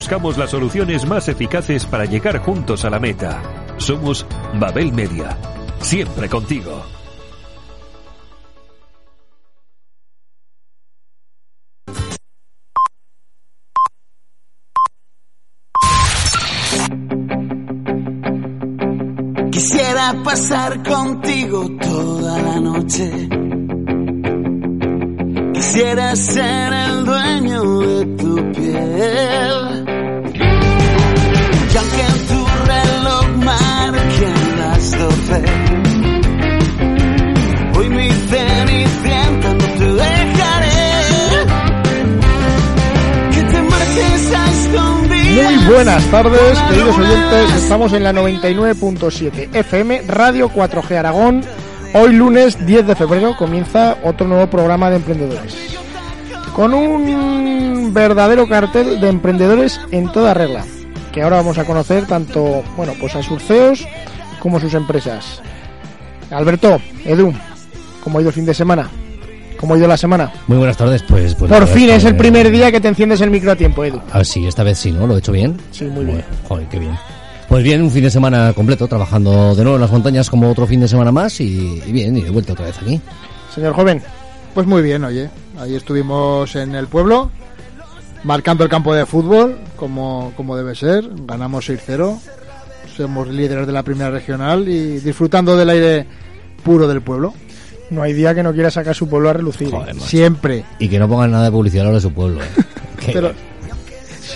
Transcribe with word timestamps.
Buscamos 0.00 0.38
las 0.38 0.50
soluciones 0.50 1.04
más 1.06 1.28
eficaces 1.28 1.84
para 1.84 2.04
llegar 2.04 2.38
juntos 2.38 2.84
a 2.84 2.90
la 2.90 3.00
meta. 3.00 3.42
Somos 3.78 4.24
Babel 4.54 4.92
Media. 4.92 5.36
Siempre 5.80 6.28
contigo. 6.28 6.84
Quisiera 19.50 20.14
pasar 20.24 20.82
contigo 20.84 21.68
toda 21.80 22.40
la 22.40 22.60
noche. 22.60 23.28
Quisiera 25.54 26.14
ser 26.14 26.72
el 26.72 27.04
dueño 27.04 27.80
de 27.80 28.06
tu 28.16 28.52
piel. 28.52 29.77
Buenas 45.68 46.04
tardes, 46.10 46.58
queridos 46.68 46.98
oyentes. 46.98 47.52
Estamos 47.54 47.92
en 47.92 48.02
la 48.02 48.12
99.7 48.12 49.54
FM, 49.54 50.02
Radio 50.06 50.48
4G 50.50 50.96
Aragón. 50.96 51.42
Hoy 51.94 52.12
lunes 52.12 52.64
10 52.66 52.86
de 52.86 52.96
febrero 52.96 53.36
comienza 53.36 53.96
otro 54.02 54.26
nuevo 54.26 54.48
programa 54.48 54.88
de 54.88 54.96
emprendedores. 54.96 55.78
Con 56.54 56.72
un 56.72 57.92
verdadero 57.92 58.48
cartel 58.48 59.00
de 59.00 59.08
emprendedores 59.08 59.80
en 59.90 60.10
toda 60.10 60.34
regla. 60.34 60.64
Que 61.12 61.22
ahora 61.22 61.36
vamos 61.36 61.58
a 61.58 61.64
conocer 61.64 62.06
tanto, 62.06 62.62
bueno, 62.76 62.94
pues 62.98 63.14
a 63.16 63.22
sus 63.22 63.42
CEOs 63.42 63.86
como 64.40 64.60
sus 64.60 64.74
empresas. 64.74 65.42
Alberto, 66.30 66.80
Edu, 67.04 67.32
¿cómo 68.02 68.18
ha 68.18 68.20
ido 68.22 68.30
el 68.30 68.34
fin 68.34 68.46
de 68.46 68.54
semana? 68.54 68.90
¿Cómo 69.58 69.74
ha 69.74 69.78
ido 69.78 69.88
la 69.88 69.96
semana? 69.96 70.32
Muy 70.46 70.56
buenas 70.58 70.76
tardes, 70.76 71.02
pues... 71.02 71.34
pues 71.34 71.50
Por 71.50 71.66
fin 71.66 71.90
es 71.90 72.04
el 72.04 72.16
primer 72.16 72.50
día 72.50 72.70
que 72.70 72.80
te 72.80 72.88
enciendes 72.88 73.20
el 73.20 73.30
micro 73.30 73.50
a 73.52 73.56
tiempo, 73.56 73.84
Edu. 73.84 74.00
Ah, 74.12 74.24
sí, 74.24 74.46
esta 74.46 74.62
vez 74.62 74.78
sí, 74.78 74.92
¿no? 74.92 75.06
¿Lo 75.06 75.16
he 75.16 75.18
hecho 75.18 75.32
bien? 75.32 75.56
Sí, 75.72 75.84
muy 75.84 76.04
bien. 76.04 76.24
Joder, 76.48 76.66
qué 76.68 76.78
bien. 76.78 76.96
Pues 77.48 77.64
bien, 77.64 77.82
un 77.82 77.90
fin 77.90 78.02
de 78.04 78.10
semana 78.10 78.52
completo, 78.52 78.86
trabajando 78.86 79.54
de 79.54 79.62
nuevo 79.62 79.76
en 79.76 79.80
las 79.82 79.90
montañas 79.90 80.30
como 80.30 80.50
otro 80.50 80.66
fin 80.66 80.80
de 80.80 80.86
semana 80.88 81.10
más 81.10 81.40
y, 81.40 81.82
y 81.84 81.92
bien, 81.92 82.16
y 82.16 82.22
de 82.22 82.30
vuelta 82.30 82.52
otra 82.52 82.66
vez 82.66 82.76
aquí. 82.80 83.00
Señor 83.54 83.72
joven, 83.74 84.02
Pues 84.54 84.66
muy 84.66 84.82
bien, 84.82 85.02
oye. 85.04 85.28
Ahí 85.58 85.74
estuvimos 85.74 86.54
en 86.54 86.74
el 86.76 86.86
pueblo, 86.86 87.30
marcando 88.22 88.62
el 88.64 88.70
campo 88.70 88.94
de 88.94 89.06
fútbol, 89.06 89.58
como, 89.76 90.32
como 90.36 90.56
debe 90.56 90.74
ser. 90.76 91.08
Ganamos 91.26 91.68
6-0. 91.68 92.18
Somos 92.96 93.28
líderes 93.28 93.66
de 93.66 93.72
la 93.72 93.82
primera 93.82 94.10
regional 94.10 94.68
y 94.68 94.98
disfrutando 94.98 95.56
del 95.56 95.70
aire 95.70 96.06
puro 96.62 96.86
del 96.86 97.00
pueblo. 97.00 97.32
No 97.90 98.02
hay 98.02 98.12
día 98.12 98.34
que 98.34 98.42
no 98.42 98.52
quiera 98.52 98.70
sacar 98.70 98.94
su 98.94 99.08
pueblo 99.08 99.30
a 99.30 99.32
relucir. 99.32 99.70
Siempre. 100.00 100.64
Y 100.78 100.88
que 100.88 100.98
no 100.98 101.08
pongan 101.08 101.30
nada 101.30 101.44
de 101.44 101.50
publicidad 101.50 101.86
ahora 101.86 101.96
de 101.96 102.02
su 102.02 102.12
pueblo. 102.12 102.42
¿eh? 102.42 102.46
Pero 103.12 103.32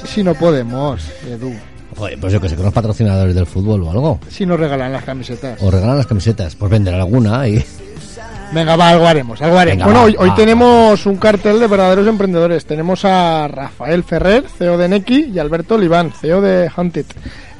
si, 0.07 0.23
no 0.23 0.35
podemos, 0.35 1.03
Edu. 1.29 1.53
Joder, 1.97 2.19
pues 2.19 2.33
yo 2.33 2.41
que 2.41 2.49
sé, 2.49 2.55
que 2.55 2.63
unos 2.63 2.73
patrocinadores 2.73 3.35
del 3.35 3.47
fútbol 3.47 3.83
o 3.83 3.91
algo. 3.91 4.21
Si 4.29 4.47
nos 4.47 4.59
regalan 4.59 4.93
las 4.93 5.05
camisetas. 5.05 5.61
O 5.63 5.71
regalan 5.71 5.99
las 5.99 6.07
camisetas, 6.07 6.55
pues 6.57 6.71
vender 6.71 6.95
alguna 6.95 7.47
y... 7.49 7.63
Venga, 8.53 8.77
va, 8.77 8.91
algo 8.91 9.07
haremos, 9.07 9.41
algo 9.41 9.59
haremos. 9.59 9.79
Venga, 9.79 9.85
Bueno, 9.87 10.01
va, 10.01 10.07
hoy, 10.07 10.31
hoy 10.31 10.37
tenemos 10.37 11.07
un 11.07 11.17
cartel 11.17 11.59
de 11.59 11.67
verdaderos 11.67 12.07
emprendedores. 12.07 12.67
Tenemos 12.67 13.03
a 13.07 13.49
Rafael 13.49 14.05
Ferrer, 14.05 14.45
CEO 14.47 14.77
de 14.77 14.89
Neki, 14.91 15.31
y 15.35 15.39
Alberto 15.39 15.77
Oliván, 15.77 16.13
CEO 16.13 16.43
de 16.43 16.71
Hunted. 16.77 17.07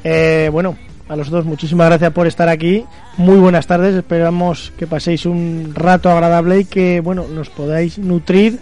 Eh, 0.03 0.49
bueno, 0.51 0.75
a 1.13 1.15
los 1.15 1.29
dos 1.29 1.45
muchísimas 1.45 1.87
gracias 1.89 2.11
por 2.11 2.25
estar 2.25 2.49
aquí. 2.49 2.85
Muy 3.17 3.37
buenas 3.37 3.67
tardes. 3.67 3.93
Esperamos 3.93 4.73
que 4.77 4.87
paséis 4.87 5.27
un 5.27 5.71
rato 5.75 6.09
agradable 6.09 6.61
y 6.61 6.65
que 6.65 7.01
bueno 7.01 7.27
nos 7.27 7.51
podáis 7.51 7.99
nutrir 7.99 8.59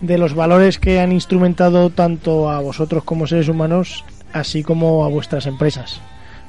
de 0.00 0.18
los 0.18 0.34
valores 0.34 0.80
que 0.80 0.98
han 0.98 1.12
instrumentado 1.12 1.90
tanto 1.90 2.50
a 2.50 2.60
vosotros 2.60 3.04
como 3.04 3.28
seres 3.28 3.48
humanos, 3.48 4.04
así 4.32 4.64
como 4.64 5.04
a 5.04 5.08
vuestras 5.08 5.46
empresas. 5.46 6.00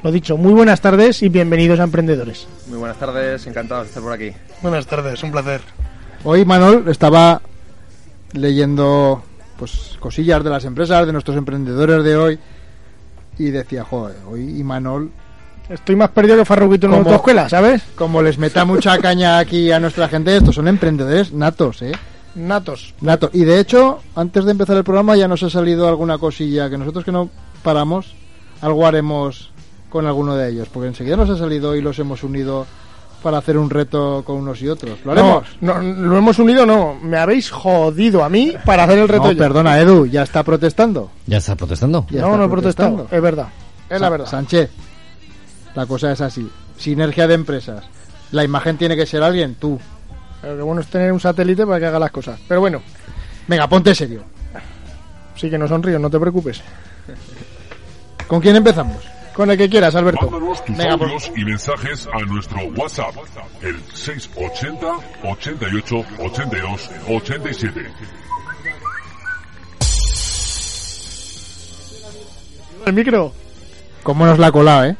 Lo 0.02 0.12
dicho, 0.12 0.36
muy 0.36 0.52
buenas 0.52 0.82
tardes 0.82 1.22
y 1.22 1.30
bienvenidos 1.30 1.80
a 1.80 1.84
Emprendedores. 1.84 2.48
Muy 2.68 2.80
buenas 2.80 2.98
tardes, 2.98 3.46
encantados 3.46 3.86
de 3.86 3.90
estar 3.90 4.02
por 4.02 4.14
aquí. 4.14 4.32
Buenas 4.64 4.88
tardes, 4.88 5.22
un 5.22 5.32
placer. 5.32 5.62
Hoy 6.24 6.44
Manol 6.44 6.88
estaba 6.90 7.40
leyendo 8.34 9.24
pues 9.58 9.96
cosillas 10.00 10.44
de 10.44 10.50
las 10.50 10.66
empresas, 10.66 11.06
de 11.06 11.14
nuestros 11.14 11.38
emprendedores 11.38 12.04
de 12.04 12.16
hoy 12.16 12.40
y 13.38 13.52
decía, 13.52 13.84
joder, 13.84 14.18
hoy 14.28 14.60
Imanol 14.60 15.12
Estoy 15.70 15.96
más 15.96 16.10
perdido 16.10 16.38
que 16.38 16.46
Farruquito 16.46 16.86
en 16.88 16.92
una 16.94 17.00
Como- 17.00 17.10
autoescuela, 17.12 17.50
¿sabes? 17.50 17.82
como 17.96 18.22
les 18.22 18.38
meta 18.38 18.66
mucha 18.66 18.98
caña 19.02 19.40
aquí 19.40 19.72
a 19.72 19.80
nuestra 19.80 20.08
gente, 20.08 20.36
estos 20.38 20.56
son 20.56 20.68
emprendedores 20.68 21.34
natos, 21.34 21.82
¿eh? 21.82 21.92
Natos. 22.36 22.94
Natos. 23.02 23.30
Y 23.34 23.46
de 23.46 23.60
hecho, 23.60 24.00
antes 24.16 24.44
de 24.46 24.52
empezar 24.52 24.76
el 24.78 24.84
programa 24.84 25.16
ya 25.16 25.28
nos 25.28 25.42
ha 25.44 25.50
salido 25.50 25.88
alguna 25.88 26.18
cosilla 26.18 26.70
que 26.70 26.78
nosotros 26.78 27.06
que 27.06 27.12
no 27.12 27.30
paramos, 27.64 28.14
algo 28.62 28.86
haremos 28.86 29.52
con 29.90 30.06
alguno 30.06 30.36
de 30.36 30.50
ellos, 30.50 30.68
porque 30.72 30.90
enseguida 30.90 31.16
nos 31.16 31.30
ha 31.30 31.38
salido 31.38 31.76
y 31.76 31.82
los 31.82 31.98
hemos 32.00 32.24
unido 32.24 32.66
para 33.24 33.38
hacer 33.40 33.58
un 33.58 33.70
reto 33.70 34.22
con 34.26 34.36
unos 34.36 34.62
y 34.62 34.68
otros. 34.68 35.00
¿Lo 35.06 35.14
haremos? 35.14 35.46
No, 35.62 35.82
no, 35.82 36.08
lo 36.10 36.18
hemos 36.18 36.38
unido, 36.38 36.66
no. 36.66 36.96
Me 37.02 37.18
habéis 37.18 37.50
jodido 37.50 38.24
a 38.24 38.30
mí 38.30 38.54
para 38.66 38.84
hacer 38.84 39.00
el 39.00 39.08
reto. 39.08 39.24
No, 39.24 39.32
yo. 39.32 39.38
perdona, 39.40 39.80
Edu, 39.80 40.06
ya 40.06 40.22
está 40.24 40.44
protestando. 40.44 41.10
¿Ya 41.26 41.38
está 41.38 41.56
protestando? 41.56 42.06
Ya 42.12 42.22
no, 42.22 42.28
está 42.28 42.38
no 42.38 42.44
he 42.46 42.50
protestado. 42.50 42.90
protestando. 42.98 43.16
Es 43.16 43.22
verdad. 43.24 43.48
Es 43.90 44.02
la 44.02 44.10
verdad. 44.10 44.26
Sánchez, 44.28 44.70
la 45.76 45.86
cosa 45.86 46.12
es 46.12 46.22
así. 46.22 46.50
Sinergia 46.78 47.28
de 47.28 47.34
empresas. 47.36 47.84
La 48.32 48.44
imagen 48.44 48.78
tiene 48.78 48.96
que 48.96 49.06
ser 49.06 49.22
alguien, 49.24 49.56
tú. 49.56 49.80
Pero 50.42 50.56
lo 50.56 50.66
bueno 50.66 50.82
es 50.82 50.88
tener 50.88 51.12
un 51.12 51.20
satélite 51.20 51.66
para 51.66 51.80
que 51.80 51.86
haga 51.86 52.00
las 52.00 52.12
cosas. 52.12 52.40
Pero 52.48 52.60
bueno, 52.62 52.82
Venga, 53.48 53.68
ponte 53.70 53.94
serio. 53.94 54.24
sí 55.36 55.50
que 55.50 55.58
no 55.58 55.68
sonrío, 55.68 56.00
no 56.00 56.10
te 56.10 56.20
preocupes. 56.20 56.62
¿Con 58.28 58.42
quién 58.42 58.56
empezamos? 58.56 58.98
Con 59.36 59.52
el 59.52 59.58
que 59.58 59.70
quieras, 59.70 59.94
Alberto. 59.96 60.30
Mándanos 60.32 60.64
tus 60.66 60.78
Venga, 60.78 60.98
por- 60.98 61.08
audios 61.08 61.32
y 61.36 61.44
mensajes 61.46 62.08
a 62.12 62.20
nuestro 62.26 62.58
WhatsApp, 62.76 63.16
el 63.62 63.76
680 63.94 64.88
88 65.24 66.06
82 66.20 66.90
87. 67.10 67.92
El 72.86 72.94
micro. 72.94 73.34
¿Cómo 74.04 74.26
nos 74.26 74.38
la 74.40 74.48
ha 74.48 74.52
colado, 74.52 74.86
eh? 74.86 74.96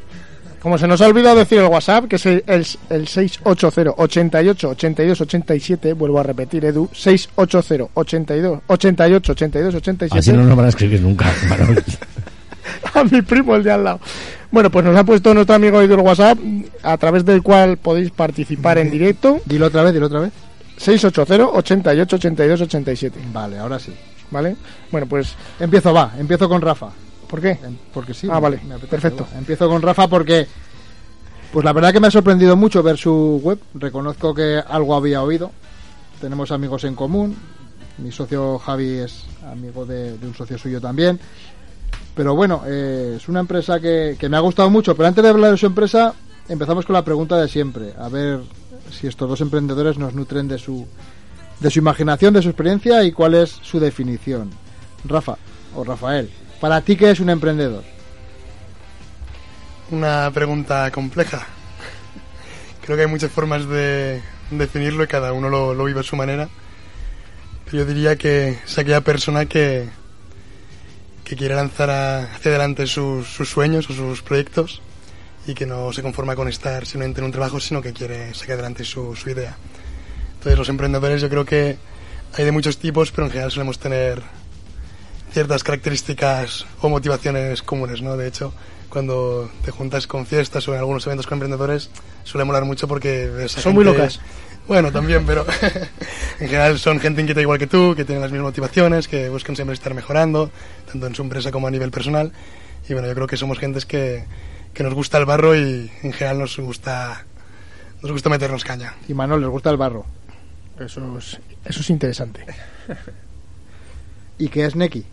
Como 0.66 0.80
se 0.80 0.88
nos 0.88 1.00
ha 1.00 1.06
olvidado 1.06 1.36
decir 1.36 1.60
el 1.60 1.66
WhatsApp, 1.68 2.06
que 2.06 2.16
es 2.16 2.26
el, 2.26 2.44
el, 2.48 2.66
el 2.90 3.08
680 3.08 3.94
88 3.98 4.70
82 4.70 5.22
87, 5.22 5.94
vuelvo 5.94 6.20
a 6.20 6.24
repetir, 6.24 6.66
Edu, 6.66 6.90
680 6.92 7.92
82 7.94 8.62
88 8.66 9.32
82 9.32 9.76
87. 9.76 10.18
Así 10.20 10.34
no 10.34 10.42
nos 10.44 10.58
van 10.58 10.66
a 10.66 10.70
escribir 10.70 11.02
nunca, 11.02 11.32
a 12.96 13.04
mi 13.04 13.22
primo 13.22 13.56
el 13.56 13.62
de 13.64 13.74
al 13.74 13.84
lado. 13.84 14.00
Bueno, 14.50 14.72
pues 14.72 14.84
nos 14.84 14.98
ha 14.98 15.04
puesto 15.04 15.36
nuestro 15.36 15.54
amigo 15.56 15.80
Edu 15.84 15.94
el 15.94 16.00
WhatsApp, 16.00 16.40
a 16.82 16.98
través 16.98 17.24
del 17.24 17.44
cual 17.44 17.78
podéis 17.78 18.10
participar 18.10 18.80
en 18.80 18.90
directo. 18.90 19.42
Dilo 19.46 19.68
otra 19.68 19.84
vez, 19.84 19.94
dilo 19.94 20.08
otra 20.08 20.22
vez. 20.22 20.32
680 20.78 21.46
88 21.46 22.16
82 22.16 22.62
87, 22.62 23.20
Vale, 23.32 23.60
ahora 23.60 23.78
sí. 23.78 23.94
¿vale? 24.32 24.56
Bueno, 24.92 25.06
pues, 25.06 25.36
Empiezo, 25.60 25.94
va, 25.94 26.14
empiezo 26.18 26.50
con 26.50 26.60
Rafa. 26.60 26.90
¿por 27.26 27.42
qué? 27.42 27.52
Em- 27.52 27.76
Porque 27.94 28.14
sí. 28.14 28.28
Ah, 28.30 28.36
me- 28.36 28.42
vale, 28.42 28.60
me 28.68 28.76
apetece, 28.76 28.88
perfecto. 28.92 29.28
va. 29.32 29.38
Empiezo 29.40 29.68
con 29.68 29.82
Rafa 29.82 30.08
porque, 30.08 30.48
pues 31.56 31.64
la 31.64 31.72
verdad 31.72 31.94
que 31.94 32.02
me 32.02 32.08
ha 32.08 32.12
sorprendido 32.12 32.58
mucho 32.58 32.84
ver 32.84 32.98
su 32.98 33.40
web. 33.42 33.58
Reconozco 33.76 34.34
que 34.36 34.62
algo 34.68 34.94
había 34.94 35.24
oído. 35.24 35.54
Tenemos 36.20 36.52
amigos 36.52 36.84
en 36.84 36.96
común. 36.96 37.34
Mi 37.98 38.12
socio 38.12 38.60
Javi 38.60 38.98
es 38.98 39.24
amigo 39.50 39.86
de, 39.86 40.18
un 40.22 40.36
socio 40.36 40.58
suyo 40.58 40.82
también. 40.82 41.18
Pero 42.14 42.36
bueno, 42.36 42.64
eh, 42.68 43.14
es 43.16 43.30
una 43.30 43.40
empresa 43.40 43.80
que, 43.80 44.18
que 44.20 44.28
me 44.28 44.36
ha 44.36 44.42
gustado 44.42 44.70
mucho. 44.70 44.98
Pero 44.98 45.08
antes 45.08 45.24
de 45.24 45.30
hablar 45.30 45.52
de 45.52 45.58
su 45.58 45.68
empresa, 45.68 46.14
empezamos 46.50 46.86
con 46.86 46.94
la 46.94 47.06
pregunta 47.06 47.38
de 47.38 47.48
siempre. 47.48 47.94
A 47.98 48.10
ver 48.10 48.42
si 48.92 49.08
estos 49.08 49.30
dos 49.30 49.40
emprendedores 49.40 49.98
nos 49.98 50.14
nutren 50.14 50.50
de 50.50 50.58
su, 50.58 50.86
de 51.62 51.72
su 51.72 51.80
imaginación, 51.80 52.34
de 52.34 52.42
su 52.42 52.50
experiencia 52.50 53.02
y 53.06 53.14
cuál 53.14 53.34
es 53.34 53.52
su 53.62 53.80
definición. 53.80 54.50
Rafa, 55.06 55.38
o 55.74 55.86
Rafael, 55.86 56.30
Para 56.60 56.82
ti, 56.82 56.98
¿qué 56.98 57.12
es 57.12 57.22
un 57.22 57.30
emprendedor? 57.30 57.95
Una 59.92 60.32
pregunta 60.34 60.90
compleja. 60.92 61.46
Creo 62.84 62.98
que 62.98 63.04
hay 63.04 63.10
muchas 63.10 63.32
formas 63.32 63.68
de 63.68 64.22
definirlo 64.52 65.04
y 65.04 65.08
cada 65.08 65.34
uno 65.34 65.50
lo, 65.50 65.74
lo 65.74 65.84
vive 65.86 66.00
a 66.00 66.04
su 66.04 66.16
manera. 66.16 66.50
Pero 67.66 67.78
yo 67.80 67.86
diría 67.86 68.16
que 68.16 68.60
es 68.66 68.78
aquella 68.78 69.02
persona 69.02 69.46
que, 69.46 69.88
que 71.24 71.36
quiere 71.36 71.56
lanzar 71.56 71.90
a- 71.90 72.24
hacia 72.36 72.52
adelante 72.52 72.88
sus, 72.88 73.28
sus 73.28 73.50
sueños 73.50 73.90
o 73.90 73.94
sus 73.94 74.22
proyectos 74.22 74.82
y 75.48 75.54
que 75.54 75.66
no 75.66 75.94
se 75.94 76.02
conforma 76.02 76.36
con 76.36 76.48
estar 76.48 76.86
simplemente 76.86 77.22
en 77.22 77.26
un 77.26 77.32
trabajo, 77.32 77.60
sino 77.60 77.82
que 77.82 77.94
quiere 77.94 78.34
sacar 78.34 78.54
adelante 78.54 78.84
su, 78.84 79.16
su 79.16 79.30
idea. 79.30 79.56
Entonces 80.34 80.58
los 80.58 80.70
emprendedores 80.70 81.22
yo 81.22 81.30
creo 81.30 81.46
que 81.46 81.78
hay 82.38 82.44
de 82.46 82.52
muchos 82.52 82.78
tipos, 82.80 83.12
pero 83.12 83.26
en 83.26 83.32
general 83.32 83.52
solemos 83.52 83.80
tener 83.80 84.22
ciertas 85.32 85.64
características 85.64 86.66
o 86.82 86.90
motivaciones 86.90 87.62
comunes, 87.62 88.02
¿no? 88.02 88.16
De 88.18 88.28
hecho, 88.28 88.54
cuando 88.90 89.50
te 89.64 89.72
juntas 89.72 90.08
con 90.08 90.26
fiestas 90.26 90.68
o 90.68 90.74
en 90.74 90.80
algunos 90.80 91.06
eventos 91.06 91.28
con 91.28 91.36
emprendedores, 91.38 91.90
suele 92.24 92.46
molar 92.46 92.66
mucho 92.66 92.88
porque 92.88 93.46
Son 93.48 93.74
muy 93.74 93.84
gente- 93.86 93.98
locas. 94.00 94.20
Bueno, 94.68 94.92
también, 94.92 95.26
pero 95.28 95.46
en 96.40 96.48
general 96.48 96.80
son 96.80 97.00
gente 97.00 97.22
inquieta 97.22 97.40
igual 97.40 97.60
que 97.60 97.68
tú, 97.68 97.94
que 97.96 98.04
tienen 98.04 98.22
las 98.24 98.32
mismas 98.32 98.48
motivaciones, 98.50 99.08
que 99.08 99.30
buscan 99.30 99.56
siempre 99.56 99.76
estar 99.76 99.94
mejorando, 99.94 100.50
tanto 100.92 101.06
en 101.06 101.14
su 101.14 101.22
empresa 101.22 101.52
como 101.52 101.68
a 101.68 101.72
nivel 101.72 101.92
personal. 101.92 102.32
Y 102.90 102.94
bueno, 102.94 103.08
yo 103.08 103.14
creo 103.14 103.28
que 103.28 103.38
somos 103.38 103.60
gentes 103.60 103.86
que, 103.86 104.26
que 104.74 104.82
nos 104.82 104.96
gusta 104.96 105.20
el 105.20 105.26
barro 105.26 105.56
y 105.56 105.92
en 106.02 106.14
general 106.14 106.40
nos 106.40 106.58
gusta, 106.58 107.26
nos 108.02 108.12
gusta 108.12 108.30
meternos 108.30 108.64
caña. 108.64 108.96
Y 109.08 109.14
Manuel, 109.14 109.42
¿les 109.42 109.50
gusta 109.52 109.70
el 109.70 109.78
barro? 109.78 110.04
Eso 110.80 111.16
es, 111.20 111.40
eso 111.64 111.82
es 111.82 111.90
interesante. 111.92 112.44
¿Y 114.40 114.48
qué 114.50 114.66
es 114.66 114.76
Neki? 114.76 115.06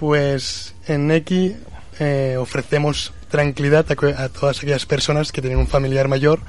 Pues 0.00 0.74
en 0.86 1.06
Neki 1.06 1.56
eh, 2.00 2.36
ofrecemos 2.38 3.12
tranquilidad 3.30 3.86
a, 3.90 4.22
a 4.24 4.28
todas 4.28 4.58
aquellas 4.58 4.86
personas 4.86 5.32
que 5.32 5.40
tienen 5.40 5.58
un 5.58 5.66
familiar 5.66 6.08
mayor 6.08 6.40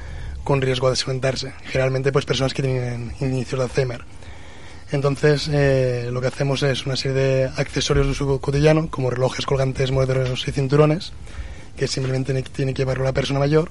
con 0.44 0.62
riesgo 0.62 0.88
de 0.88 0.92
desorientarse. 0.92 1.54
Generalmente 1.66 2.12
pues 2.12 2.26
personas 2.26 2.54
que 2.54 2.62
tienen 2.62 3.14
inicios 3.20 3.60
de 3.60 3.64
Alzheimer. 3.66 4.02
Entonces 4.92 5.50
eh, 5.52 6.10
lo 6.12 6.22
que 6.22 6.28
hacemos 6.28 6.62
es 6.64 6.86
una 6.86 6.96
serie 6.96 7.18
de 7.18 7.46
accesorios 7.58 8.06
de 8.06 8.12
uso 8.12 8.40
cotidiano 8.40 8.88
como 8.90 9.10
relojes 9.10 9.46
colgantes, 9.46 9.92
modernos 9.92 10.48
y 10.48 10.52
cinturones 10.52 11.12
que 11.76 11.88
simplemente 11.88 12.34
ne- 12.34 12.44
tiene 12.44 12.74
que 12.74 12.84
llevarlo 12.84 13.04
la 13.04 13.12
persona 13.14 13.40
mayor 13.40 13.70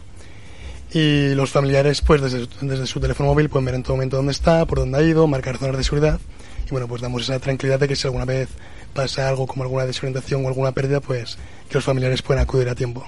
y 0.93 1.35
los 1.35 1.51
familiares 1.51 2.01
pues 2.03 2.21
desde, 2.21 2.47
desde 2.61 2.87
su 2.87 3.01
teléfono 3.01 3.31
móvil 3.31 3.49
pueden 3.49 3.65
ver 3.65 3.75
en 3.77 3.83
todo 3.83 3.95
momento 3.95 4.17
dónde 4.17 4.33
está, 4.33 4.65
por 4.67 4.79
dónde 4.81 4.99
ha 4.99 5.03
ido, 5.03 5.27
marcar 5.27 5.57
zonas 5.57 5.77
de 5.77 5.85
seguridad 5.85 6.19
y 6.67 6.71
bueno 6.71 6.87
pues 6.89 7.01
damos 7.01 7.23
esa 7.23 7.39
tranquilidad 7.39 7.79
de 7.79 7.89
que 7.89 7.97
si 7.97 8.07
alguna 8.07 8.25
vez 8.25 8.49
pasa 8.95 9.29
algo 9.29 9.47
como 9.47 9.65
alguna 9.65 9.85
desorientación 9.85 10.45
o 10.45 10.49
alguna 10.49 10.73
pérdida 10.73 11.01
pues 11.01 11.37
que 11.69 11.75
los 11.75 11.85
familiares 11.85 12.23
puedan 12.23 12.43
acudir 12.43 12.69
a 12.69 12.75
tiempo. 12.75 13.05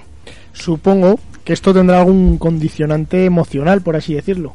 Supongo 0.53 1.19
que 1.43 1.53
esto 1.53 1.73
tendrá 1.73 1.99
algún 1.99 2.37
condicionante 2.37 3.25
emocional, 3.25 3.81
por 3.81 3.95
así 3.95 4.13
decirlo. 4.13 4.53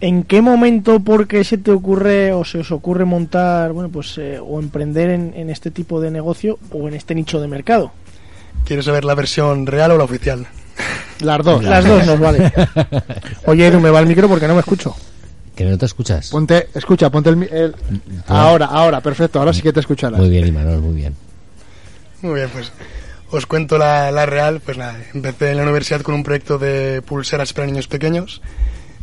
¿En 0.00 0.22
qué 0.22 0.40
momento, 0.40 1.00
por 1.00 1.26
qué 1.26 1.44
se 1.44 1.58
te 1.58 1.70
ocurre 1.70 2.32
o 2.32 2.44
se 2.44 2.58
os 2.58 2.70
ocurre 2.72 3.04
montar, 3.04 3.72
bueno, 3.72 3.90
pues, 3.90 4.16
eh, 4.16 4.38
o 4.42 4.58
emprender 4.58 5.10
en, 5.10 5.34
en 5.34 5.50
este 5.50 5.70
tipo 5.70 6.00
de 6.00 6.10
negocio 6.10 6.58
o 6.70 6.88
en 6.88 6.94
este 6.94 7.14
nicho 7.14 7.40
de 7.40 7.48
mercado? 7.48 7.92
¿Quieres 8.64 8.86
saber 8.86 9.04
la 9.04 9.14
versión 9.14 9.66
real 9.66 9.90
o 9.90 9.98
la 9.98 10.04
oficial? 10.04 10.46
Las 11.20 11.44
dos. 11.44 11.62
Las 11.62 11.84
dos 11.84 12.06
nos 12.06 12.18
vale. 12.18 12.50
Oye, 13.46 13.66
Edu, 13.66 13.80
me 13.80 13.90
va 13.90 14.00
el 14.00 14.06
micro 14.06 14.28
porque 14.28 14.48
no 14.48 14.54
me 14.54 14.60
escucho. 14.60 14.94
Que 15.60 15.66
no 15.66 15.76
te 15.76 15.84
escuchas. 15.84 16.30
Ponte, 16.30 16.68
escucha, 16.74 17.10
ponte 17.10 17.28
el, 17.28 17.42
el- 17.42 17.74
Ahora, 18.28 18.64
ahora, 18.64 19.02
perfecto, 19.02 19.38
ahora 19.40 19.52
sí 19.52 19.60
que 19.60 19.74
te 19.74 19.80
escucharás. 19.80 20.18
Muy 20.18 20.30
bien, 20.30 20.46
Imanol, 20.46 20.80
muy 20.80 20.94
bien. 20.94 21.14
Muy 22.22 22.36
bien, 22.36 22.48
pues 22.50 22.72
os 23.30 23.44
cuento 23.44 23.76
la, 23.76 24.10
la 24.10 24.24
real. 24.24 24.60
Pues 24.64 24.78
nada, 24.78 24.96
empecé 25.12 25.50
en 25.50 25.58
la 25.58 25.64
universidad 25.64 26.00
con 26.00 26.14
un 26.14 26.22
proyecto 26.22 26.56
de 26.58 27.02
pulseras 27.02 27.52
para 27.52 27.66
niños 27.66 27.88
pequeños. 27.88 28.40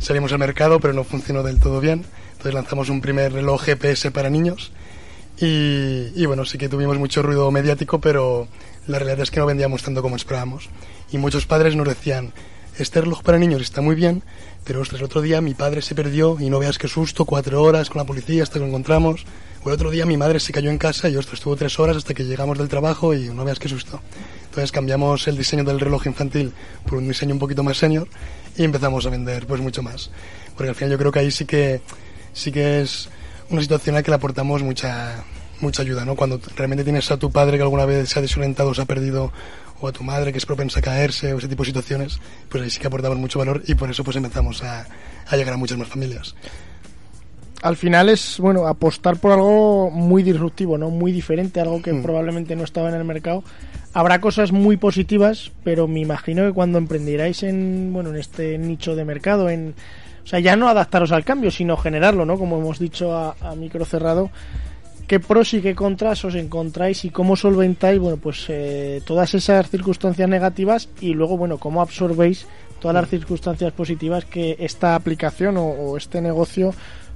Salimos 0.00 0.32
al 0.32 0.40
mercado, 0.40 0.80
pero 0.80 0.92
no 0.94 1.04
funcionó 1.04 1.44
del 1.44 1.60
todo 1.60 1.78
bien. 1.80 2.04
Entonces 2.32 2.54
lanzamos 2.54 2.88
un 2.88 3.00
primer 3.00 3.32
reloj 3.32 3.62
GPS 3.62 4.10
para 4.10 4.28
niños. 4.28 4.72
Y, 5.40 6.10
y 6.20 6.26
bueno, 6.26 6.44
sí 6.44 6.58
que 6.58 6.68
tuvimos 6.68 6.98
mucho 6.98 7.22
ruido 7.22 7.48
mediático, 7.52 8.00
pero 8.00 8.48
la 8.88 8.98
realidad 8.98 9.20
es 9.20 9.30
que 9.30 9.38
no 9.38 9.46
vendíamos 9.46 9.84
tanto 9.84 10.02
como 10.02 10.16
esperábamos. 10.16 10.68
Y 11.12 11.18
muchos 11.18 11.46
padres 11.46 11.76
nos 11.76 11.86
decían, 11.86 12.32
este 12.78 13.00
reloj 13.00 13.22
para 13.22 13.38
niños 13.38 13.60
está 13.62 13.80
muy 13.80 13.94
bien, 13.94 14.22
pero 14.64 14.80
ostras, 14.80 15.00
el 15.00 15.06
otro 15.06 15.20
día 15.20 15.40
mi 15.40 15.54
padre 15.54 15.82
se 15.82 15.94
perdió 15.94 16.36
y 16.38 16.48
no 16.48 16.58
veas 16.58 16.78
qué 16.78 16.88
susto, 16.88 17.24
cuatro 17.24 17.62
horas 17.62 17.90
con 17.90 17.98
la 17.98 18.06
policía 18.06 18.42
hasta 18.42 18.54
que 18.54 18.60
lo 18.60 18.66
encontramos. 18.66 19.24
O 19.64 19.68
el 19.68 19.74
otro 19.74 19.90
día 19.90 20.06
mi 20.06 20.16
madre 20.16 20.38
se 20.38 20.52
cayó 20.52 20.70
en 20.70 20.78
casa 20.78 21.08
y 21.08 21.16
ostras, 21.16 21.40
estuvo 21.40 21.56
tres 21.56 21.78
horas 21.80 21.96
hasta 21.96 22.14
que 22.14 22.24
llegamos 22.24 22.56
del 22.58 22.68
trabajo 22.68 23.14
y 23.14 23.30
no 23.30 23.44
veas 23.44 23.58
qué 23.58 23.68
susto. 23.68 24.00
Entonces 24.44 24.70
cambiamos 24.70 25.26
el 25.26 25.36
diseño 25.36 25.64
del 25.64 25.80
reloj 25.80 26.06
infantil 26.06 26.52
por 26.84 26.98
un 26.98 27.08
diseño 27.08 27.32
un 27.34 27.40
poquito 27.40 27.62
más 27.62 27.76
senior 27.76 28.08
y 28.56 28.62
empezamos 28.62 29.04
a 29.06 29.10
vender 29.10 29.46
pues 29.46 29.60
mucho 29.60 29.82
más. 29.82 30.10
Porque 30.54 30.68
al 30.68 30.74
final 30.74 30.92
yo 30.92 30.98
creo 30.98 31.12
que 31.12 31.18
ahí 31.18 31.30
sí 31.30 31.44
que 31.44 31.80
sí 32.32 32.52
que 32.52 32.80
es 32.82 33.08
una 33.50 33.60
situación 33.62 33.96
a 33.96 33.98
la 33.98 34.02
que 34.02 34.10
le 34.10 34.16
aportamos 34.16 34.62
mucha 34.62 35.24
mucha 35.60 35.82
ayuda, 35.82 36.04
¿no? 36.04 36.14
Cuando 36.14 36.40
realmente 36.56 36.84
tienes 36.84 37.10
a 37.10 37.16
tu 37.16 37.32
padre 37.32 37.56
que 37.56 37.62
alguna 37.62 37.84
vez 37.84 38.08
se 38.08 38.18
ha 38.18 38.22
desorientado 38.22 38.74
se 38.74 38.82
ha 38.82 38.84
perdido 38.84 39.32
o 39.80 39.88
a 39.88 39.92
tu 39.92 40.02
madre 40.04 40.32
que 40.32 40.38
es 40.38 40.46
propensa 40.46 40.80
a 40.80 40.82
caerse 40.82 41.32
o 41.34 41.38
ese 41.38 41.48
tipo 41.48 41.62
de 41.62 41.68
situaciones, 41.68 42.20
pues 42.48 42.62
ahí 42.62 42.70
sí 42.70 42.80
que 42.80 42.86
aportamos 42.86 43.18
mucho 43.18 43.38
valor 43.38 43.62
y 43.66 43.74
por 43.74 43.90
eso 43.90 44.02
pues 44.04 44.16
empezamos 44.16 44.62
a, 44.64 44.86
a 45.28 45.36
llegar 45.36 45.54
a 45.54 45.56
muchas 45.56 45.78
más 45.78 45.88
familias. 45.88 46.34
Al 47.60 47.76
final 47.76 48.08
es, 48.08 48.38
bueno, 48.38 48.68
apostar 48.68 49.16
por 49.16 49.32
algo 49.32 49.90
muy 49.90 50.22
disruptivo, 50.22 50.78
¿no? 50.78 50.90
Muy 50.90 51.10
diferente, 51.10 51.60
algo 51.60 51.82
que 51.82 51.92
Mm. 51.92 52.02
probablemente 52.04 52.54
no 52.54 52.62
estaba 52.62 52.88
en 52.88 52.94
el 52.94 53.04
mercado. 53.04 53.42
Habrá 53.92 54.20
cosas 54.20 54.52
muy 54.52 54.76
positivas, 54.76 55.50
pero 55.64 55.88
me 55.88 55.98
imagino 56.00 56.46
que 56.46 56.52
cuando 56.52 56.78
emprenderáis 56.78 57.42
en, 57.42 57.90
bueno, 57.92 58.10
en 58.10 58.16
este 58.16 58.58
nicho 58.58 58.94
de 58.94 59.04
mercado, 59.04 59.48
en, 59.48 59.74
o 60.22 60.26
sea, 60.26 60.38
ya 60.38 60.54
no 60.54 60.68
adaptaros 60.68 61.10
al 61.10 61.24
cambio, 61.24 61.50
sino 61.50 61.76
generarlo, 61.76 62.24
¿no? 62.24 62.38
Como 62.38 62.58
hemos 62.58 62.78
dicho 62.78 63.12
a, 63.16 63.34
a 63.40 63.56
micro 63.56 63.84
cerrado, 63.84 64.30
qué 65.08 65.18
pros 65.18 65.54
y 65.54 65.60
qué 65.60 65.74
contras 65.74 66.24
os 66.24 66.36
encontráis 66.36 67.04
y 67.04 67.10
cómo 67.10 67.34
solventáis, 67.34 67.98
bueno, 67.98 68.18
pues 68.18 68.44
eh, 68.48 69.02
todas 69.04 69.34
esas 69.34 69.68
circunstancias 69.68 70.28
negativas 70.28 70.88
y 71.00 71.14
luego, 71.14 71.36
bueno, 71.36 71.58
cómo 71.58 71.80
absorbéis 71.80 72.46
todas 72.78 72.94
las 72.94 73.08
circunstancias 73.08 73.72
positivas 73.72 74.24
que 74.24 74.56
esta 74.60 74.94
aplicación 74.94 75.56
o, 75.56 75.66
o 75.66 75.96
este 75.96 76.20
negocio 76.20 76.72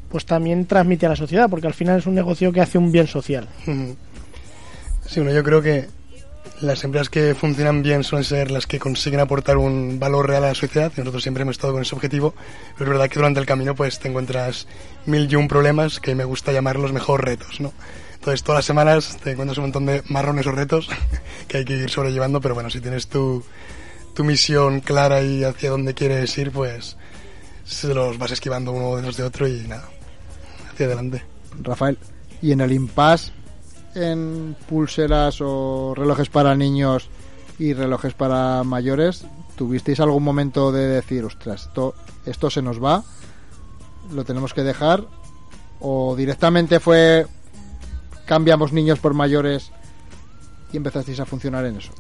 pues 0.09 0.27
también 0.27 0.67
transmite 0.67 1.07
a 1.07 1.11
la 1.11 1.17
sociedad, 1.17 1.49
porque 1.49 1.69
al 1.69 1.75
final 1.75 1.99
es 1.99 2.07
un 2.07 2.15
negocio 2.15 2.53
que 2.53 2.61
hace 2.61 2.79
un 2.79 2.91
bien 2.91 3.07
social. 3.07 3.49
Sí, 5.05 5.21
bueno, 5.21 5.35
yo 5.35 5.43
creo 5.43 5.61
que 5.61 5.89
las 6.61 6.85
empresas 6.85 7.09
que 7.09 7.35
funcionan 7.35 7.83
bien 7.83 8.05
suelen 8.05 8.25
ser 8.25 8.51
las 8.51 8.67
que 8.67 8.79
consiguen 8.79 9.21
aportar 9.21 9.57
un 9.57 9.99
valor 9.99 10.29
real 10.29 10.45
a 10.45 10.49
la 10.49 10.55
sociedad 10.55 10.93
nosotros 10.97 11.23
siempre 11.23 11.43
hemos 11.43 11.57
estado 11.57 11.73
con 11.73 11.83
ese 11.83 11.95
objetivo, 11.95 12.35
pero 12.79 12.91
es 12.91 12.99
verdad 12.99 13.09
que 13.09 13.19
durante 13.19 13.41
el 13.41 13.47
camino 13.47 13.75
pues 13.75 13.99
te 13.99 14.09
encuentras 14.09 14.67
mil 15.07 15.31
y 15.31 15.37
un 15.37 15.49
problemas 15.49 16.01
que 16.01 16.15
me 16.15 16.25
gusta 16.25 16.53
llamarlos 16.53 16.93
mejor 16.93 17.25
retos, 17.25 17.61
¿no? 17.61 17.73
Entonces 18.15 18.45
todas 18.45 18.59
las 18.59 18.65
semanas 18.65 19.19
te 19.23 19.33
encuentras 19.33 19.59
un 19.59 19.65
montón 19.65 19.87
de 19.87 20.03
marrones 20.09 20.47
o 20.47 20.53
retos 20.53 20.89
que 21.49 21.59
hay 21.59 21.65
que 21.65 21.75
ir 21.75 21.91
sobrellevando, 21.91 22.41
pero 22.41 22.55
bueno, 22.55 22.71
si 22.71 22.81
tienes 22.81 23.09
tu, 23.09 23.45
tu 24.15 24.23
misión 24.23 24.81
clara 24.81 25.23
y 25.23 25.43
hacia 25.43 25.71
dónde 25.71 25.95
quieres 25.95 26.37
ir, 26.39 26.53
pues 26.53 26.97
se 27.65 27.93
los 27.93 28.19
vas 28.19 28.31
esquivando 28.31 28.73
uno 28.73 28.97
detrás 28.97 29.17
de 29.17 29.25
otro 29.25 29.49
y 29.49 29.63
nada, 29.67 29.89
hacia 30.73 30.87
adelante. 30.87 31.25
Rafael, 31.61 31.99
y 32.41 32.53
en 32.53 32.61
el 32.61 32.73
impasse, 32.73 33.33
en 33.95 34.57
pulseras 34.69 35.41
o 35.41 35.95
relojes 35.97 36.29
para 36.29 36.55
niños 36.55 37.09
y 37.59 37.75
relojes 37.75 38.15
para 38.15 38.65
mayores, 38.65 39.25
¿tuvisteis 39.57 40.01
algún 40.01 40.25
momento 40.25 40.73
de 40.73 40.87
decir, 40.87 41.25
ostras, 41.25 41.67
esto, 41.67 41.95
esto 42.27 42.51
se 42.51 42.63
nos 42.63 42.83
va, 42.83 43.05
lo 44.13 44.25
tenemos 44.25 44.55
que 44.55 44.63
dejar? 44.63 45.05
¿O 45.81 46.15
directamente 46.17 46.81
fue 46.81 47.27
cambiamos 48.25 48.73
niños 48.73 48.99
por 48.99 49.15
mayores 49.15 49.73
y 50.73 50.77
empezasteis 50.77 51.21
a 51.21 51.27
funcionar 51.27 51.65
en 51.67 51.77
eso? 51.77 51.93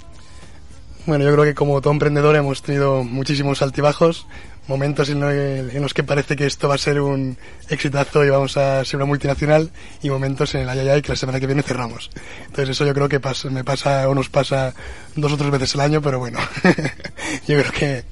Bueno, 1.06 1.24
yo 1.24 1.32
creo 1.32 1.44
que 1.44 1.54
como 1.54 1.80
todo 1.80 1.92
emprendedor 1.92 2.36
hemos 2.36 2.62
tenido 2.62 3.02
muchísimos 3.02 3.60
altibajos, 3.60 4.26
momentos 4.68 5.08
en, 5.10 5.20
lo- 5.20 5.30
en 5.30 5.82
los 5.82 5.92
que 5.94 6.04
parece 6.04 6.36
que 6.36 6.46
esto 6.46 6.68
va 6.68 6.76
a 6.76 6.78
ser 6.78 7.00
un 7.00 7.36
exitazo 7.68 8.24
y 8.24 8.30
vamos 8.30 8.56
a 8.56 8.84
ser 8.84 8.96
una 8.98 9.06
multinacional 9.06 9.70
y 10.02 10.10
momentos 10.10 10.54
en 10.54 10.62
el 10.62 10.68
ayayay 10.68 11.02
que 11.02 11.08
la 11.10 11.16
semana 11.16 11.40
que 11.40 11.46
viene 11.46 11.62
cerramos. 11.62 12.10
Entonces 12.46 12.70
eso 12.70 12.86
yo 12.86 12.94
creo 12.94 13.08
que 13.08 13.18
pasa, 13.20 13.50
me 13.50 13.64
pasa 13.64 14.08
o 14.08 14.14
nos 14.14 14.28
pasa 14.28 14.72
dos 15.16 15.32
o 15.32 15.36
tres 15.36 15.50
veces 15.50 15.74
al 15.74 15.80
año, 15.82 16.00
pero 16.02 16.18
bueno, 16.20 16.38
yo 17.48 17.58
creo 17.60 17.72
que 17.72 18.04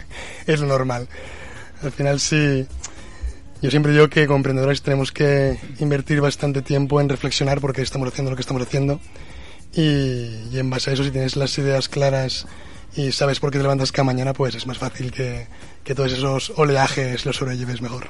es 0.47 0.61
lo 0.61 0.67
normal. 0.67 1.09
Al 1.83 1.93
final 1.93 2.19
sí, 2.21 2.67
yo 3.63 3.71
siempre 3.71 3.93
digo 3.93 4.09
que 4.09 4.27
como 4.27 4.39
emprendedores 4.39 4.83
tenemos 4.83 5.13
que 5.13 5.57
invertir 5.79 6.21
bastante 6.21 6.63
tiempo 6.63 7.01
en 7.01 7.09
reflexionar 7.09 7.61
por 7.61 7.73
qué 7.73 7.83
estamos 7.83 8.09
haciendo 8.09 8.31
lo 8.31 8.37
que 8.37 8.43
estamos 8.43 8.63
haciendo 8.63 9.01
y, 9.73 10.49
y 10.51 10.59
en 10.59 10.69
base 10.69 10.91
a 10.91 10.95
eso 10.95 11.05
si 11.05 11.11
tienes 11.13 11.37
las 11.37 11.57
ideas 11.59 11.89
claras 11.89 12.47
y 12.97 13.13
sabes 13.13 13.41
por 13.41 13.51
qué 13.51 13.59
te 13.59 13.63
levantas 13.63 13.93
cada 13.93 14.05
mañana, 14.05 14.33
pues 14.33 14.55
es 14.55 14.67
más 14.67 14.79
fácil 14.79 15.13
que, 15.13 15.47
que 15.85 15.95
todos 15.95 16.13
esos 16.13 16.53
oleajes 16.57 17.25
los 17.27 17.37
sobrelleves 17.37 17.81
mejor. 17.83 18.09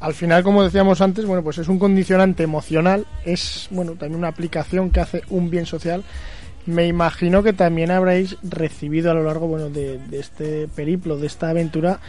Al 0.00 0.14
final, 0.14 0.42
como 0.42 0.62
decíamos 0.62 1.00
antes, 1.00 1.24
bueno, 1.24 1.42
pues 1.42 1.58
es 1.58 1.68
un 1.68 1.78
condicionante 1.78 2.42
emocional, 2.42 3.06
es 3.24 3.68
bueno 3.70 3.92
también 3.92 4.18
una 4.18 4.28
aplicación 4.28 4.90
que 4.90 5.00
hace 5.00 5.22
un 5.30 5.48
bien 5.48 5.64
social 5.64 6.04
Me 6.66 6.86
imagino 6.86 7.42
que 7.42 7.52
también 7.52 7.90
habréis 7.90 8.36
recibido 8.42 9.10
a 9.10 9.14
lo 9.14 9.24
largo 9.24 9.46
bueno, 9.46 9.70
de, 9.70 10.00
este 10.12 10.66
periplo, 10.68 11.18
de 11.18 11.26
esta 11.26 11.50
aventura, 11.50 12.00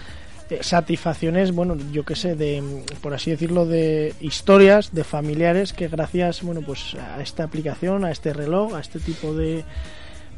eh, 0.49 0.59
satisfacciones, 0.61 1.51
bueno, 1.51 1.77
yo 1.91 2.03
qué 2.03 2.15
sé, 2.15 2.35
de, 2.35 2.63
por 3.01 3.13
así 3.13 3.31
decirlo, 3.31 3.65
de 3.65 4.13
historias 4.21 4.93
de 4.93 5.03
familiares 5.03 5.73
que 5.73 5.89
gracias, 5.89 6.41
bueno, 6.41 6.61
pues 6.61 6.95
a 6.95 7.21
esta 7.21 7.43
aplicación, 7.43 8.05
a 8.05 8.11
este 8.11 8.31
reloj, 8.31 8.75
a 8.75 8.79
este 8.79 8.99
tipo 8.99 9.33
de, 9.33 9.65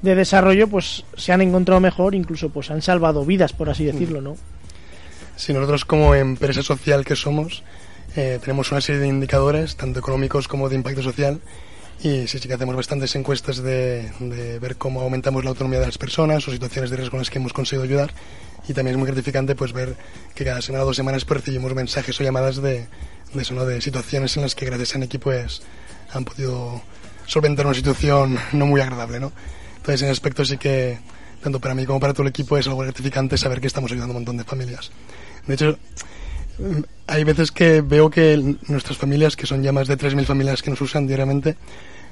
de 0.02 0.16
desarrollo, 0.16 0.68
pues 0.68 1.04
se 1.16 1.32
han 1.32 1.42
encontrado 1.42 1.80
mejor, 1.82 2.16
incluso 2.16 2.50
pues 2.50 2.72
han 2.72 2.82
salvado 2.82 3.26
vidas, 3.26 3.54
por 3.54 3.70
así 3.70 3.86
decirlo, 3.86 4.22
¿no? 4.22 4.38
Si 5.36 5.54
nosotros 5.54 5.86
como 5.86 6.16
empresa 6.16 6.64
social 6.64 7.06
que 7.06 7.16
somos, 7.16 7.64
eh, 8.16 8.40
tenemos 8.42 8.72
una 8.72 8.82
serie 8.82 9.02
de 9.02 9.08
indicadores, 9.08 9.76
tanto 9.76 10.00
económicos 10.00 10.48
como 10.48 10.70
de 10.70 10.76
impacto 10.76 11.04
social, 11.04 11.40
y 12.00 12.28
sí, 12.28 12.38
sí 12.40 12.48
que 12.48 12.54
hacemos 12.54 12.76
bastantes 12.76 13.16
encuestas 13.16 13.58
de, 13.58 14.12
de 14.20 14.60
ver 14.60 14.78
cómo 14.78 15.02
aumentamos 15.02 15.44
la 15.44 15.50
autonomía 15.50 15.80
de 15.80 15.88
las 15.88 15.98
personas 15.98 16.48
o 16.48 16.52
situaciones 16.52 16.92
de 16.92 16.98
riesgo 16.98 17.18
en 17.18 17.22
las 17.22 17.30
que 17.30 17.40
hemos 17.40 17.54
conseguido 17.54 17.84
ayudar. 17.84 18.12
Y 18.68 18.74
también 18.74 18.96
es 18.96 18.98
muy 19.00 19.08
gratificante 19.08 19.56
pues 19.56 19.74
ver 19.74 19.96
que 20.36 20.46
cada 20.46 20.62
semana 20.62 20.84
o 20.84 20.88
dos 20.88 20.96
semanas 20.96 21.26
recibimos 21.28 21.74
mensajes 21.74 22.20
o 22.20 22.24
llamadas 22.24 22.58
de, 22.58 22.88
de, 23.34 23.42
eso, 23.42 23.54
¿no? 23.54 23.66
de 23.66 23.82
situaciones 23.82 24.36
en 24.38 24.44
las 24.44 24.54
que 24.54 24.66
gracias 24.66 24.96
a 24.96 25.00
Neki 25.00 25.18
pues 25.18 25.62
han 26.12 26.26
podido 26.26 26.82
solventar 27.26 27.66
una 27.66 27.76
situación 27.76 28.38
no 28.52 28.66
muy 28.66 28.82
agradable, 28.82 29.20
¿no? 29.20 29.32
Entonces 29.88 30.02
en 30.02 30.10
ese 30.10 30.18
aspecto 30.18 30.44
sí 30.44 30.58
que 30.58 30.98
tanto 31.42 31.62
para 31.62 31.74
mí 31.74 31.86
como 31.86 31.98
para 31.98 32.12
todo 32.12 32.24
el 32.24 32.30
equipo 32.30 32.58
es 32.58 32.68
algo 32.68 32.82
gratificante 32.82 33.38
saber 33.38 33.62
que 33.62 33.68
estamos 33.68 33.90
ayudando 33.90 34.12
a 34.12 34.18
un 34.18 34.24
montón 34.24 34.36
de 34.36 34.44
familias. 34.44 34.92
De 35.48 35.54
hecho, 35.54 35.78
mm, 36.60 36.82
hay 37.08 37.24
veces 37.24 37.54
que 37.54 37.80
veo 37.80 38.10
que 38.10 38.58
nuestras 38.68 38.98
familias, 38.98 39.38
que 39.38 39.48
son 39.48 39.64
ya 39.64 39.72
más 39.72 39.88
de 39.88 39.96
3.000 39.96 40.26
familias 40.26 40.62
que 40.62 40.72
nos 40.72 40.82
usan 40.82 41.08
diariamente, 41.08 41.56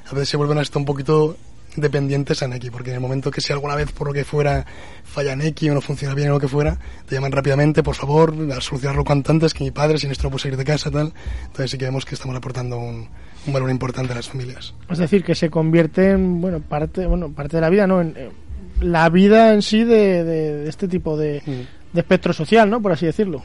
a 0.10 0.14
veces 0.14 0.30
se 0.30 0.38
vuelven 0.38 0.58
hasta 0.58 0.80
un 0.80 0.86
poquito 0.86 1.36
dependientes 1.76 2.42
a 2.44 2.48
Neki, 2.48 2.70
porque 2.70 2.92
en 2.92 2.96
el 2.96 3.02
momento 3.02 3.30
que 3.30 3.42
si 3.42 3.52
alguna 3.52 3.76
vez 3.76 3.92
por 3.92 4.08
lo 4.08 4.14
que 4.14 4.24
fuera 4.24 4.66
falla 5.04 5.36
Neki 5.36 5.70
o 5.70 5.74
no 5.74 5.82
funciona 5.82 6.16
bien 6.16 6.30
o 6.30 6.36
lo 6.36 6.40
que 6.40 6.48
fuera, 6.48 6.80
te 7.06 7.16
llaman 7.16 7.34
rápidamente, 7.34 7.84
por 7.84 7.96
favor, 7.96 8.34
a 8.56 8.62
solucionarlo 8.62 9.04
cuanto 9.04 9.34
antes, 9.34 9.54
que 9.54 9.66
mi 9.66 9.72
padre 9.72 9.98
sin 9.98 10.12
esto 10.12 10.24
no 10.24 10.30
puede 10.30 10.44
salir 10.44 10.58
de 10.58 10.64
casa, 10.64 10.90
tal. 10.90 11.14
Entonces 11.48 11.72
sí 11.72 11.78
que 11.78 11.84
vemos 11.84 12.06
que 12.06 12.16
estamos 12.16 12.38
aportando 12.38 12.78
un, 12.78 13.10
un 13.48 13.54
valor 13.54 13.70
importante 13.70 14.14
a 14.14 14.16
las 14.16 14.28
familias. 14.30 14.74
Es 14.90 14.98
decir, 14.98 15.24
que 15.24 15.36
se 15.36 15.50
convierte 15.50 16.12
en, 16.12 16.42
bueno, 16.42 16.60
parte, 16.60 17.06
bueno, 17.06 17.30
parte 17.32 17.58
de 17.58 17.62
la 17.62 17.70
vida, 17.70 17.88
¿no? 17.88 18.02
En, 18.02 18.16
en 18.18 18.92
la 18.92 19.08
vida 19.10 19.54
en 19.54 19.62
sí 19.62 19.84
de, 19.84 20.24
de, 20.24 20.54
de 20.64 20.70
este 20.70 20.88
tipo 20.88 21.16
de, 21.18 21.42
Mm. 21.46 21.94
de 21.94 22.00
espectro 22.02 22.34
social, 22.34 22.70
¿no? 22.70 22.82
Por 22.82 22.92
así 22.92 23.06
decirlo. 23.06 23.42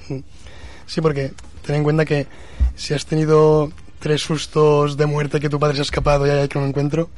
Sí, 0.86 1.00
porque 1.00 1.32
ten 1.64 1.76
en 1.76 1.84
cuenta 1.84 2.04
que 2.04 2.26
si 2.74 2.94
has 2.94 3.06
tenido 3.06 3.70
tres 4.00 4.22
sustos 4.22 4.96
de 4.96 5.06
muerte 5.06 5.38
que 5.40 5.48
tu 5.48 5.60
padre 5.60 5.74
se 5.76 5.82
ha 5.82 5.82
escapado 5.82 6.26
y 6.26 6.30
hay 6.30 6.48
que 6.48 6.58
no 6.58 6.66
encuentro, 6.66 7.10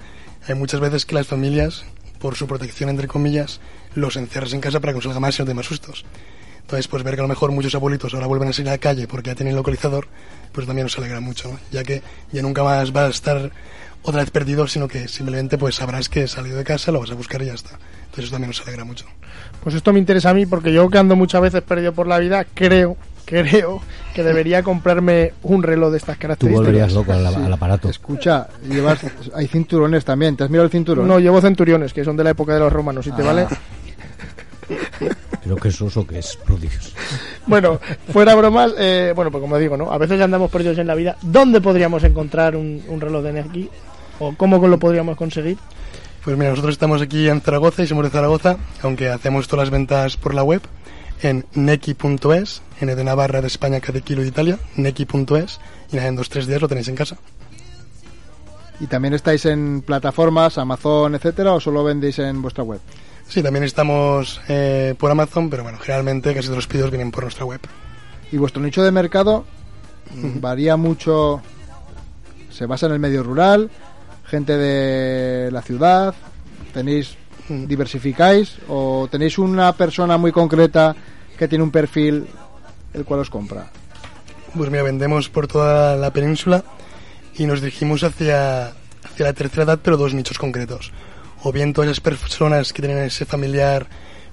hay 0.46 0.54
muchas 0.54 0.80
veces 0.80 1.06
que 1.06 1.14
las 1.14 1.26
familias, 1.26 1.84
por 2.18 2.34
su 2.36 2.46
protección 2.46 2.90
entre 2.90 3.08
comillas, 3.08 3.60
los 3.94 4.16
encierras 4.16 4.52
en 4.52 4.60
casa 4.60 4.80
para 4.80 4.92
que 4.92 4.98
no 4.98 5.02
salga 5.02 5.20
más 5.20 5.38
y 5.38 5.42
no 5.42 5.46
te 5.46 5.54
más 5.54 5.66
sustos. 5.66 6.04
Entonces, 6.62 6.88
pues 6.88 7.02
ver 7.02 7.14
que 7.14 7.20
a 7.20 7.24
lo 7.24 7.28
mejor 7.28 7.52
muchos 7.52 7.74
abuelitos 7.74 8.14
ahora 8.14 8.26
vuelven 8.26 8.48
a 8.48 8.52
salir 8.52 8.68
a 8.70 8.72
la 8.72 8.78
calle 8.78 9.06
porque 9.06 9.30
ya 9.30 9.36
tienen 9.36 9.54
localizador, 9.56 10.06
pues 10.52 10.66
también 10.66 10.86
nos 10.86 10.96
alegra 10.98 11.20
mucho, 11.20 11.48
¿no? 11.52 11.58
ya 11.70 11.82
que 11.82 12.02
ya 12.32 12.40
nunca 12.42 12.62
más 12.64 12.94
va 12.96 13.06
a 13.06 13.08
estar 13.10 13.50
otra 14.02 14.20
vez 14.22 14.30
perdido, 14.30 14.66
sino 14.66 14.88
que 14.88 15.06
simplemente 15.06 15.58
pues 15.58 15.74
sabrás 15.76 16.08
que 16.08 16.22
he 16.24 16.28
salido 16.28 16.56
de 16.56 16.64
casa, 16.64 16.90
lo 16.90 17.00
vas 17.00 17.10
a 17.10 17.14
buscar 17.14 17.42
y 17.42 17.46
ya 17.46 17.54
está. 17.54 17.70
Entonces 18.04 18.24
eso 18.24 18.32
también 18.32 18.48
nos 18.50 18.60
alegra 18.62 18.84
mucho. 18.84 19.04
Pues 19.62 19.74
esto 19.74 19.92
me 19.92 19.98
interesa 19.98 20.30
a 20.30 20.34
mí 20.34 20.46
porque 20.46 20.72
yo 20.72 20.88
que 20.88 20.98
ando 20.98 21.14
muchas 21.14 21.40
veces 21.42 21.62
perdido 21.62 21.92
por 21.92 22.06
la 22.06 22.18
vida, 22.18 22.44
creo, 22.54 22.96
creo 23.26 23.80
que 24.14 24.22
debería 24.24 24.62
comprarme 24.62 25.34
un 25.42 25.62
reloj 25.62 25.90
de 25.92 25.98
estas 25.98 26.16
Tú 26.16 26.22
características. 26.22 26.58
volverías 26.66 26.92
loco 26.94 27.12
al, 27.12 27.26
al 27.26 27.52
aparato. 27.52 27.88
Escucha, 27.90 28.48
llevas, 28.68 29.00
hay 29.34 29.46
cinturones 29.46 30.04
también. 30.04 30.36
¿Te 30.36 30.44
has 30.44 30.50
mirado 30.50 30.64
el 30.64 30.70
cinturón? 30.72 31.06
No, 31.06 31.20
llevo 31.20 31.40
centuriones, 31.40 31.92
que 31.92 32.02
son 32.04 32.16
de 32.16 32.24
la 32.24 32.30
época 32.30 32.54
de 32.54 32.60
los 32.60 32.72
romanos, 32.72 33.04
si 33.04 33.12
te 33.12 33.22
Ah. 33.22 33.24
vale. 33.26 33.46
Pero 35.42 35.56
que 35.56 35.68
es 35.68 35.82
oso, 35.82 36.06
que 36.06 36.18
es 36.18 36.36
prodigioso. 36.36 36.92
Bueno, 37.46 37.80
fuera 38.12 38.36
bromas, 38.36 38.72
eh, 38.78 39.12
bueno, 39.16 39.32
pues 39.32 39.42
como 39.42 39.58
digo, 39.58 39.76
¿no? 39.76 39.90
A 39.90 39.98
veces 39.98 40.20
andamos 40.20 40.48
perdidos 40.48 40.78
en 40.78 40.86
la 40.86 40.94
vida. 40.94 41.16
¿Dónde 41.22 41.60
podríamos 41.60 42.04
encontrar 42.04 42.54
un, 42.54 42.80
un 42.86 43.00
reloj 43.00 43.24
de 43.24 43.32
Neki? 43.32 43.68
¿O 44.20 44.32
cómo 44.36 44.64
lo 44.64 44.78
podríamos 44.78 45.16
conseguir? 45.16 45.58
Pues 46.24 46.36
mira, 46.36 46.50
nosotros 46.50 46.74
estamos 46.74 47.02
aquí 47.02 47.28
en 47.28 47.40
Zaragoza 47.40 47.82
y 47.82 47.88
somos 47.88 48.04
de 48.04 48.10
Zaragoza, 48.10 48.58
aunque 48.82 49.08
hacemos 49.08 49.48
todas 49.48 49.64
las 49.66 49.70
ventas 49.70 50.16
por 50.16 50.34
la 50.34 50.44
web, 50.44 50.62
en 51.20 51.44
neki.es, 51.54 52.62
N 52.80 52.94
de 52.94 53.04
Navarra, 53.04 53.40
de 53.40 53.48
España, 53.48 53.80
K 53.80 53.92
de 53.92 54.02
Kilo 54.02 54.22
de 54.22 54.28
Italia, 54.28 54.58
neki.es, 54.76 55.58
y 55.90 55.98
en 55.98 56.14
dos 56.14 56.28
tres 56.28 56.46
días 56.46 56.62
lo 56.62 56.68
tenéis 56.68 56.86
en 56.86 56.94
casa. 56.94 57.16
¿Y 58.78 58.86
también 58.86 59.14
estáis 59.14 59.46
en 59.46 59.82
plataformas, 59.82 60.58
Amazon, 60.58 61.16
etcétera, 61.16 61.54
o 61.54 61.60
solo 61.60 61.82
vendéis 61.82 62.20
en 62.20 62.40
vuestra 62.40 62.62
web? 62.62 62.80
Sí, 63.32 63.42
también 63.42 63.64
estamos 63.64 64.42
eh, 64.46 64.94
por 64.98 65.10
Amazon, 65.10 65.48
pero 65.48 65.62
bueno, 65.62 65.78
generalmente 65.78 66.34
casi 66.34 66.48
todos 66.48 66.58
los 66.58 66.66
pedidos 66.66 66.90
vienen 66.90 67.10
por 67.10 67.22
nuestra 67.22 67.46
web. 67.46 67.60
¿Y 68.30 68.36
vuestro 68.36 68.60
nicho 68.60 68.82
de 68.82 68.90
mercado 68.90 69.46
varía 70.14 70.76
mucho? 70.76 71.40
¿Se 72.50 72.66
basa 72.66 72.84
en 72.84 72.92
el 72.92 72.98
medio 72.98 73.22
rural? 73.22 73.70
¿Gente 74.26 74.58
de 74.58 75.50
la 75.50 75.62
ciudad? 75.62 76.14
¿Tenéis, 76.74 77.16
diversificáis? 77.48 78.58
¿O 78.68 79.08
tenéis 79.10 79.38
una 79.38 79.72
persona 79.72 80.18
muy 80.18 80.30
concreta 80.30 80.94
que 81.38 81.48
tiene 81.48 81.64
un 81.64 81.70
perfil 81.70 82.26
el 82.92 83.04
cual 83.06 83.20
os 83.20 83.30
compra? 83.30 83.70
Pues 84.54 84.70
mira, 84.70 84.82
vendemos 84.82 85.30
por 85.30 85.48
toda 85.48 85.96
la 85.96 86.12
península 86.12 86.64
y 87.38 87.46
nos 87.46 87.62
dirigimos 87.62 88.04
hacia, 88.04 88.66
hacia 88.66 89.24
la 89.24 89.32
tercera 89.32 89.62
edad, 89.62 89.78
pero 89.82 89.96
dos 89.96 90.12
nichos 90.12 90.36
concretos. 90.36 90.92
O 91.42 91.52
bien 91.52 91.72
todas 91.72 91.88
las 91.88 92.00
personas 92.00 92.72
que 92.72 92.82
tienen 92.82 93.04
ese 93.04 93.24
familiar 93.24 93.86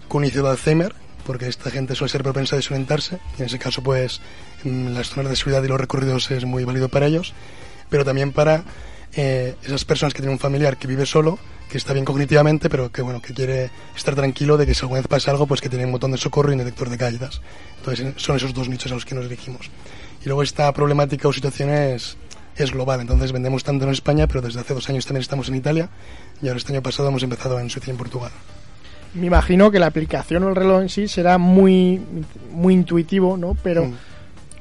con 0.08 0.24
inicio 0.24 0.44
de 0.44 0.50
Alzheimer, 0.50 0.94
porque 1.26 1.48
esta 1.48 1.72
gente 1.72 1.96
suele 1.96 2.12
ser 2.12 2.24
propensa 2.24 2.56
a 2.56 2.58
desorientarse, 2.58 3.20
y 3.38 3.42
en 3.42 3.48
ese 3.48 3.60
caso, 3.60 3.82
pues, 3.82 4.22
las 4.64 5.10
zonas 5.10 5.32
de 5.32 5.36
seguridad 5.36 5.64
y 5.64 5.68
los 5.68 5.80
recorridos 5.80 6.30
es 6.32 6.46
muy 6.46 6.64
válido 6.66 6.90
para 6.90 7.08
ellos, 7.08 7.34
pero 7.90 8.06
también 8.06 8.32
para 8.32 8.64
eh, 9.14 9.56
esas 9.64 9.86
personas 9.86 10.14
que 10.14 10.22
tienen 10.22 10.34
un 10.34 10.40
familiar 10.40 10.78
que 10.78 10.88
vive 10.88 11.06
solo, 11.06 11.40
que 11.70 11.78
está 11.78 11.94
bien 11.94 12.06
cognitivamente, 12.06 12.70
pero 12.70 12.92
que, 12.92 13.02
bueno, 13.02 13.22
que 13.22 13.34
quiere 13.34 13.72
estar 13.96 14.16
tranquilo 14.16 14.58
de 14.58 14.66
que 14.66 14.74
si 14.74 14.82
alguna 14.82 15.02
vez 15.02 15.08
pasa 15.08 15.32
algo, 15.32 15.48
pues 15.48 15.62
que 15.62 15.70
tiene 15.70 15.86
un 15.86 15.92
botón 15.92 16.12
de 16.12 16.18
socorro 16.18 16.50
y 16.50 16.54
un 16.54 16.60
detector 16.60 16.90
de 16.90 16.98
caídas. 16.98 17.42
Entonces, 17.78 18.14
son 18.18 18.36
esos 18.36 18.54
dos 18.54 18.70
nichos 18.70 18.92
a 18.92 18.96
los 18.96 19.06
que 19.06 19.16
nos 19.16 19.30
dirigimos. 19.30 19.70
Y 20.24 20.26
luego 20.26 20.44
esta 20.44 20.72
problemática 20.74 21.28
o 21.28 21.34
situación 21.34 21.70
es, 22.64 22.72
global. 22.72 23.02
Entonces 23.02 23.32
vendemos 23.32 23.64
tanto 23.64 23.86
en 23.86 23.92
España, 23.92 24.28
pero 24.28 24.42
desde 24.42 24.60
hace 24.60 24.74
dos 24.74 24.90
años 24.90 25.06
también 25.06 25.22
estamos 25.22 25.50
en 25.50 25.56
Italia 25.56 25.90
y 26.42 26.48
ahora 26.48 26.58
este 26.58 26.74
año 26.74 26.82
pasado 26.82 27.10
hemos 27.10 27.24
empezado 27.24 27.60
en 27.60 27.70
Suecia 27.70 27.92
y 27.92 27.94
en 27.94 27.98
Portugal. 27.98 28.32
Me 29.14 29.28
imagino 29.28 29.72
que 29.72 29.80
la 29.80 29.88
aplicación 29.88 30.44
o 30.44 30.50
el 30.50 30.56
reloj 30.56 30.82
en 30.84 30.90
sí 30.90 31.08
será 31.08 31.38
muy, 31.38 32.00
muy 32.52 32.74
intuitivo, 32.74 33.38
¿no? 33.38 33.56
Pero 33.64 33.86
Mm. 33.86 33.94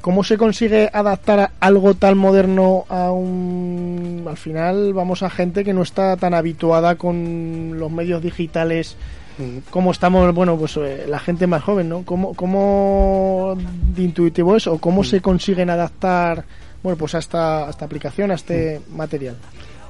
¿cómo 0.01 0.25
se 0.25 0.39
consigue 0.39 0.89
adaptar 0.93 1.41
a 1.41 1.51
algo 1.61 1.95
tan 1.95 2.17
moderno 2.17 2.85
a 2.89 3.11
un... 3.11 4.25
Al 4.29 4.37
final 4.37 4.95
vamos 4.95 5.23
a 5.23 5.31
gente 5.31 5.65
que 5.65 5.73
no 5.75 5.83
está 5.83 6.17
tan 6.17 6.35
habituada 6.35 6.97
con 6.97 7.79
los 7.79 7.91
medios 7.91 8.23
digitales 8.23 8.97
Mm. 9.39 9.59
como 9.71 9.93
estamos, 9.93 10.35
bueno, 10.35 10.57
pues 10.57 10.77
eh, 10.79 11.05
la 11.09 11.21
gente 11.21 11.47
más 11.47 11.63
joven, 11.63 11.89
¿no? 11.89 12.03
¿Cómo, 12.05 12.35
cómo 12.35 13.57
de 13.95 14.03
intuitivo 14.03 14.57
es 14.57 14.67
o 14.67 14.79
cómo 14.79 15.05
se 15.05 15.21
consiguen 15.21 15.71
adaptar, 15.71 16.45
bueno, 16.83 16.97
pues 16.97 17.15
a 17.15 17.19
esta, 17.19 17.67
a 17.67 17.71
esta 17.71 17.85
aplicación, 17.85 18.31
a 18.31 18.35
este 18.35 18.81
material? 18.95 19.37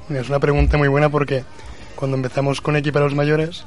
Mira, 0.09 0.21
Es 0.21 0.29
una 0.29 0.39
pregunta 0.39 0.77
muy 0.77 0.87
buena 0.87 1.09
porque 1.09 1.43
cuando 1.95 2.17
empezamos 2.17 2.61
con 2.61 2.75
Equi 2.75 2.91
para 2.91 3.05
los 3.05 3.15
mayores 3.15 3.63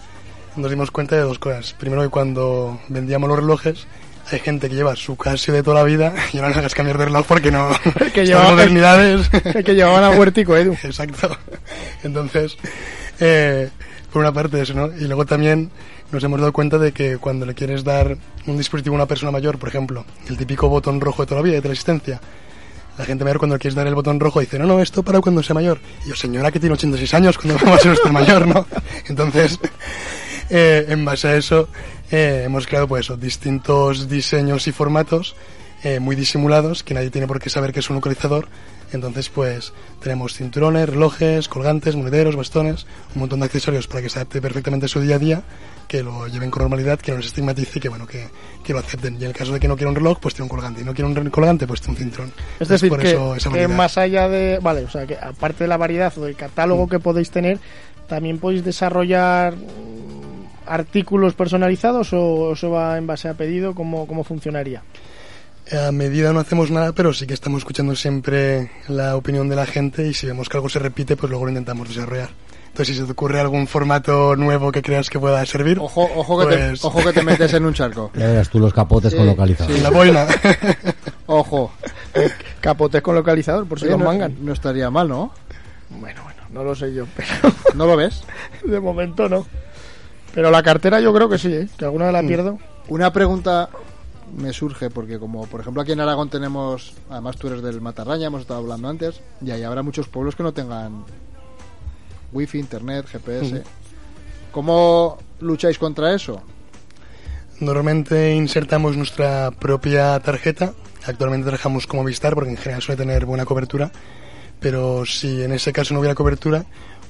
nos 0.56 0.70
dimos 0.70 0.90
cuenta 0.90 1.16
de 1.16 1.22
dos 1.22 1.38
cosas. 1.38 1.74
Primero 1.78 2.02
que 2.02 2.08
cuando 2.08 2.80
vendíamos 2.88 3.28
los 3.28 3.38
relojes 3.38 3.86
hay 4.30 4.38
gente 4.38 4.68
que 4.68 4.74
lleva 4.76 4.94
su 4.96 5.16
Casio 5.16 5.52
de 5.52 5.62
toda 5.62 5.76
la 5.80 5.84
vida 5.84 6.14
y 6.32 6.36
ahora 6.36 6.48
no 6.50 6.54
le 6.54 6.60
hagas 6.60 6.74
cambiar 6.74 6.98
de 6.98 7.06
reloj 7.06 7.26
porque 7.26 7.50
no... 7.50 7.70
que 8.14 8.22
estas 8.22 8.28
llevaba- 8.28 8.50
modernidades... 8.50 9.28
Que 9.64 9.74
llevaban 9.74 10.04
a 10.04 10.10
Huertico, 10.10 10.56
Edu. 10.56 10.72
Exacto. 10.82 11.36
Entonces, 12.02 12.56
eh, 13.20 13.70
por 14.12 14.20
una 14.22 14.32
parte 14.32 14.60
eso, 14.60 14.74
¿no? 14.74 14.86
Y 14.96 15.04
luego 15.06 15.24
también 15.26 15.70
nos 16.10 16.22
hemos 16.24 16.38
dado 16.40 16.52
cuenta 16.52 16.78
de 16.78 16.92
que 16.92 17.18
cuando 17.18 17.46
le 17.46 17.54
quieres 17.54 17.84
dar 17.84 18.16
un 18.46 18.56
dispositivo 18.58 18.94
a 18.94 18.98
una 18.98 19.06
persona 19.06 19.32
mayor, 19.32 19.58
por 19.58 19.68
ejemplo, 19.70 20.04
el 20.28 20.36
típico 20.36 20.68
botón 20.68 21.00
rojo 21.00 21.22
de 21.22 21.26
toda 21.28 21.40
la 21.40 21.44
vida, 21.44 21.54
de 21.56 21.62
teleasistencia, 21.62 22.20
la 22.98 23.04
gente 23.04 23.24
mayor 23.24 23.38
cuando 23.38 23.58
quieres 23.58 23.74
dar 23.74 23.86
el 23.86 23.94
botón 23.94 24.20
rojo 24.20 24.40
dice, 24.40 24.58
no, 24.58 24.66
no, 24.66 24.80
esto 24.80 25.02
para 25.02 25.20
cuando 25.20 25.42
sea 25.42 25.54
mayor. 25.54 25.80
Y 26.04 26.10
yo, 26.10 26.16
señora 26.16 26.50
que 26.50 26.60
tiene 26.60 26.74
86 26.74 27.14
años, 27.14 27.38
cuando 27.38 27.58
va 27.64 27.76
a 27.76 27.78
ser 27.78 27.92
usted 27.92 28.10
mayor, 28.10 28.46
¿no? 28.46 28.66
Entonces, 29.08 29.58
eh, 30.50 30.86
en 30.88 31.04
base 31.04 31.28
a 31.28 31.36
eso, 31.36 31.68
eh, 32.10 32.42
hemos 32.44 32.66
creado 32.66 32.86
pues 32.88 33.10
distintos 33.18 34.08
diseños 34.08 34.66
y 34.68 34.72
formatos 34.72 35.34
eh, 35.84 35.98
muy 36.00 36.14
disimulados, 36.14 36.82
que 36.82 36.94
nadie 36.94 37.10
tiene 37.10 37.26
por 37.26 37.40
qué 37.40 37.50
saber 37.50 37.72
que 37.72 37.80
es 37.80 37.90
un 37.90 37.96
localizador. 37.96 38.48
Entonces, 38.92 39.30
pues, 39.30 39.72
tenemos 40.00 40.34
cinturones, 40.34 40.88
relojes, 40.88 41.48
colgantes, 41.48 41.96
monederos, 41.96 42.36
bastones, 42.36 42.86
un 43.14 43.20
montón 43.20 43.40
de 43.40 43.46
accesorios 43.46 43.86
para 43.88 44.02
que 44.02 44.10
se 44.10 44.18
adapte 44.18 44.40
perfectamente 44.40 44.86
a 44.86 44.88
su 44.88 45.00
día 45.00 45.16
a 45.16 45.18
día, 45.18 45.42
que 45.88 46.02
lo 46.02 46.28
lleven 46.28 46.50
con 46.50 46.62
normalidad, 46.62 47.00
que 47.00 47.10
no 47.10 47.16
les 47.16 47.26
estigmatice 47.26 47.78
y 47.78 47.80
que, 47.80 47.88
bueno, 47.88 48.06
que, 48.06 48.28
que 48.62 48.72
lo 48.72 48.78
acepten. 48.78 49.14
Y 49.14 49.24
en 49.24 49.30
el 49.30 49.32
caso 49.32 49.52
de 49.52 49.60
que 49.60 49.66
no 49.66 49.76
quiera 49.76 49.88
un 49.88 49.96
reloj, 49.96 50.18
pues 50.20 50.34
tiene 50.34 50.44
un 50.44 50.50
colgante. 50.50 50.82
Y 50.82 50.84
no 50.84 50.94
quiere 50.94 51.10
un 51.10 51.30
colgante, 51.30 51.66
pues 51.66 51.80
tiene 51.80 51.98
un 51.98 52.04
cinturón. 52.04 52.32
Es 52.60 52.68
decir, 52.68 52.90
por 52.90 53.00
que, 53.00 53.10
eso 53.10 53.34
esa 53.34 53.50
que 53.50 53.66
más 53.66 53.96
allá 53.96 54.28
de. 54.28 54.58
Vale, 54.60 54.84
o 54.84 54.90
sea, 54.90 55.06
que 55.06 55.16
aparte 55.16 55.64
de 55.64 55.68
la 55.68 55.78
variedad 55.78 56.12
o 56.18 56.24
del 56.24 56.36
catálogo 56.36 56.88
que 56.88 56.98
podéis 56.98 57.30
tener, 57.30 57.58
¿también 58.08 58.38
podéis 58.38 58.62
desarrollar 58.62 59.56
mm, 59.56 60.66
artículos 60.66 61.34
personalizados 61.34 62.12
o 62.12 62.52
eso 62.52 62.70
va 62.70 62.98
en 62.98 63.06
base 63.06 63.28
a 63.28 63.34
pedido? 63.34 63.74
¿Cómo, 63.74 64.06
cómo 64.06 64.22
funcionaría? 64.22 64.82
A 65.70 65.92
medida 65.92 66.32
no 66.32 66.40
hacemos 66.40 66.70
nada, 66.70 66.92
pero 66.92 67.12
sí 67.14 67.26
que 67.26 67.34
estamos 67.34 67.58
escuchando 67.58 67.94
siempre 67.94 68.70
la 68.88 69.16
opinión 69.16 69.48
de 69.48 69.56
la 69.56 69.64
gente 69.64 70.06
y 70.06 70.12
si 70.14 70.26
vemos 70.26 70.48
que 70.48 70.56
algo 70.56 70.68
se 70.68 70.78
repite, 70.78 71.16
pues 71.16 71.30
luego 71.30 71.44
lo 71.46 71.50
intentamos 71.50 71.88
desarrollar. 71.88 72.30
Entonces, 72.66 72.94
si 72.96 73.00
se 73.00 73.06
te 73.06 73.12
ocurre 73.12 73.38
algún 73.38 73.66
formato 73.66 74.34
nuevo 74.34 74.72
que 74.72 74.82
creas 74.82 75.08
que 75.08 75.18
pueda 75.20 75.44
servir, 75.46 75.78
Ojo, 75.78 76.08
ojo, 76.16 76.38
que, 76.40 76.46
pues- 76.46 76.80
te, 76.80 76.86
ojo 76.86 77.02
que 77.04 77.12
te 77.12 77.22
metes 77.22 77.52
en 77.54 77.64
un 77.66 77.74
charco. 77.74 78.10
Ya 78.14 78.26
verás 78.26 78.48
tú 78.48 78.58
los 78.58 78.72
capotes 78.72 79.14
con 79.14 79.26
localizador. 79.26 79.74
sí. 79.74 79.80
la 79.80 79.90
boina. 79.90 80.26
Ojo. 81.26 81.70
Capotes 82.60 83.00
con 83.02 83.14
localizador, 83.14 83.66
por 83.66 83.78
si 83.78 83.84
Oye, 83.86 83.92
los 83.92 84.00
no, 84.00 84.06
mangan. 84.06 84.36
no 84.40 84.52
estaría 84.52 84.90
mal, 84.90 85.08
¿no? 85.08 85.32
Bueno, 85.90 86.22
bueno, 86.24 86.42
no 86.50 86.64
lo 86.64 86.74
sé 86.74 86.92
yo, 86.92 87.06
pero 87.16 87.28
¿No 87.74 87.86
lo 87.86 87.96
ves? 87.96 88.22
de 88.64 88.80
momento 88.80 89.28
no. 89.28 89.46
Pero 90.34 90.50
la 90.50 90.62
cartera 90.62 91.00
yo 91.00 91.12
creo 91.14 91.28
que 91.28 91.38
sí, 91.38 91.52
¿eh? 91.52 91.68
que 91.78 91.84
alguna 91.84 92.06
vez 92.06 92.14
la 92.14 92.22
pierdo. 92.22 92.58
Una 92.88 93.12
pregunta 93.12 93.68
me 94.36 94.52
surge, 94.52 94.88
porque 94.90 95.18
como 95.18 95.46
por 95.46 95.60
ejemplo 95.60 95.82
aquí 95.82 95.92
en 95.92 96.00
Aragón 96.00 96.30
tenemos, 96.30 96.94
además 97.10 97.36
tú 97.36 97.48
eres 97.48 97.62
del 97.62 97.80
Matarraña, 97.80 98.26
hemos 98.28 98.40
estado 98.42 98.60
hablando 98.60 98.88
antes, 98.88 99.20
y 99.44 99.50
ahí 99.50 99.62
habrá 99.62 99.82
muchos 99.82 100.08
pueblos 100.08 100.34
que 100.36 100.42
no 100.42 100.52
tengan 100.52 101.04
wifi, 102.32 102.58
internet, 102.58 103.06
GPS. 103.10 103.62
¿Cómo 104.52 105.18
lucháis 105.40 105.78
contra 105.78 106.14
eso? 106.14 106.40
Normalmente 107.60 108.34
insertamos 108.34 108.96
nuestra 108.96 109.50
propia 109.52 110.18
tarjeta. 110.20 110.72
Actualmente 111.06 111.44
trabajamos 111.44 111.86
como 111.86 112.04
Vistar 112.04 112.34
porque 112.34 112.50
en 112.50 112.56
general 112.56 112.82
suele 112.82 112.98
tener 112.98 113.24
buena 113.26 113.44
cobertura. 113.44 113.90
Pero 114.60 115.04
si 115.06 115.42
en 115.42 115.52
ese 115.52 115.72
caso 115.72 115.92
no 115.94 116.00
hubiera 116.00 116.14
cobertura, 116.14 116.64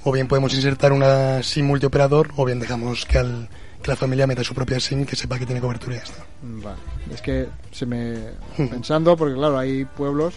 o 0.04 0.12
bien 0.12 0.26
podemos 0.28 0.54
insertar 0.54 0.92
una 0.92 1.42
SIM 1.42 1.66
multioperador, 1.66 2.30
o 2.36 2.44
bien 2.44 2.58
dejamos 2.60 3.04
que, 3.06 3.18
al- 3.18 3.48
que 3.82 3.90
la 3.90 3.96
familia 3.96 4.26
meta 4.26 4.44
su 4.44 4.54
propia 4.54 4.78
SIM 4.80 5.04
que 5.04 5.16
sepa 5.16 5.38
que 5.38 5.46
tiene 5.46 5.60
cobertura 5.60 5.94
y 5.96 5.98
ya 5.98 6.04
está. 6.04 6.24
Vale. 6.42 6.76
Es 7.12 7.20
que 7.22 7.48
se 7.72 7.84
me 7.86 8.16
pensando 8.56 9.16
porque 9.16 9.34
claro 9.34 9.58
hay 9.58 9.84
pueblos, 9.84 10.34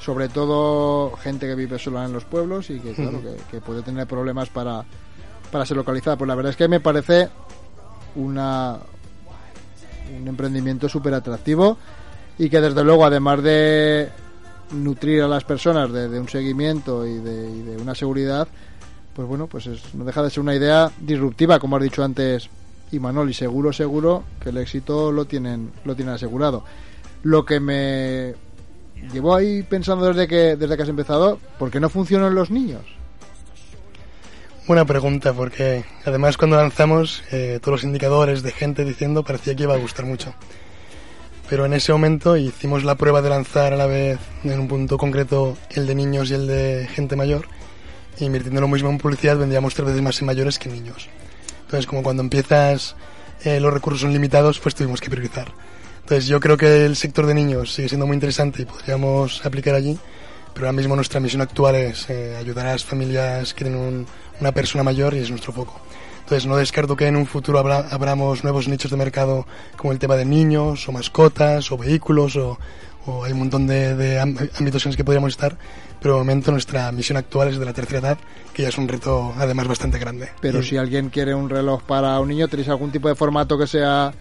sobre 0.00 0.28
todo 0.28 1.14
gente 1.16 1.46
que 1.46 1.54
vive 1.54 1.78
sola 1.78 2.04
en 2.04 2.12
los 2.12 2.24
pueblos 2.24 2.70
y 2.70 2.80
que 2.80 2.92
claro 2.94 3.20
que, 3.22 3.36
que 3.50 3.60
puede 3.60 3.82
tener 3.82 4.06
problemas 4.06 4.48
para 4.48 4.84
para 5.52 5.64
ser 5.66 5.76
localizada. 5.76 6.16
Pues 6.16 6.28
la 6.28 6.34
verdad 6.34 6.50
es 6.50 6.56
que 6.56 6.68
me 6.68 6.80
parece 6.80 7.28
una 8.16 8.78
un 10.18 10.26
emprendimiento 10.26 10.88
súper 10.88 11.12
atractivo 11.14 11.76
y 12.38 12.48
que 12.48 12.60
desde 12.60 12.82
luego 12.84 13.04
además 13.04 13.42
de 13.42 14.08
nutrir 14.72 15.22
a 15.22 15.28
las 15.28 15.44
personas 15.44 15.92
de, 15.92 16.08
de 16.08 16.20
un 16.20 16.28
seguimiento 16.28 17.06
y 17.06 17.18
de, 17.18 17.50
y 17.50 17.62
de 17.62 17.76
una 17.76 17.94
seguridad 17.94 18.48
pues 19.14 19.28
bueno 19.28 19.46
pues 19.46 19.66
es- 19.66 19.94
no 19.94 20.04
deja 20.04 20.22
de 20.22 20.30
ser 20.30 20.40
una 20.40 20.54
idea 20.54 20.90
disruptiva 21.00 21.58
como 21.58 21.76
has 21.76 21.82
dicho 21.82 22.02
antes 22.04 22.48
Y 22.90 23.00
seguro 23.34 23.72
seguro 23.72 24.24
que 24.40 24.48
el 24.50 24.58
éxito 24.58 25.12
lo 25.12 25.26
tienen 25.26 25.72
lo 25.84 25.94
tienen 25.94 26.14
asegurado 26.14 26.64
lo 27.22 27.44
que 27.44 27.60
me 27.60 28.34
llevó 29.12 29.34
ahí 29.34 29.62
pensando 29.62 30.06
desde 30.06 30.26
que 30.26 30.56
desde 30.56 30.76
que 30.76 30.82
has 30.82 30.88
empezado 30.88 31.38
¿por 31.58 31.70
qué 31.70 31.80
no 31.80 31.88
funcionan 31.88 32.34
los 32.34 32.50
niños? 32.50 32.82
Buena 34.68 34.84
pregunta, 34.84 35.32
porque 35.32 35.86
además 36.04 36.36
cuando 36.36 36.58
lanzamos, 36.58 37.22
eh, 37.32 37.58
todos 37.58 37.80
los 37.80 37.84
indicadores 37.84 38.42
de 38.42 38.52
gente 38.52 38.84
diciendo 38.84 39.22
parecía 39.22 39.54
que 39.54 39.62
iba 39.62 39.74
a 39.74 39.78
gustar 39.78 40.04
mucho. 40.04 40.34
Pero 41.48 41.64
en 41.64 41.72
ese 41.72 41.90
momento 41.90 42.36
hicimos 42.36 42.84
la 42.84 42.94
prueba 42.94 43.22
de 43.22 43.30
lanzar 43.30 43.72
a 43.72 43.76
la 43.76 43.86
vez 43.86 44.18
en 44.44 44.60
un 44.60 44.68
punto 44.68 44.98
concreto 44.98 45.56
el 45.70 45.86
de 45.86 45.94
niños 45.94 46.30
y 46.30 46.34
el 46.34 46.46
de 46.46 46.86
gente 46.92 47.16
mayor. 47.16 47.46
Y 48.20 48.26
invirtiendo 48.26 48.60
lo 48.60 48.68
mismo 48.68 48.90
en 48.90 48.98
publicidad 48.98 49.38
vendíamos 49.38 49.74
tres 49.74 49.86
veces 49.86 50.02
más 50.02 50.20
en 50.20 50.26
mayores 50.26 50.58
que 50.58 50.68
en 50.68 50.74
niños. 50.74 51.08
Entonces, 51.68 51.86
como 51.86 52.02
cuando 52.02 52.22
empiezas 52.22 52.96
eh, 53.44 53.60
los 53.60 53.74
recursos 53.74 54.00
son 54.00 54.14
limitados, 54.14 54.58
pues 54.58 54.74
tuvimos 54.74 55.02
que 55.02 55.10
priorizar. 55.10 55.52
Entonces, 56.00 56.26
yo 56.26 56.40
creo 56.40 56.56
que 56.56 56.86
el 56.86 56.96
sector 56.96 57.26
de 57.26 57.34
niños 57.34 57.74
sigue 57.74 57.90
siendo 57.90 58.06
muy 58.06 58.14
interesante 58.14 58.62
y 58.62 58.64
podríamos 58.64 59.44
aplicar 59.44 59.74
allí. 59.74 59.98
Pero 60.54 60.66
ahora 60.66 60.72
mismo 60.76 60.96
nuestra 60.96 61.20
misión 61.20 61.42
actual 61.42 61.76
es 61.76 62.08
eh, 62.08 62.36
ayudar 62.38 62.66
a 62.68 62.72
las 62.72 62.84
familias 62.86 63.52
que 63.52 63.64
tienen 63.66 63.78
un- 63.80 64.06
una 64.40 64.52
persona 64.52 64.82
mayor 64.82 65.12
y 65.12 65.18
es 65.18 65.28
nuestro 65.30 65.52
foco. 65.52 65.78
Entonces 66.28 66.46
no 66.46 66.56
descarto 66.58 66.94
que 66.94 67.06
en 67.06 67.16
un 67.16 67.24
futuro 67.24 67.58
habrá, 67.58 67.88
abramos 67.88 68.44
nuevos 68.44 68.68
nichos 68.68 68.90
de 68.90 68.98
mercado 68.98 69.46
como 69.78 69.94
el 69.94 69.98
tema 69.98 70.14
de 70.14 70.26
niños 70.26 70.86
o 70.86 70.92
mascotas 70.92 71.72
o 71.72 71.78
vehículos 71.78 72.36
o, 72.36 72.58
o 73.06 73.24
hay 73.24 73.32
un 73.32 73.38
montón 73.38 73.66
de, 73.66 73.94
de 73.96 74.20
ámb- 74.20 74.50
ámbitos 74.60 74.84
en 74.84 74.90
los 74.90 74.96
que 74.98 75.04
podríamos 75.04 75.30
estar, 75.30 75.56
pero 76.02 76.14
de 76.16 76.18
momento 76.20 76.50
nuestra 76.52 76.92
misión 76.92 77.16
actual 77.16 77.48
es 77.48 77.58
de 77.58 77.64
la 77.64 77.72
tercera 77.72 78.00
edad, 78.00 78.18
que 78.52 78.64
ya 78.64 78.68
es 78.68 78.76
un 78.76 78.88
reto 78.88 79.32
además 79.38 79.68
bastante 79.68 79.98
grande. 79.98 80.28
Pero 80.42 80.60
Y- 80.60 80.64
si 80.64 80.76
alguien 80.76 81.08
quiere 81.08 81.34
un 81.34 81.48
reloj 81.48 81.82
para 81.84 82.20
un 82.20 82.28
niño, 82.28 82.46
¿tenéis 82.46 82.68
algún 82.68 82.92
tipo 82.92 83.08
de 83.08 83.14
formato 83.14 83.56
que 83.56 83.66
sea 83.66 84.12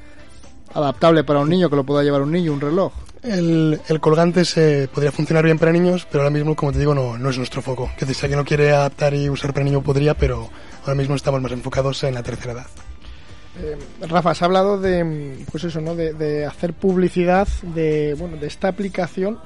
adaptable 0.74 1.26
para 1.26 1.42
un 1.42 1.50
niño, 1.50 1.70
que 1.70 1.76
lo 1.76 1.84
pueda 1.84 2.04
llevar 2.04 2.22
un 2.22 2.32
niño, 2.32 2.54
un 2.54 2.62
reloj? 2.62 2.94
El, 3.22 3.82
el 3.90 4.00
colgante 4.00 4.46
se 4.46 4.88
podría 4.94 5.12
funcionar 5.12 5.44
bien 5.44 5.60
para 5.60 5.74
niños, 5.74 6.08
pero 6.10 6.24
ahora 6.24 6.34
mismo, 6.34 6.56
como 6.56 6.72
te 6.72 6.80
digo, 6.80 6.96
no, 6.96 7.18
no 7.18 7.30
es 7.30 7.38
nuestro 7.38 7.62
foco. 7.62 7.92
Que 7.98 8.06
si 8.06 8.26
alguien 8.26 8.40
lo 8.40 8.46
quiere 8.46 8.72
adaptar 8.72 9.14
y 9.14 9.28
usar 9.30 9.54
para 9.54 9.66
niño 9.66 9.82
podría, 9.82 10.14
pero 10.14 10.50
ahora 10.88 10.98
mismo 10.98 11.16
estamos 11.16 11.42
más 11.42 11.52
enfocados 11.52 12.04
en 12.04 12.14
la 12.14 12.24
tercera 12.24 12.54
edad. 12.54 12.68
Eh, 13.60 13.78
Rafa, 14.08 14.32
has 14.32 14.42
hablado 14.42 14.80
de, 14.80 15.46
pues 15.52 15.64
eso, 15.64 15.82
¿no? 15.82 15.96
De, 15.96 16.14
de 16.14 16.46
hacer 16.46 16.74
publicidad 16.74 17.48
de, 17.62 18.16
bueno, 18.18 18.38
de 18.38 18.48
esta 18.48 18.68
aplicación. 18.68 19.40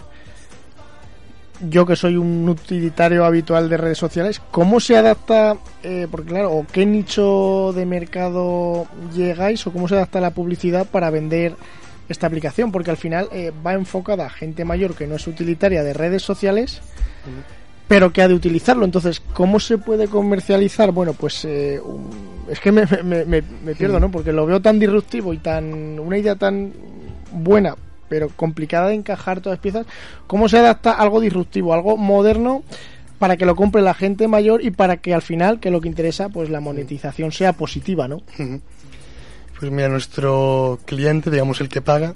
Yo 1.70 1.86
que 1.86 1.96
soy 1.96 2.18
un 2.18 2.50
utilitario 2.50 3.24
habitual 3.24 3.70
de 3.70 3.78
redes 3.78 3.98
sociales, 4.00 4.42
¿cómo 4.50 4.80
se 4.80 4.98
adapta, 4.98 5.58
eh, 5.84 6.08
porque 6.10 6.30
claro, 6.30 6.52
o 6.54 6.66
qué 6.66 6.88
nicho 6.88 7.72
de 7.74 7.86
mercado 7.86 8.88
llegáis 9.14 9.66
o 9.68 9.72
cómo 9.72 9.88
se 9.88 9.94
adapta 9.94 10.20
la 10.20 10.32
publicidad 10.32 10.88
para 10.88 11.12
vender 11.12 11.56
esta 12.10 12.26
aplicación? 12.26 12.72
Porque 12.72 12.90
al 12.90 12.98
final 12.98 13.30
eh, 13.32 13.52
va 13.66 13.74
enfocada 13.74 14.26
a 14.26 14.30
gente 14.32 14.66
mayor 14.66 14.96
que 14.96 15.06
no 15.06 15.16
es 15.16 15.28
utilitaria 15.28 15.84
de 15.84 15.94
redes 15.94 16.24
sociales, 16.24 16.82
pero 17.92 18.14
que 18.14 18.22
ha 18.22 18.28
de 18.30 18.34
utilizarlo. 18.34 18.86
Entonces, 18.86 19.22
¿cómo 19.34 19.60
se 19.60 19.78
puede 19.78 20.08
comercializar? 20.08 20.94
Bueno, 20.94 21.12
pues 21.12 21.44
eh, 21.44 21.82
es 22.50 22.58
que 22.62 22.72
me, 22.72 22.86
me- 23.04 23.26
me- 23.26 23.44
me 23.66 23.76
pierdo, 23.76 24.00
¿no? 24.00 24.10
Porque 24.10 24.32
lo 24.32 24.46
veo 24.46 24.62
tan 24.62 24.80
disruptivo 24.80 25.34
y 25.34 25.40
tan 25.40 26.00
una 26.00 26.18
idea 26.18 26.38
tan 26.38 26.72
buena, 27.34 27.76
pero 28.08 28.30
complicada 28.30 28.88
de 28.88 28.94
encajar 28.96 29.42
todas 29.42 29.58
las 29.58 29.62
piezas. 29.62 29.86
¿Cómo 30.26 30.48
se 30.48 30.58
adapta 30.60 30.94
algo 30.94 31.20
disruptivo, 31.20 31.74
algo 31.74 31.98
moderno? 31.98 32.64
para 33.20 33.38
que 33.38 33.46
lo 33.46 33.56
compre 33.56 33.84
la 33.84 33.94
gente 33.94 34.28
mayor 34.28 34.64
y 34.66 34.72
para 34.72 34.98
que 34.98 35.14
al 35.14 35.22
final, 35.22 35.60
que 35.60 35.70
lo 35.70 35.80
que 35.80 35.88
interesa, 35.88 36.30
pues 36.30 36.50
la 36.50 36.60
monetización 36.60 37.32
sea 37.32 37.54
positiva, 37.54 38.08
¿no? 38.08 38.22
Pues 39.60 39.72
mira, 39.72 39.90
nuestro 39.90 40.80
cliente, 40.86 41.30
digamos 41.30 41.62
el 41.62 41.70
que 41.70 41.82
paga, 41.82 42.16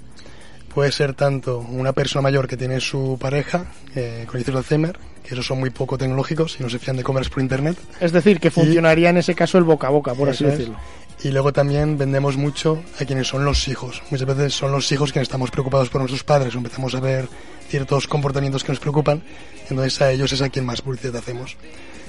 puede 0.76 0.92
ser 0.92 1.14
tanto 1.14 1.60
una 1.60 1.94
persona 1.94 2.20
mayor 2.20 2.46
que 2.46 2.58
tiene 2.58 2.80
su 2.80 3.16
pareja 3.18 3.64
eh, 3.94 4.26
con 4.30 4.42
de 4.42 4.52
Alzheimer, 4.52 4.98
que 5.24 5.32
esos 5.32 5.46
son 5.46 5.58
muy 5.58 5.70
poco 5.70 5.96
tecnológicos 5.96 6.60
y 6.60 6.62
no 6.62 6.68
se 6.68 6.78
fían 6.78 6.98
de 6.98 7.02
compras 7.02 7.30
por 7.30 7.42
internet. 7.42 7.78
Es 7.98 8.12
decir, 8.12 8.38
que 8.40 8.50
funcionaría 8.50 9.08
en 9.08 9.16
ese 9.16 9.34
caso 9.34 9.56
el 9.56 9.64
boca 9.64 9.86
a 9.86 9.90
boca, 9.90 10.12
por 10.12 10.28
así 10.28 10.44
es. 10.44 10.50
decirlo. 10.50 10.78
Y 11.24 11.30
luego 11.30 11.50
también 11.54 11.96
vendemos 11.96 12.36
mucho 12.36 12.82
a 13.00 13.06
quienes 13.06 13.26
son 13.26 13.42
los 13.42 13.68
hijos. 13.68 14.02
Muchas 14.10 14.26
veces 14.26 14.52
son 14.52 14.70
los 14.70 14.92
hijos 14.92 15.12
quienes 15.12 15.28
estamos 15.28 15.50
preocupados 15.50 15.88
por 15.88 16.02
nuestros 16.02 16.24
padres 16.24 16.54
empezamos 16.54 16.94
a 16.94 17.00
ver 17.00 17.26
ciertos 17.70 18.06
comportamientos 18.06 18.62
que 18.62 18.72
nos 18.72 18.78
preocupan. 18.78 19.22
Entonces 19.70 19.98
a 20.02 20.12
ellos 20.12 20.30
es 20.34 20.42
a 20.42 20.50
quien 20.50 20.66
más 20.66 20.82
publicidad 20.82 21.16
hacemos. 21.16 21.56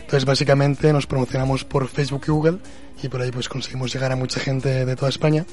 Entonces 0.02 0.26
básicamente 0.26 0.92
nos 0.92 1.08
promocionamos 1.08 1.64
por 1.64 1.88
Facebook 1.88 2.24
y 2.28 2.32
Google 2.32 2.58
y 3.02 3.08
por 3.08 3.22
ahí 3.22 3.32
pues 3.32 3.48
conseguimos 3.48 3.94
llegar 3.94 4.12
a 4.12 4.18
mucha 4.18 4.42
gente 4.42 4.86
de 4.86 4.96
toda 4.98 5.08
España. 5.08 5.46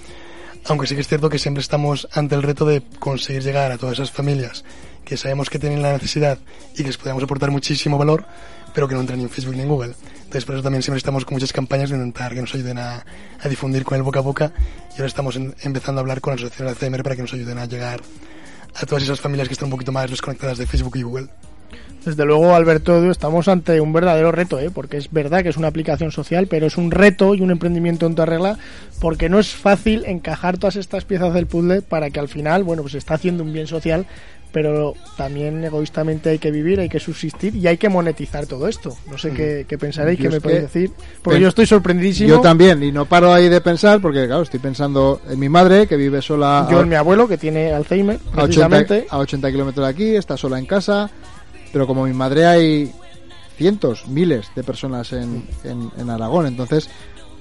Aunque 0.67 0.87
sí 0.87 0.95
que 0.95 1.03
es 1.03 1.09
cierto 1.09 1.29
que 1.29 1.39
siempre 1.39 1.61
estamos 1.61 2.09
ante 2.13 2.35
el 2.35 2.43
reto 2.43 2.65
de 2.65 2.83
conseguir 2.99 3.43
llegar 3.43 3.71
a 3.71 3.79
todas 3.79 3.95
esas 3.95 4.11
familias 4.11 4.65
que 5.05 5.17
sabemos 5.17 5.51
que 5.51 5.59
tienen 5.59 5.83
la 5.83 5.93
necesidad 5.93 6.39
y 6.73 6.79
que 6.79 6.85
les 6.85 6.97
podemos 6.97 7.23
aportar 7.23 7.51
muchísimo 7.51 7.99
valor, 7.99 8.25
pero 8.73 8.89
que 8.89 8.95
no 8.95 9.01
entran 9.03 9.19
ni 9.19 9.25
en 9.25 9.31
Facebook 9.31 9.55
ni 9.55 9.63
en 9.63 9.69
Google. 9.69 9.95
Entonces 10.17 10.45
por 10.47 10.55
eso 10.55 10.63
también 10.63 10.83
siempre 10.83 10.99
estamos 10.99 11.25
con 11.25 11.35
muchas 11.35 11.53
campañas 11.53 11.91
de 11.91 11.97
intentar 11.97 12.35
que 12.35 12.41
nos 12.41 12.55
ayuden 12.55 12.79
a, 12.79 13.05
difundir 13.49 13.85
con 13.85 13.97
el 13.97 14.03
boca 14.03 14.21
a 14.21 14.23
boca 14.23 14.53
y 14.91 14.95
ahora 14.95 15.07
estamos 15.07 15.37
empezando 15.37 16.01
a 16.01 16.03
hablar 16.03 16.21
con 16.21 16.33
la 16.33 16.37
asociación 16.37 16.69
Alzheimer 16.69 17.03
para 17.03 17.15
que 17.15 17.23
nos 17.23 17.35
ayuden 17.35 17.59
a 17.59 17.67
llegar 17.67 18.01
a 18.75 18.87
todas 18.87 19.05
esas 19.05 19.21
familias 19.21 19.49
que 19.49 19.53
están 19.53 19.67
un 19.67 19.73
poquito 19.73 19.93
más 19.93 20.11
desconectadas 20.11 20.59
de 20.59 20.67
Facebook 20.67 20.97
y 20.97 21.03
Google. 21.03 21.29
Desde 22.05 22.25
luego, 22.27 22.55
Alberto, 22.55 23.11
estamos 23.11 23.49
ante 23.49 23.81
un 23.81 23.93
verdadero 23.93 24.31
reto, 24.31 24.59
¿eh? 24.61 24.71
porque 24.71 24.99
es 24.99 25.11
verdad 25.11 25.43
que 25.43 25.49
es 25.49 25.57
una 25.57 25.69
aplicación 25.69 26.13
social, 26.13 26.47
pero 26.49 26.67
es 26.67 26.77
un 26.77 26.91
reto 26.91 27.35
y 27.35 27.41
un 27.41 27.51
emprendimiento 27.51 28.07
en 28.07 28.15
toda 28.15 28.27
regla, 28.27 28.59
porque 29.01 29.31
no 29.31 29.39
es 29.39 29.55
fácil 29.55 30.05
encajar 30.07 30.59
todas 30.59 30.77
estas 30.77 31.05
piezas 31.05 31.33
del 31.33 31.47
puzzle 31.47 31.81
para 31.81 32.11
que 32.11 32.21
al 32.21 32.29
final, 32.29 32.63
bueno, 32.63 32.83
pues 32.83 32.93
se 32.93 32.99
está 32.99 33.15
haciendo 33.15 33.43
un 33.43 33.55
bien 33.55 33.67
social, 33.67 34.07
pero 34.55 34.95
también 35.17 35.65
egoístamente 35.65 36.31
hay 36.31 36.39
que 36.39 36.53
vivir, 36.53 36.79
hay 36.79 36.89
que 36.89 37.01
subsistir 37.01 37.57
y 37.57 37.67
hay 37.67 37.77
que 37.77 37.89
monetizar 37.89 38.47
todo 38.47 38.69
esto. 38.69 38.97
No 39.11 39.19
sé 39.19 39.33
qué, 39.33 39.67
qué 39.69 39.77
pensaréis, 39.79 40.21
qué 40.21 40.29
me 40.29 40.41
podéis 40.41 40.63
decir, 40.63 40.93
porque 41.23 41.41
yo 41.41 41.49
estoy 41.49 41.67
sorprendidísimo. 41.67 42.29
Yo 42.29 42.41
también, 42.41 42.81
y 42.81 42.93
no 42.93 43.05
paro 43.05 43.33
ahí 43.33 43.49
de 43.49 43.61
pensar, 43.61 44.01
porque 44.01 44.27
claro, 44.27 44.43
estoy 44.43 44.61
pensando 44.61 45.21
en 45.29 45.41
mi 45.41 45.49
madre, 45.49 45.89
que 45.89 45.97
vive 45.97 46.23
sola 46.23 46.69
Yo 46.71 46.79
a, 46.79 46.83
en 46.83 46.89
mi 46.89 46.95
abuelo, 46.95 47.27
que 47.27 47.37
tiene 47.37 47.73
Alzheimer, 47.73 48.17
a 48.17 48.45
80, 48.45 48.45
precisamente. 48.45 49.07
a 49.11 49.19
80 49.19 49.51
kilómetros 49.51 49.87
de 49.87 49.91
aquí, 49.91 50.15
está 50.15 50.37
sola 50.37 50.57
en 50.61 50.67
casa, 50.67 51.11
pero 51.75 51.87
como 51.87 52.05
mi 52.07 52.15
madre 52.15 52.47
hay 52.47 52.91
cientos, 53.59 54.07
miles 54.09 54.47
de 54.57 54.63
personas 54.65 55.13
en, 55.13 55.47
en, 55.65 55.91
en 55.99 56.09
Aragón. 56.11 56.47
Entonces, 56.47 56.89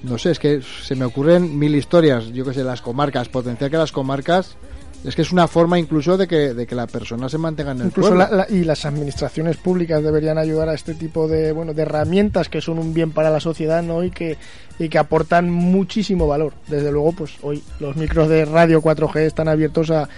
no 0.02 0.18
sé, 0.18 0.32
es 0.32 0.38
que 0.38 0.60
se 0.60 0.94
me 0.96 1.04
ocurren 1.06 1.58
mil 1.58 1.74
historias. 1.74 2.26
Yo 2.32 2.44
que 2.44 2.52
sé, 2.52 2.62
las 2.64 2.82
comarcas, 2.82 3.28
potenciar 3.30 3.70
que 3.70 3.76
las 3.78 3.92
comarcas. 3.92 4.56
Es 5.04 5.14
que 5.14 5.20
es 5.20 5.32
una 5.32 5.46
forma 5.46 5.78
incluso 5.78 6.16
de 6.16 6.26
que, 6.26 6.54
de 6.54 6.66
que 6.66 6.74
la 6.74 6.86
persona 6.86 7.28
se 7.28 7.36
mantenga 7.36 7.72
en 7.72 7.80
el 7.82 7.86
Incluso 7.88 8.14
la- 8.14 8.46
y 8.48 8.64
las 8.64 8.86
administraciones 8.86 9.58
públicas 9.58 10.02
deberían 10.02 10.38
ayudar 10.38 10.70
a 10.70 10.74
este 10.74 10.94
tipo 10.94 11.28
de 11.28 11.52
bueno 11.52 11.74
de 11.74 11.82
herramientas 11.82 12.48
que 12.48 12.62
son 12.62 12.78
un 12.78 12.94
bien 12.94 13.10
para 13.12 13.28
la 13.28 13.38
sociedad 13.38 13.82
no 13.82 14.02
y 14.02 14.10
que 14.10 14.38
y 14.78 14.88
que 14.88 14.96
aportan 14.98 15.50
muchísimo 15.50 16.26
valor. 16.26 16.54
Desde 16.68 16.90
luego, 16.90 17.12
pues 17.12 17.32
hoy 17.42 17.62
los 17.80 17.96
micros 17.96 18.30
de 18.30 18.46
radio 18.46 18.80
4G 18.80 19.16
están 19.26 19.46
abiertos 19.48 19.90
a 19.90 20.08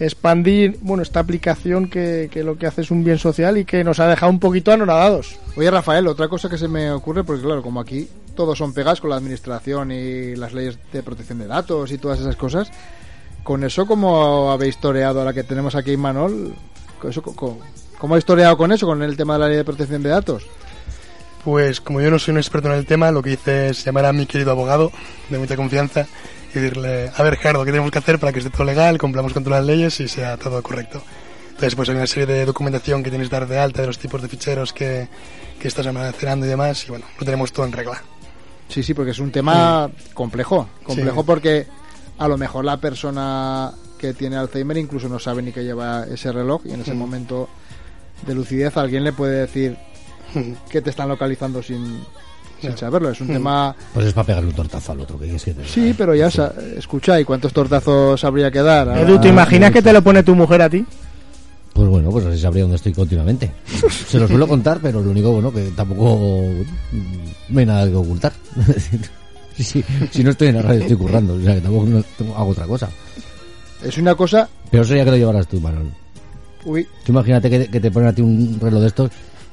expandir 0.00 0.78
bueno 0.80 1.02
esta 1.02 1.20
aplicación 1.20 1.88
que, 1.88 2.28
que 2.30 2.44
lo 2.44 2.56
que 2.56 2.66
hace 2.66 2.82
es 2.82 2.90
un 2.90 3.02
bien 3.04 3.18
social 3.18 3.58
y 3.58 3.64
que 3.64 3.82
nos 3.84 3.98
ha 4.00 4.06
dejado 4.06 4.30
un 4.30 4.38
poquito 4.38 4.70
anonadados. 4.72 5.38
Oye, 5.56 5.70
Rafael, 5.70 6.06
otra 6.06 6.28
cosa 6.28 6.48
que 6.48 6.58
se 6.58 6.68
me 6.68 6.90
ocurre, 6.92 7.24
porque 7.24 7.42
claro, 7.42 7.62
como 7.62 7.80
aquí 7.80 8.08
todos 8.36 8.56
son 8.58 8.72
pegas 8.72 9.00
con 9.00 9.10
la 9.10 9.16
administración 9.16 9.90
y 9.90 10.36
las 10.36 10.52
leyes 10.52 10.78
de 10.92 11.02
protección 11.02 11.38
de 11.40 11.46
datos 11.48 11.90
y 11.90 11.98
todas 11.98 12.20
esas 12.20 12.36
cosas, 12.36 12.70
con 13.42 13.64
eso, 13.64 13.86
¿cómo 13.86 14.52
habéis 14.52 14.78
toreado 14.78 15.20
a 15.22 15.24
la 15.24 15.32
que 15.32 15.42
tenemos 15.42 15.74
aquí, 15.74 15.96
Manol? 15.96 16.54
Con 17.00 17.10
eso, 17.10 17.22
co- 17.22 17.58
¿Cómo 17.98 18.14
habéis 18.14 18.24
toreado 18.24 18.56
con 18.56 18.70
eso, 18.70 18.86
con 18.86 19.02
el 19.02 19.16
tema 19.16 19.32
de 19.34 19.38
la 19.40 19.48
ley 19.48 19.56
de 19.56 19.64
protección 19.64 20.02
de 20.04 20.10
datos? 20.10 20.44
Pues 21.44 21.80
como 21.80 22.00
yo 22.00 22.10
no 22.10 22.18
soy 22.18 22.32
un 22.32 22.38
experto 22.38 22.68
en 22.68 22.74
el 22.74 22.86
tema, 22.86 23.10
lo 23.10 23.22
que 23.22 23.32
hice 23.32 23.70
es 23.70 23.84
llamar 23.84 24.04
a 24.04 24.12
mi 24.12 24.26
querido 24.26 24.50
abogado 24.50 24.92
de 25.30 25.38
mucha 25.38 25.56
confianza 25.56 26.06
a 26.58 27.22
ver 27.22 27.36
Gerardo, 27.36 27.64
¿qué 27.64 27.70
tenemos 27.70 27.90
que 27.90 27.98
hacer 27.98 28.18
para 28.18 28.32
que 28.32 28.38
esté 28.40 28.50
todo 28.50 28.64
legal, 28.64 28.98
cumplamos 28.98 29.32
con 29.32 29.44
todas 29.44 29.60
las 29.60 29.66
leyes 29.66 30.00
y 30.00 30.08
sea 30.08 30.36
todo 30.36 30.62
correcto? 30.62 31.02
Entonces 31.48 31.74
pues 31.74 31.88
hay 31.88 31.96
una 31.96 32.06
serie 32.06 32.26
de 32.26 32.44
documentación 32.44 33.02
que 33.02 33.10
tienes 33.10 33.28
que 33.28 33.34
dar 33.36 33.48
de 33.48 33.58
alta 33.58 33.80
de 33.82 33.86
los 33.88 33.98
tipos 33.98 34.22
de 34.22 34.28
ficheros 34.28 34.72
que, 34.72 35.08
que 35.60 35.68
estás 35.68 35.86
almacenando 35.86 36.46
y 36.46 36.48
demás 36.48 36.84
y 36.86 36.90
bueno, 36.90 37.06
lo 37.18 37.24
tenemos 37.24 37.52
todo 37.52 37.66
en 37.66 37.72
regla. 37.72 38.02
Sí, 38.68 38.82
sí, 38.82 38.94
porque 38.94 39.10
es 39.12 39.18
un 39.18 39.32
tema 39.32 39.90
complejo. 40.14 40.68
Complejo 40.84 41.20
Sí. 41.22 41.26
porque 41.26 41.66
a 42.18 42.28
lo 42.28 42.36
mejor 42.38 42.64
la 42.64 42.76
persona 42.76 43.72
que 43.98 44.14
tiene 44.14 44.36
Alzheimer 44.36 44.76
incluso 44.76 45.08
no 45.08 45.18
sabe 45.18 45.42
ni 45.42 45.50
que 45.52 45.64
lleva 45.64 46.04
ese 46.04 46.30
reloj 46.30 46.62
y 46.66 46.72
en 46.72 46.82
ese 46.82 46.94
Mm. 46.94 46.98
momento 46.98 47.48
de 48.26 48.34
lucidez 48.34 48.76
alguien 48.76 49.02
le 49.04 49.12
puede 49.12 49.40
decir 49.40 49.76
que 50.70 50.80
te 50.82 50.90
están 50.90 51.08
localizando 51.08 51.62
sin, 51.62 52.04
sin 52.60 52.70
Ya. 52.70 52.76
saberlo. 52.76 53.10
Es 53.10 53.20
un 53.20 53.28
Mm. 53.28 53.32
tema... 53.32 53.76
Pues 53.94 54.06
es 54.06 54.12
para 54.12 54.26
pegarle 54.26 54.48
un 54.50 54.54
tortazo 54.56 54.92
al 54.92 55.00
otro, 55.00 55.18
que 55.18 55.24
quieres 55.24 55.44
que 55.44 55.54
te? 55.54 55.64
Sí, 55.66 55.94
pero 55.96 56.14
ya, 56.14 56.28
escucha, 56.76 57.20
¿y 57.20 57.24
cuántos 57.24 57.52
tortazos 57.52 58.22
habría 58.24 58.50
que 58.50 58.60
dar? 58.62 58.88
a- 58.88 59.00
Edu, 59.02 59.20
¿te 59.20 59.28
imaginas 59.28 59.70
que 59.72 59.82
te 59.82 59.92
lo 59.92 60.02
pone 60.02 60.22
tu 60.22 60.34
mujer 60.34 60.62
a 60.62 60.70
ti? 60.70 60.84
Pues 61.72 61.88
bueno, 61.88 62.10
pues 62.10 62.26
así 62.26 62.40
sabría 62.40 62.62
dónde 62.64 62.76
estoy 62.76 62.92
continuamente. 62.92 63.52
Se 64.06 64.18
lo 64.18 64.26
suelo 64.26 64.48
contar, 64.48 64.80
pero 64.82 65.00
lo 65.00 65.10
único, 65.10 65.30
bueno, 65.32 65.52
que 65.52 65.70
tampoco 65.76 66.18
mm, 66.92 67.52
no 67.54 67.60
hay 67.60 67.66
nada 67.66 67.86
que 67.88 67.94
ocultar. 67.94 68.32
Sí, 69.58 69.64
sí, 69.64 69.84
si 70.12 70.22
no 70.22 70.30
estoy 70.30 70.48
en 70.48 70.54
la 70.54 70.62
radio 70.62 70.82
estoy 70.82 70.96
currando, 70.96 71.34
o 71.34 71.40
sea 71.40 71.54
que 71.56 71.60
tampoco 71.60 71.86
no- 71.86 72.04
tengo- 72.16 72.36
hago 72.36 72.50
otra 72.50 72.64
cosa. 72.64 72.88
Es 73.82 73.98
una 73.98 74.14
cosa... 74.14 74.48
Pero 74.70 74.84
sería 74.84 75.04
que 75.04 75.10
lo 75.10 75.16
llevaras 75.16 75.48
tú, 75.48 75.60
Manuel. 75.60 75.88
Uy, 76.64 76.86
Tú 77.04 77.10
imagínate 77.10 77.50
que, 77.50 77.66
que 77.68 77.80
te 77.80 77.90
ponen 77.90 78.08
a 78.08 78.12
ti 78.12 78.22
un 78.22 78.56
reloj 78.60 78.80
de 78.82 78.86
estos 78.86 79.10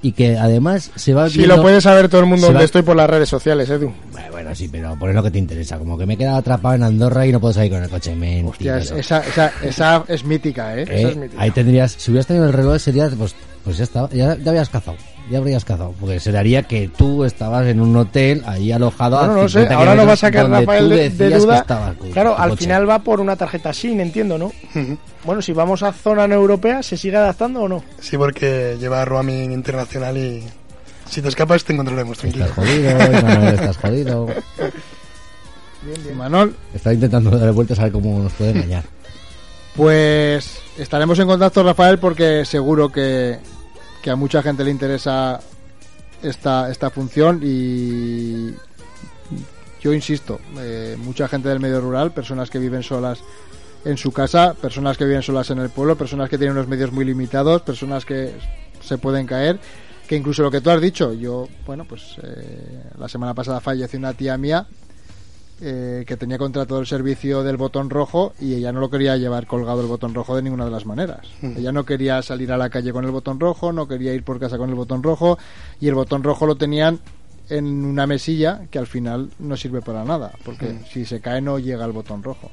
y 0.08 0.12
que 0.12 0.38
además 0.38 0.91
se 0.96 1.13
va 1.13 1.30
Si 1.30 1.38
viendo- 1.39 1.56
lo 1.58 1.62
puede 1.63 1.82
saber 1.82 2.10
todo 2.10 2.22
el 2.22 2.28
mundo 2.28 2.46
donde 2.48 2.60
va- 2.60 2.65
estoy 2.65 2.82
por 2.84 2.96
las 2.96 3.10
redes 3.10 3.28
sociales, 3.30 3.70
Edu. 3.70 3.91
Bueno, 4.12 4.28
bueno, 4.32 4.54
sí, 4.56 4.68
pero 4.72 4.96
por 5.00 5.13
lo 5.13 5.24
que 5.24 5.32
te 5.32 5.39
interesa. 5.39 5.78
Como 5.80 5.98
que 5.98 6.06
me 6.06 6.13
he 6.13 6.18
quedado 6.18 6.38
atrapado 6.38 6.76
en 6.76 6.84
Andorra 6.84 7.26
y 7.26 7.32
no 7.32 7.39
puedo 7.39 7.54
salir 7.54 7.72
con 7.72 7.82
el 7.84 7.89
coche. 7.89 8.15
Mentira, 8.15 8.50
hostia, 8.50 8.78
es- 8.78 8.91
esa, 8.91 9.20
esa, 9.20 9.52
esa 9.63 10.04
es 10.08 10.24
mítica, 10.24 10.78
¿eh? 10.78 10.84
Eh, 10.84 11.00
esa 11.00 11.10
es 11.10 11.15
mítica. 11.18 11.41
ahí 11.41 11.52
tendrías, 11.52 11.91
si 11.98 12.12
hubieras 12.12 12.28
tenido 12.28 12.46
el 12.46 12.54
reloj 12.54 12.76
ese 12.76 12.91
día, 12.91 13.10
pues, 13.18 13.34
pues 13.63 13.78
ya 13.78 13.84
está, 13.84 14.08
ya, 14.12 14.38
ya 14.38 14.52
habías 14.52 14.70
cazado, 14.70 14.98
ya 15.30 15.38
habrías 15.40 15.66
cazado, 15.66 15.94
porque 16.00 16.20
se 16.20 16.32
daría 16.32 16.64
que 16.64 16.88
tú 16.96 17.24
estabas 17.24 17.66
en 17.68 17.80
un 17.82 17.96
hotel 17.98 18.44
ahí 18.46 18.72
alojado 18.72 19.18
Bueno, 19.18 19.34
a 19.34 19.36
no 19.44 19.50
sé, 19.50 19.60
50 19.62 19.76
ahora 19.76 19.96
nos 19.96 20.08
va 20.08 20.14
a 20.14 20.18
sacar 20.18 20.50
Rafael 20.50 20.90
de, 20.90 21.10
de 21.10 21.30
duda. 21.38 21.66
con 21.98 22.12
Claro, 22.12 22.38
al 22.38 22.52
coche. 22.52 22.64
final 22.66 22.90
va 22.90 23.00
por 23.00 23.20
una 23.20 23.36
tarjeta 23.36 23.74
SIM, 23.74 24.00
entiendo, 24.02 24.38
¿no? 24.38 24.52
Bueno, 25.24 25.42
si 25.42 25.54
vamos 25.54 25.82
a 25.84 25.92
zona 25.92 26.28
no 26.28 26.36
europea, 26.36 26.84
¿se 26.84 26.96
sigue 26.98 27.18
adaptando 27.18 27.62
o 27.62 27.68
no? 27.68 27.84
Sí, 28.00 28.18
porque 28.18 28.78
lleva 28.80 29.04
roaming 29.06 29.52
internacional 29.52 30.16
y 30.18 30.44
si 31.10 31.22
te 31.22 31.30
escapas 31.30 31.64
te 31.64 31.74
encontraremos, 31.74 32.18
tranquilo. 32.18 32.46
Estás 32.46 32.66
jodido, 32.66 32.98
Manuel, 33.24 33.54
estás 33.56 33.78
jodido. 33.78 34.28
Manol, 36.16 36.56
Está 36.74 36.94
intentando 36.94 37.30
darle 37.32 37.52
vueltas 37.52 37.78
a 37.80 37.84
ver 37.84 37.92
cómo 37.92 38.18
nos 38.20 38.34
puede 38.34 38.52
engañar. 38.52 38.84
Pues 39.76 40.60
estaremos 40.78 41.20
en 41.20 41.28
contacto, 41.28 41.62
Rafael, 41.64 42.00
porque 42.00 42.44
seguro 42.46 42.90
que, 42.90 43.38
que 44.06 44.12
a 44.12 44.15
mucha 44.15 44.44
gente 44.44 44.63
le 44.63 44.70
interesa 44.70 45.39
esta, 46.22 46.70
esta 46.70 46.91
función 46.91 47.41
y 47.41 48.54
yo 49.82 49.94
insisto, 49.96 50.39
eh, 50.60 50.96
mucha 51.00 51.28
gente 51.28 51.50
del 51.50 51.60
medio 51.60 51.82
rural, 51.82 52.12
personas 52.12 52.52
que 52.52 52.60
viven 52.60 52.84
solas 52.84 53.24
en 53.84 53.98
su 53.98 54.12
casa, 54.12 54.54
personas 54.54 54.96
que 54.96 55.06
viven 55.06 55.24
solas 55.24 55.50
en 55.50 55.58
el 55.58 55.72
pueblo, 55.72 55.98
personas 55.98 56.30
que 56.30 56.38
tienen 56.38 56.56
unos 56.56 56.68
medios 56.68 56.91
muy 56.91 57.04
limitados, 57.04 57.63
personas 57.63 58.06
que 58.06 58.32
se 58.80 59.00
pueden 59.00 59.26
caer, 59.26 59.60
que 60.08 60.15
incluso 60.15 60.44
lo 60.44 60.52
que 60.52 60.62
tú 60.62 60.70
has 60.70 60.82
dicho, 60.82 61.12
yo, 61.12 61.48
bueno, 61.65 61.86
pues 61.86 62.18
eh, 62.22 62.84
la 63.00 63.10
semana 63.10 63.34
pasada 63.34 63.60
falleció 63.60 63.98
una 63.98 64.13
tía 64.13 64.38
mía 64.38 64.68
eh, 65.62 66.04
que 66.06 66.18
tenía 66.18 66.38
contratado 66.38 66.80
el 66.82 66.86
servicio 66.88 67.41
del 67.44 67.56
botón 67.58 67.89
rojo 67.89 68.34
y 68.41 68.56
ella 68.56 68.72
no 68.74 68.80
lo 68.82 68.89
quería 68.89 69.15
llevar 69.15 69.48
colgado 69.48 69.82
el 69.82 69.88
botón 69.88 70.13
rojo 70.13 70.36
de 70.36 70.41
ninguna 70.41 70.65
de 70.65 70.72
las 70.72 70.86
maneras. 70.86 71.22
Mm. 71.41 71.58
Ella 71.58 71.72
no 71.72 71.86
quería 71.86 72.22
salir 72.22 72.52
a 72.52 72.58
la 72.58 72.70
calle 72.70 72.91
con 72.91 73.06
el 73.06 73.12
botón 73.12 73.39
rojo, 73.39 73.72
no 73.72 73.88
quería 73.88 74.13
ir 74.13 74.24
por 74.24 74.39
casa 74.39 74.58
con 74.58 74.70
el 74.70 74.76
botón 74.76 75.02
rojo 75.02 75.38
y 75.80 75.88
el 75.88 75.96
botón 75.96 76.24
rojo 76.24 76.46
lo 76.46 76.56
tenían 76.56 77.00
en 77.50 77.86
una 77.86 78.06
mesilla 78.08 78.62
que 78.72 78.80
al 78.80 78.88
final 78.88 79.30
no 79.39 79.56
sirve 79.56 79.82
para 79.82 80.04
nada, 80.04 80.32
porque 80.44 80.65
Mm. 80.74 80.86
si 80.91 81.06
se 81.06 81.22
cae 81.22 81.41
no 81.41 81.58
llega 81.60 81.86
el 81.86 81.91
botón 81.91 82.22
rojo. 82.24 82.52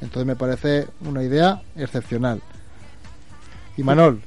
Entonces 0.00 0.26
me 0.26 0.36
parece 0.36 0.86
una 1.04 1.22
idea 1.22 1.62
excepcional. 1.76 2.40
Y 3.76 3.82
Manol, 3.82 4.20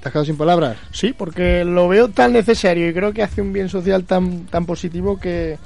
¿te 0.00 0.08
has 0.08 0.12
quedado 0.12 0.24
sin 0.26 0.36
palabras? 0.36 0.76
Sí, 0.92 1.12
porque 1.16 1.64
lo 1.64 1.88
veo 1.88 2.08
tan 2.10 2.32
necesario 2.32 2.88
y 2.88 2.92
creo 2.94 3.12
que 3.12 3.22
hace 3.22 3.40
un 3.42 3.52
bien 3.52 3.68
social 3.68 4.04
tan, 4.04 4.44
tan 4.46 4.66
positivo 4.66 5.18
que, 5.18 5.58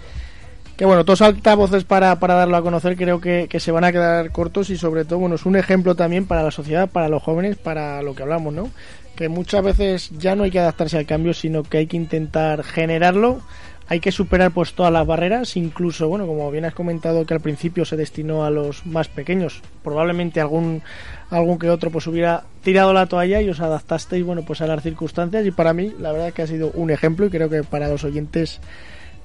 que 0.76 0.84
bueno, 0.84 1.04
todos 1.04 1.22
altavoces 1.22 1.84
para, 1.84 2.18
para 2.18 2.34
darlo 2.34 2.56
a 2.56 2.62
conocer 2.62 2.96
creo 2.96 3.20
que, 3.20 3.46
que 3.48 3.60
se 3.60 3.72
van 3.72 3.84
a 3.84 3.92
quedar 3.92 4.30
cortos 4.30 4.70
y 4.70 4.76
sobre 4.76 5.04
todo, 5.04 5.20
bueno, 5.20 5.36
es 5.36 5.46
un 5.46 5.56
ejemplo 5.56 5.94
también 5.94 6.26
para 6.26 6.42
la 6.42 6.50
sociedad, 6.50 6.88
para 6.88 7.08
los 7.08 7.22
jóvenes, 7.22 7.56
para 7.56 8.02
lo 8.02 8.14
que 8.14 8.22
hablamos, 8.22 8.52
¿no? 8.52 8.70
Que 9.16 9.28
muchas 9.30 9.64
veces 9.64 10.10
ya 10.18 10.36
no 10.36 10.44
hay 10.44 10.50
que 10.50 10.58
adaptarse 10.58 10.98
al 10.98 11.06
cambio, 11.06 11.32
sino 11.32 11.62
que 11.62 11.78
hay 11.78 11.86
que 11.86 11.96
intentar 11.96 12.62
generarlo, 12.62 13.40
hay 13.88 14.00
que 14.00 14.12
superar 14.12 14.50
pues 14.50 14.74
todas 14.74 14.92
las 14.92 15.06
barreras, 15.06 15.56
incluso, 15.56 16.08
bueno, 16.08 16.26
como 16.26 16.50
bien 16.50 16.66
has 16.66 16.74
comentado 16.74 17.24
que 17.24 17.32
al 17.32 17.40
principio 17.40 17.86
se 17.86 17.96
destinó 17.96 18.44
a 18.44 18.50
los 18.50 18.84
más 18.84 19.08
pequeños, 19.08 19.62
probablemente 19.82 20.40
algún 20.40 20.82
algún 21.30 21.58
que 21.58 21.70
otro 21.70 21.90
pues 21.90 22.06
hubiera 22.06 22.44
tirado 22.62 22.92
la 22.92 23.06
toalla 23.06 23.40
y 23.40 23.48
os 23.48 23.60
adaptasteis, 23.60 24.24
bueno, 24.24 24.42
pues 24.46 24.60
a 24.60 24.66
las 24.66 24.82
circunstancias. 24.82 25.46
Y 25.46 25.52
para 25.52 25.72
mí 25.72 25.94
la 25.98 26.12
verdad 26.12 26.32
que 26.32 26.42
ha 26.42 26.46
sido 26.46 26.70
un 26.74 26.90
ejemplo 26.90 27.26
y 27.26 27.30
creo 27.30 27.48
que 27.48 27.62
para 27.62 27.88
los 27.88 28.04
oyentes 28.04 28.60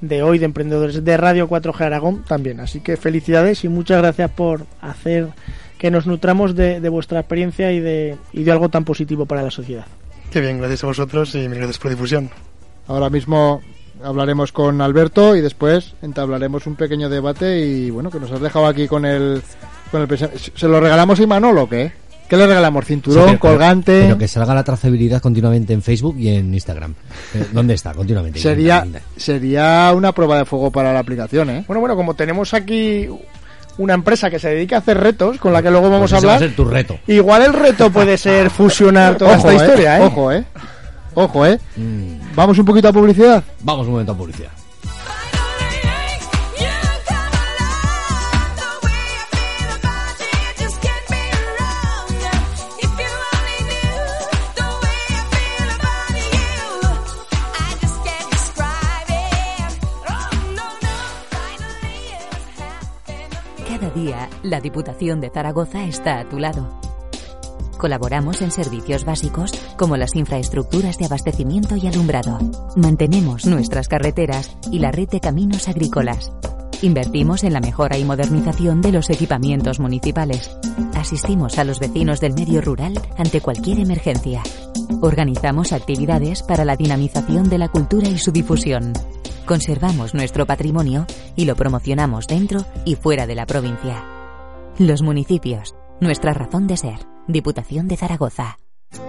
de 0.01 0.23
hoy 0.23 0.39
de 0.39 0.45
emprendedores 0.45 1.03
de 1.03 1.17
Radio 1.17 1.47
4G 1.47 1.81
Aragón 1.81 2.23
también. 2.23 2.59
Así 2.59 2.81
que 2.81 2.97
felicidades 2.97 3.63
y 3.63 3.69
muchas 3.69 3.99
gracias 3.99 4.31
por 4.31 4.65
hacer 4.81 5.29
que 5.77 5.91
nos 5.91 6.05
nutramos 6.05 6.55
de, 6.55 6.79
de 6.79 6.89
vuestra 6.89 7.19
experiencia 7.19 7.71
y 7.71 7.79
de, 7.79 8.17
y 8.33 8.43
de 8.43 8.51
algo 8.51 8.69
tan 8.69 8.83
positivo 8.83 9.25
para 9.25 9.41
la 9.43 9.51
sociedad. 9.51 9.85
Qué 10.31 10.41
bien, 10.41 10.59
gracias 10.59 10.83
a 10.83 10.87
vosotros 10.87 11.33
y 11.35 11.47
mil 11.47 11.57
gracias 11.57 11.77
por 11.77 11.87
la 11.87 11.95
difusión. 11.95 12.29
Ahora 12.87 13.09
mismo 13.09 13.61
hablaremos 14.03 14.51
con 14.51 14.81
Alberto 14.81 15.35
y 15.35 15.41
después 15.41 15.93
entablaremos 16.01 16.67
un 16.67 16.75
pequeño 16.75 17.09
debate 17.09 17.59
y 17.59 17.89
bueno, 17.89 18.09
que 18.09 18.19
nos 18.19 18.31
has 18.31 18.41
dejado 18.41 18.65
aquí 18.65 18.87
con 18.87 19.05
el 19.05 19.41
con 19.91 20.01
el 20.01 20.17
¿Se 20.17 20.67
lo 20.67 20.79
regalamos 20.79 21.19
a 21.19 21.23
Imanol 21.23 21.57
o 21.57 21.69
qué? 21.69 21.91
¿Qué 22.31 22.37
le 22.37 22.47
regalamos? 22.47 22.85
¿Cinturón? 22.85 23.23
Sí, 23.23 23.25
pero- 23.31 23.39
pero- 23.41 23.51
¿Colgante? 23.51 24.01
Pero 24.03 24.17
que 24.17 24.27
salga 24.29 24.55
la 24.55 24.63
trazabilidad 24.63 25.21
continuamente 25.21 25.73
en 25.73 25.81
Facebook 25.81 26.15
y 26.17 26.29
en 26.29 26.53
Instagram. 26.53 26.95
Eh, 27.35 27.45
¿Dónde 27.51 27.73
está? 27.73 27.93
Continuamente. 27.93 28.39
sería, 28.39 28.87
sería 29.17 29.91
una 29.93 30.13
prueba 30.13 30.37
de 30.37 30.45
fuego 30.45 30.71
para 30.71 30.93
la 30.93 30.99
aplicación, 30.99 31.49
¿eh? 31.49 31.65
Bueno, 31.67 31.81
bueno, 31.81 31.97
como 31.97 32.13
tenemos 32.13 32.53
aquí 32.53 33.09
una 33.77 33.93
empresa 33.95 34.29
que 34.29 34.39
se 34.39 34.47
dedica 34.47 34.77
a 34.77 34.79
hacer 34.79 34.97
retos, 34.97 35.39
con 35.39 35.51
la 35.51 35.61
que 35.61 35.71
luego 35.71 35.89
vamos 35.89 36.09
Pues 36.09 36.13
a 36.13 36.17
ese 36.19 36.27
va 36.27 36.33
hablar, 36.35 36.45
a 36.45 36.47
ser 36.49 36.55
tu 36.55 36.63
reto. 36.63 36.99
igual 37.07 37.41
el 37.41 37.51
reto 37.53 37.89
puede 37.91 38.17
ser 38.17 38.49
fusionar 38.49 39.17
toda 39.17 39.37
Ojo, 39.37 39.51
esta 39.51 39.65
historia, 39.65 39.99
¿eh? 39.99 40.03
Ojo, 40.05 40.31
¿eh? 40.31 40.43
Ojo, 41.15 41.45
¿eh? 41.45 41.59
Mm, 41.75 42.33
Vamos 42.35 42.57
un 42.57 42.65
poquito 42.65 42.87
a 42.87 42.93
publicidad. 42.93 43.43
Vamos 43.61 43.85
un 43.87 43.91
momento 43.91 44.13
a 44.13 44.17
publicidad. 44.17 44.51
La 64.43 64.59
Diputación 64.59 65.21
de 65.21 65.29
Zaragoza 65.29 65.85
está 65.85 66.19
a 66.19 66.29
tu 66.29 66.39
lado. 66.39 66.67
Colaboramos 67.77 68.41
en 68.41 68.51
servicios 68.51 69.05
básicos 69.05 69.51
como 69.77 69.97
las 69.97 70.15
infraestructuras 70.15 70.97
de 70.97 71.05
abastecimiento 71.05 71.75
y 71.75 71.87
alumbrado. 71.87 72.37
Mantenemos 72.75 73.45
nuestras 73.45 73.87
carreteras 73.87 74.55
y 74.71 74.79
la 74.79 74.91
red 74.91 75.09
de 75.09 75.19
caminos 75.19 75.67
agrícolas. 75.67 76.31
Invertimos 76.83 77.43
en 77.43 77.53
la 77.53 77.59
mejora 77.59 77.97
y 77.97 78.05
modernización 78.05 78.81
de 78.81 78.91
los 78.91 79.09
equipamientos 79.09 79.79
municipales. 79.79 80.55
Asistimos 80.95 81.57
a 81.57 81.63
los 81.63 81.79
vecinos 81.79 82.19
del 82.19 82.33
medio 82.33 82.61
rural 82.61 82.93
ante 83.17 83.41
cualquier 83.41 83.79
emergencia. 83.79 84.43
Organizamos 85.01 85.73
actividades 85.73 86.43
para 86.43 86.65
la 86.65 86.75
dinamización 86.75 87.49
de 87.49 87.57
la 87.57 87.69
cultura 87.69 88.07
y 88.07 88.17
su 88.17 88.31
difusión. 88.31 88.93
Conservamos 89.45 90.13
nuestro 90.13 90.45
patrimonio 90.45 91.05
y 91.35 91.45
lo 91.45 91.55
promocionamos 91.55 92.27
dentro 92.27 92.65
y 92.85 92.95
fuera 92.95 93.27
de 93.27 93.35
la 93.35 93.45
provincia. 93.45 94.05
Los 94.77 95.01
municipios, 95.01 95.75
nuestra 95.99 96.33
razón 96.33 96.67
de 96.67 96.77
ser. 96.77 96.99
Diputación 97.27 97.87
de 97.87 97.97
Zaragoza. 97.97 98.57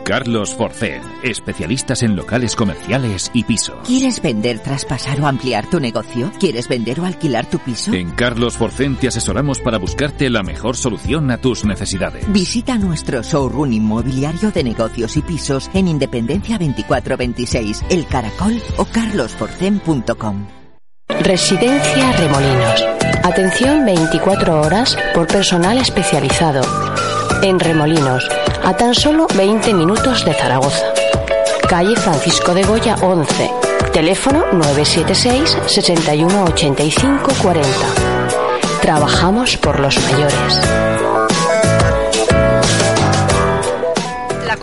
Carlos 0.05 0.55
Forcén, 0.55 1.03
especialistas 1.23 2.03
en 2.03 2.17
locales 2.17 2.57
comerciales 2.57 3.31
y 3.35 3.45
pisos. 3.45 3.87
¿Quieres 3.87 4.21
vender, 4.21 4.59
traspasar 4.59 5.21
o 5.21 5.27
ampliar 5.27 5.69
tu 5.71 5.81
negocio? 5.81 6.31
¿Quieres 6.39 6.69
vender 6.69 7.01
o 7.01 7.05
alquilar 7.05 7.47
tu 7.47 7.59
piso? 7.59 7.93
En 7.93 8.11
Carlos 8.11 8.57
Forcén 8.57 8.97
te 8.97 9.09
asesoramos 9.09 9.61
para 9.61 9.79
buscarte 9.79 10.29
la 10.31 10.43
mejor 10.43 10.77
solución 10.77 11.31
a 11.31 11.39
tus 11.39 11.65
necesidades. 11.65 12.31
Visita 12.33 12.79
nuestro 12.79 13.23
showroom 13.23 13.73
inmobiliario 13.73 14.51
de 14.51 14.65
negocios 14.65 15.17
y 15.17 15.23
pisos 15.23 15.71
en 15.75 15.89
Independencia 15.89 16.59
2426, 16.59 17.85
El 17.91 18.07
Caracol 18.07 18.61
o 18.77 18.85
carlosforcen.com. 18.85 20.47
Residencia 21.09 22.13
Remolinos. 22.13 22.85
Atención 23.23 23.85
24 23.85 24.61
horas 24.61 24.97
por 25.15 25.29
personal 25.29 25.79
especializado. 25.79 26.92
En 27.41 27.59
Remolinos, 27.59 28.29
a 28.63 28.75
tan 28.77 28.95
solo 28.95 29.27
20 29.35 29.73
minutos 29.75 30.25
de 30.25 30.35
Zaragoza. 30.35 30.93
Calle 31.69 31.97
Francisco 31.97 32.53
de 32.53 32.65
Goya 32.65 32.97
11. 33.01 33.51
Teléfono 33.93 34.45
976 34.53 35.59
61 35.67 36.45
85 36.45 37.33
40. 37.43 37.69
Trabajamos 38.83 39.57
por 39.57 39.81
los 39.81 39.99
mayores. 40.01 40.82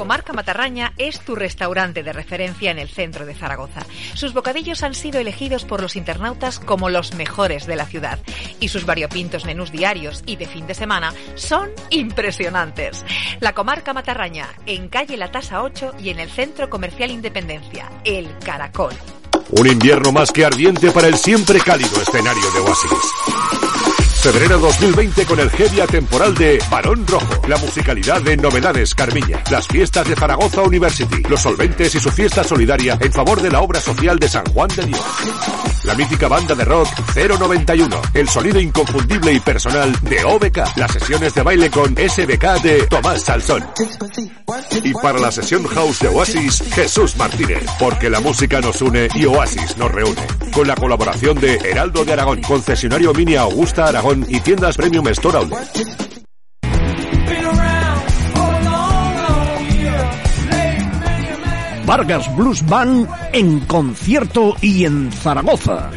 Comarca 0.10 0.34
Matarraña 0.34 0.92
es 0.98 1.20
tu 1.20 1.36
restaurante 1.36 2.02
de 2.02 2.12
referencia 2.12 2.72
en 2.72 2.80
el 2.80 2.90
centro 2.90 3.28
de 3.28 3.36
Zaragoza. 3.36 3.86
Sus 4.16 4.34
bocadillos 4.34 4.82
han 4.82 4.96
sido 4.96 5.20
elegidos 5.20 5.66
por 5.66 5.84
los 5.84 5.96
internautas 5.96 6.58
como 6.58 6.90
los 6.90 7.14
mejores 7.14 7.68
de 7.68 7.76
la 7.76 7.86
ciudad 7.86 8.18
y 8.60 8.70
sus 8.70 8.88
variopintos 8.88 9.46
menús 9.46 9.72
diarios 9.72 10.24
y 10.26 10.38
de 10.38 10.48
fin 10.48 10.66
de 10.66 10.74
semana 10.74 11.14
son 11.36 11.70
impresionantes. 11.92 13.06
La 13.40 13.54
comarca 13.54 13.94
Matarraña, 13.94 14.48
en 14.66 14.90
calle 14.90 15.16
La 15.16 15.32
Tasa 15.32 15.62
8 15.62 15.98
y 16.00 16.10
en 16.10 16.20
el 16.20 16.32
Centro 16.32 16.72
Comercial 16.72 17.12
Independencia, 17.12 17.92
El 18.04 18.36
Caracol. 18.40 18.96
Un 19.52 19.68
invierno 19.68 20.12
más 20.12 20.32
que 20.32 20.44
ardiente 20.44 20.90
para 20.90 21.08
el 21.08 21.18
siempre 21.18 21.60
cálido 21.60 22.02
escenario 22.02 22.52
de 22.52 22.60
Oasis. 22.62 23.79
Febrero 24.22 24.60
2020 24.60 25.26
con 25.26 25.40
el 25.40 25.50
Gevia 25.50 25.88
temporal 25.88 26.36
de 26.36 26.62
Barón 26.70 27.08
Rojo, 27.08 27.42
la 27.48 27.58
musicalidad 27.58 28.22
de 28.22 28.36
Novedades 28.36 28.94
Carmiña, 28.94 29.42
las 29.50 29.66
fiestas 29.66 30.10
de 30.10 30.16
Zaragoza 30.16 30.62
University, 30.62 31.24
los 31.30 31.42
solventes 31.42 31.96
y 31.96 32.02
su 32.02 32.12
fiesta 32.12 32.44
solidaria 32.44 32.98
en 33.00 33.14
favor 33.14 33.42
de 33.42 33.50
la 33.50 33.62
obra 33.62 33.80
social 33.80 34.20
de 34.20 34.28
San 34.28 34.46
Juan 34.48 34.68
de 34.76 34.88
Dios. 34.88 35.02
La 35.86 35.96
mítica 35.96 36.28
banda 36.28 36.54
de 36.54 36.66
rock 36.66 36.90
091, 37.16 38.02
el 38.14 38.28
sonido 38.28 38.60
inconfundible 38.60 39.32
y 39.32 39.40
personal 39.40 39.96
de 40.02 40.26
OBK, 40.26 40.76
las 40.76 40.92
sesiones 40.92 41.34
de 41.34 41.42
baile 41.42 41.72
con 41.72 41.96
SBK 41.96 42.62
de 42.62 42.88
Tomás 42.88 43.24
Salsón. 43.24 43.66
Y 44.84 44.94
para 44.94 45.20
la 45.20 45.32
sesión 45.32 45.66
house 45.66 46.00
de 46.00 46.08
Oasis, 46.08 46.64
Jesús 46.74 47.16
Martínez, 47.16 47.64
porque 47.80 48.10
la 48.10 48.20
música 48.20 48.62
nos 48.62 48.82
une 48.82 49.08
y 49.16 49.26
Oasis 49.26 49.78
nos 49.78 49.92
reúne. 49.92 50.22
Con 50.54 50.68
la 50.68 50.76
colaboración 50.76 51.40
de 51.40 51.56
Heraldo 51.56 52.06
de 52.06 52.14
Aragón, 52.14 52.42
concesionario 52.42 53.14
Mini 53.14 53.36
Augusta 53.36 53.88
Aragón 53.88 54.26
y 54.28 54.40
tiendas 54.40 54.78
Premium 54.78 55.08
Store. 55.10 55.48
Vargas 61.86 62.36
Blues 62.36 62.64
Band 62.68 63.10
en 63.34 63.62
concierto 63.62 64.56
y 64.62 64.86
en 64.86 65.12
Zaragoza. 65.12 65.90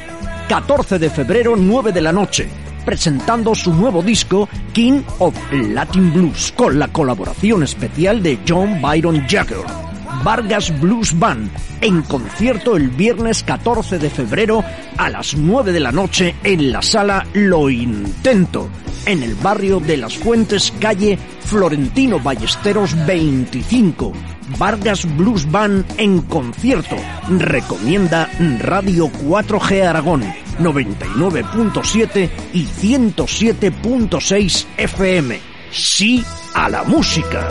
14 0.49 0.99
de 0.99 1.11
febrero, 1.11 1.55
9 1.55 1.93
de 1.93 2.01
la 2.01 2.13
noche, 2.13 2.49
presentando 2.85 3.55
su 3.55 3.73
nuevo 3.73 4.03
disco 4.03 4.49
King 4.73 5.03
of 5.19 5.35
Latin 5.53 6.13
Blues 6.13 6.53
con 6.57 6.79
la 6.79 6.89
colaboración 6.89 7.63
especial 7.63 8.23
de 8.23 8.39
John 8.47 8.81
Byron 8.81 9.25
Jagger. 9.29 9.92
Vargas 10.23 10.81
Blues 10.81 11.19
Band 11.19 11.51
en 11.81 12.03
concierto 12.03 12.77
el 12.77 12.91
viernes 12.91 13.43
14 13.43 13.99
de 13.99 14.11
febrero 14.11 14.63
a 14.97 15.11
las 15.11 15.35
9 15.35 15.73
de 15.73 15.81
la 15.81 15.93
noche 15.93 16.35
en 16.45 16.71
la 16.71 16.83
sala 16.83 17.27
Lo 17.33 17.69
Intento, 17.69 18.69
en 19.07 19.23
el 19.23 19.35
barrio 19.35 19.81
de 19.81 19.97
Las 19.97 20.17
Fuentes, 20.17 20.73
calle 20.79 21.19
Florentino 21.45 22.21
Ballesteros 22.21 22.95
25. 23.07 24.13
Vargas 24.59 25.07
Blues 25.17 25.51
Band 25.51 25.85
en 25.99 26.23
concierto. 26.23 26.97
Recomienda 27.29 28.29
Radio 28.61 29.11
4G 29.11 29.87
Aragón 29.87 30.23
99.7 30.59 32.31
y 32.53 32.65
107.6 32.65 34.67
FM. 34.77 35.41
Sí 35.71 36.25
a 36.55 36.69
la 36.69 36.85
música. 36.85 37.49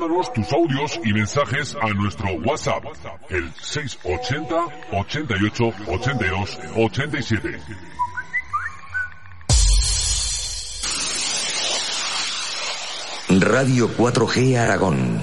Mándanos 0.00 0.32
tus 0.32 0.50
audios 0.52 1.00
y 1.04 1.12
mensajes 1.12 1.76
a 1.78 1.88
nuestro 1.88 2.32
WhatsApp, 2.36 2.84
el 3.28 3.52
680 3.60 4.54
88 4.92 5.64
82 5.88 6.58
87. 6.76 7.58
Radio 13.40 13.90
4G 13.90 14.56
Aragón. 14.56 15.20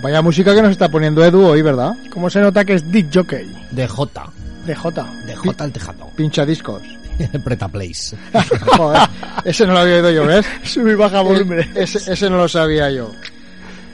Vaya 0.00 0.22
música 0.22 0.54
que 0.54 0.62
nos 0.62 0.70
está 0.70 0.88
poniendo 0.88 1.24
Edu 1.24 1.44
hoy, 1.44 1.62
¿verdad? 1.62 1.96
¿Cómo 2.12 2.30
se 2.30 2.40
nota 2.40 2.64
que 2.64 2.74
es 2.74 2.92
Dick 2.92 3.08
Jockey? 3.12 3.52
De 3.72 3.88
J. 3.88 4.41
De 4.66 4.74
J. 4.74 5.04
De 5.26 5.36
J 5.36 5.64
al 5.64 5.72
tejado. 5.72 6.10
Pincha 6.14 6.46
discos. 6.46 6.82
Preta 7.44 7.68
Place. 7.68 8.16
Joder, 8.76 9.08
ese 9.44 9.66
no 9.66 9.72
lo 9.72 9.80
había 9.80 9.96
oído 9.96 10.10
yo, 10.10 10.26
¿ves? 10.26 10.46
Sub 10.64 10.88
y 10.88 10.94
baja 10.94 11.20
volumen. 11.20 11.70
Ese, 11.74 12.12
ese 12.12 12.30
no 12.30 12.36
lo 12.36 12.48
sabía 12.48 12.90
yo. 12.90 13.10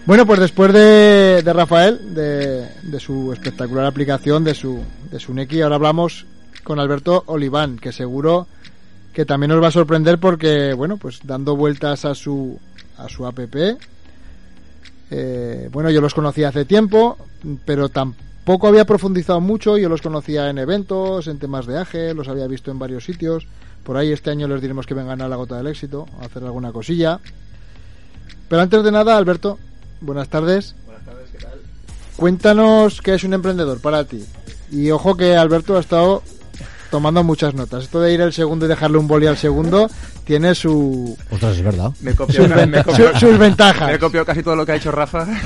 Bueno, 0.07 0.25
pues 0.25 0.41
después 0.41 0.73
de, 0.73 1.43
de 1.43 1.53
Rafael, 1.53 2.15
de, 2.15 2.67
de, 2.83 3.01
su 3.01 3.31
espectacular 3.33 3.85
aplicación, 3.85 4.43
de 4.43 4.55
su, 4.55 4.83
de 5.11 5.21
su 5.21 5.35
Neki, 5.35 5.61
ahora 5.61 5.77
hablamos 5.77 6.25
con 6.65 6.81
Alberto 6.81 7.25
Oliván, 7.27 7.79
que 7.79 7.93
seguro 7.93 8.47
que 9.13 9.27
también 9.27 9.51
nos 9.51 9.63
va 9.63 9.69
a 9.69 9.73
sorprender 9.73 10.19
porque, 10.19 10.73
bueno, 10.73 10.97
pues 10.97 11.21
dando 11.25 11.57
vueltas 11.57 12.07
a 12.07 12.15
su, 12.15 12.59
a 12.97 13.09
su 13.11 13.27
app, 13.27 13.39
eh, 15.11 15.69
bueno, 15.71 15.91
yo 15.91 16.01
los 16.01 16.15
conocí 16.15 16.45
hace 16.45 16.65
tiempo, 16.65 17.19
pero 17.67 17.91
tampoco 17.91 18.28
había 18.67 18.85
profundizado 18.85 19.41
mucho, 19.41 19.77
yo 19.77 19.89
los 19.89 20.01
conocía 20.03 20.49
en 20.51 20.59
eventos, 20.59 21.27
en 21.27 21.39
temas 21.39 21.67
de 21.67 21.79
AGE, 21.79 22.15
los 22.15 22.29
había 22.29 22.47
visto 22.47 22.71
en 22.71 22.79
varios 22.79 23.05
sitios, 23.05 23.47
por 23.85 23.97
ahí 23.97 24.13
este 24.13 24.31
año 24.31 24.49
les 24.49 24.61
diremos 24.63 24.87
que 24.87 24.95
vengan 24.95 25.21
a 25.23 25.29
la 25.29 25.37
gota 25.37 25.57
del 25.57 25.67
éxito, 25.67 26.07
a 26.21 26.27
hacer 26.27 26.43
alguna 26.45 26.73
cosilla. 26.73 27.21
Pero 28.49 28.63
antes 28.63 28.83
de 28.83 28.91
nada, 28.93 29.17
Alberto, 29.17 29.59
buenas 30.01 30.29
tardes. 30.29 30.75
Buenas 30.87 31.05
tardes, 31.05 31.29
¿qué 31.33 31.39
tal? 31.39 31.59
Cuéntanos 32.17 33.01
qué 33.03 33.15
es 33.15 33.25
un 33.25 33.35
emprendedor 33.35 33.81
para 33.81 34.05
ti. 34.05 34.25
Y 34.71 34.91
ojo 34.91 35.17
que 35.17 35.37
Alberto 35.37 35.77
ha 35.77 35.81
estado 35.81 36.23
tomando 36.91 37.23
muchas 37.23 37.55
notas. 37.55 37.85
Esto 37.85 38.01
de 38.01 38.13
ir 38.15 38.23
al 38.23 38.33
segundo 38.33 38.65
y 38.65 38.69
dejarle 38.69 38.99
un 38.99 39.07
boli 39.09 39.27
al 39.27 39.37
segundo 39.37 39.91
tiene 40.25 40.55
su... 40.55 41.17
Ostras, 41.31 41.57
es 41.59 41.63
verdad. 41.63 41.93
Me 42.01 42.15
copio, 42.15 42.37
sus, 42.43 42.49
me 42.49 42.57
venta- 42.57 42.85
copio- 42.85 43.13
su- 43.13 43.27
sus 43.27 43.39
ventajas. 43.39 43.91
Me 43.93 43.99
copio 43.99 44.25
casi 44.25 44.43
todo 44.43 44.57
lo 44.57 44.65
que 44.67 44.73
ha 44.73 44.77
hecho 44.77 44.91
Rafa. 44.91 45.27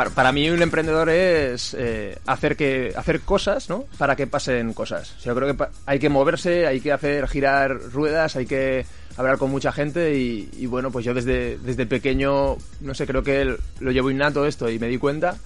para, 0.00 0.10
para 0.10 0.32
mí 0.32 0.48
un 0.48 0.62
emprendedor 0.62 1.10
es 1.10 1.76
eh, 1.78 2.16
hacer 2.24 2.56
que 2.56 2.94
hacer 2.96 3.20
cosas, 3.20 3.68
¿no? 3.68 3.84
Para 3.98 4.16
que 4.16 4.26
pasen 4.26 4.72
cosas. 4.72 5.14
O 5.18 5.20
sea, 5.20 5.34
yo 5.34 5.36
creo 5.38 5.54
que 5.54 5.64
hay 5.84 5.98
que 5.98 6.08
moverse, 6.08 6.66
hay 6.66 6.80
que 6.80 6.90
hacer 6.90 7.28
girar 7.28 7.78
ruedas, 7.92 8.34
hay 8.34 8.46
que 8.46 8.86
hablar 9.18 9.36
con 9.36 9.50
mucha 9.50 9.72
gente 9.72 10.16
y, 10.16 10.48
y 10.56 10.64
bueno, 10.64 10.90
pues 10.90 11.04
yo 11.04 11.12
desde, 11.12 11.58
desde 11.58 11.84
pequeño, 11.84 12.56
no 12.80 12.94
sé, 12.94 13.06
creo 13.06 13.22
que 13.22 13.58
lo 13.80 13.90
llevo 13.90 14.10
innato 14.10 14.46
esto 14.46 14.70
y 14.70 14.78
me 14.78 14.88
di 14.88 14.96
cuenta. 14.96 15.36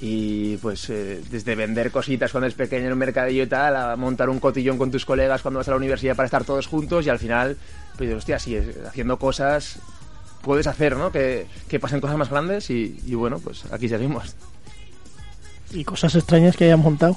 Y 0.00 0.56
pues 0.58 0.88
eh, 0.88 1.22
desde 1.30 1.54
vender 1.54 1.90
cositas 1.90 2.32
cuando 2.32 2.46
es 2.46 2.54
pequeño 2.54 2.86
en 2.86 2.92
un 2.92 2.98
mercadillo 2.98 3.42
y 3.42 3.46
tal, 3.46 3.76
a 3.76 3.96
montar 3.96 4.30
un 4.30 4.40
cotillón 4.40 4.78
con 4.78 4.90
tus 4.90 5.04
colegas 5.04 5.42
cuando 5.42 5.58
vas 5.58 5.68
a 5.68 5.72
la 5.72 5.76
universidad 5.76 6.16
para 6.16 6.24
estar 6.26 6.44
todos 6.44 6.66
juntos 6.66 7.04
y 7.04 7.10
al 7.10 7.18
final, 7.18 7.58
pues 7.98 8.14
hostia, 8.14 8.38
sí, 8.38 8.58
haciendo 8.86 9.18
cosas 9.18 9.78
puedes 10.44 10.66
hacer, 10.66 10.96
¿no? 10.96 11.10
Que, 11.10 11.46
que 11.68 11.80
pasen 11.80 12.00
cosas 12.00 12.16
más 12.16 12.30
grandes 12.30 12.70
y, 12.70 13.00
y 13.06 13.14
bueno, 13.14 13.38
pues 13.38 13.64
aquí 13.72 13.88
seguimos. 13.88 14.36
Y 15.72 15.84
cosas 15.84 16.14
extrañas 16.14 16.56
que 16.56 16.64
hayan 16.66 16.80
montado. 16.80 17.16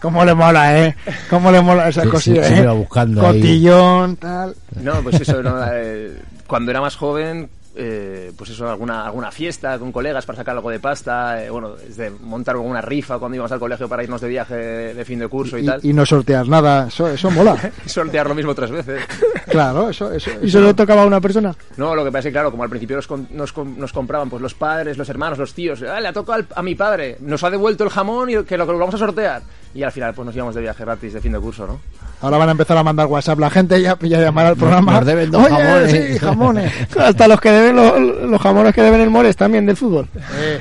¿Cómo 0.00 0.24
le 0.24 0.34
mola, 0.34 0.78
eh? 0.86 0.96
¿Cómo 1.28 1.50
le 1.52 1.60
mola 1.60 1.88
esa 1.90 2.04
Sí, 2.04 2.08
cosilla, 2.08 2.44
sí, 2.44 2.54
eh? 2.54 2.66
buscando 2.68 3.26
ahí. 3.26 3.40
Cotillón, 3.40 4.16
tal. 4.16 4.56
No, 4.80 5.02
pues 5.02 5.20
eso, 5.20 5.42
¿no? 5.42 5.56
Eh, 5.74 6.16
cuando 6.46 6.70
era 6.70 6.80
más 6.80 6.96
joven, 6.96 7.50
eh, 7.80 8.32
pues 8.36 8.50
eso, 8.50 8.68
alguna, 8.68 9.04
alguna 9.06 9.30
fiesta 9.30 9.78
con 9.78 9.90
colegas 9.92 10.26
para 10.26 10.36
sacar 10.36 10.54
algo 10.56 10.70
de 10.70 10.78
pasta, 10.80 11.44
eh, 11.44 11.50
bueno, 11.50 11.74
desde 11.76 12.10
montar 12.10 12.54
alguna 12.56 12.80
rifa 12.80 13.18
cuando 13.18 13.36
íbamos 13.36 13.52
al 13.52 13.58
colegio 13.58 13.88
para 13.88 14.02
irnos 14.04 14.20
de 14.20 14.28
viaje 14.28 14.54
de 14.94 15.04
fin 15.04 15.18
de 15.18 15.28
curso 15.28 15.56
y, 15.58 15.62
Y, 15.62 15.66
tal. 15.66 15.80
y 15.82 15.92
no 15.92 16.04
sortear 16.06 16.46
nada, 16.48 16.88
eso, 16.88 17.08
eso 17.08 17.30
mola. 17.30 17.56
Sortear 17.86 18.28
lo 18.28 18.34
mismo 18.34 18.54
tres 18.54 18.70
veces. 18.70 19.02
claro, 19.48 19.90
eso, 19.90 20.12
eso. 20.12 20.30
¿Y 20.42 20.46
eso- 20.48 20.58
solo 20.58 20.74
tocaba 20.74 21.02
a 21.02 21.06
una 21.06 21.20
persona? 21.20 21.54
No, 21.76 21.94
lo 21.94 22.04
que 22.04 22.10
pasa 22.10 22.20
es 22.20 22.24
que, 22.26 22.32
claro, 22.32 22.50
como 22.50 22.62
al 22.62 22.68
principio 22.70 22.96
nos, 22.96 23.06
con- 23.06 23.28
nos, 23.30 23.52
com- 23.52 23.76
nos 23.78 23.92
compraban 23.92 24.28
pues 24.30 24.42
los 24.42 24.54
padres, 24.54 24.96
los 24.98 25.08
hermanos, 25.08 25.38
los 25.38 25.54
tíos, 25.54 25.82
ah, 25.82 26.00
le 26.00 26.08
ha 26.08 26.12
tocado 26.12 26.34
al- 26.38 26.46
a 26.54 26.62
mi 26.62 26.74
padre, 26.74 27.16
nos 27.20 27.42
ha 27.44 27.50
devuelto 27.50 27.84
el 27.84 27.90
jamón 27.90 28.30
y 28.30 28.44
que 28.44 28.56
lo, 28.58 28.66
que 28.66 28.72
lo 28.72 28.78
vamos 28.78 28.94
a 28.94 28.98
sortear. 28.98 29.42
Y 29.72 29.82
al 29.84 29.92
final 29.92 30.12
pues 30.14 30.26
nos 30.26 30.34
íbamos 30.34 30.54
de 30.54 30.62
viaje 30.62 30.84
gratis 30.84 31.12
de 31.12 31.20
fin 31.20 31.30
de 31.32 31.38
curso, 31.38 31.64
¿no? 31.66 31.80
Ahora 32.22 32.38
van 32.38 32.48
a 32.48 32.52
empezar 32.52 32.76
a 32.76 32.82
mandar 32.82 33.06
WhatsApp 33.06 33.38
la 33.38 33.50
gente 33.50 33.80
ya, 33.80 33.96
ya 34.00 34.20
llamar 34.20 34.46
al 34.46 34.56
programa. 34.56 34.92
nos 34.94 35.06
deben 35.06 35.30
dos 35.30 35.44
Oye, 35.44 35.50
jamones". 35.54 35.90
sí, 36.12 36.18
jamones. 36.18 36.72
Hasta 36.96 37.28
los 37.28 37.40
que 37.40 37.50
deben 37.50 37.76
los, 37.76 38.00
los 38.28 38.40
jamones 38.42 38.74
que 38.74 38.82
deben 38.82 39.00
el 39.00 39.10
Mores 39.10 39.36
también 39.36 39.64
del 39.66 39.76
fútbol. 39.76 40.08
Eh, 40.34 40.60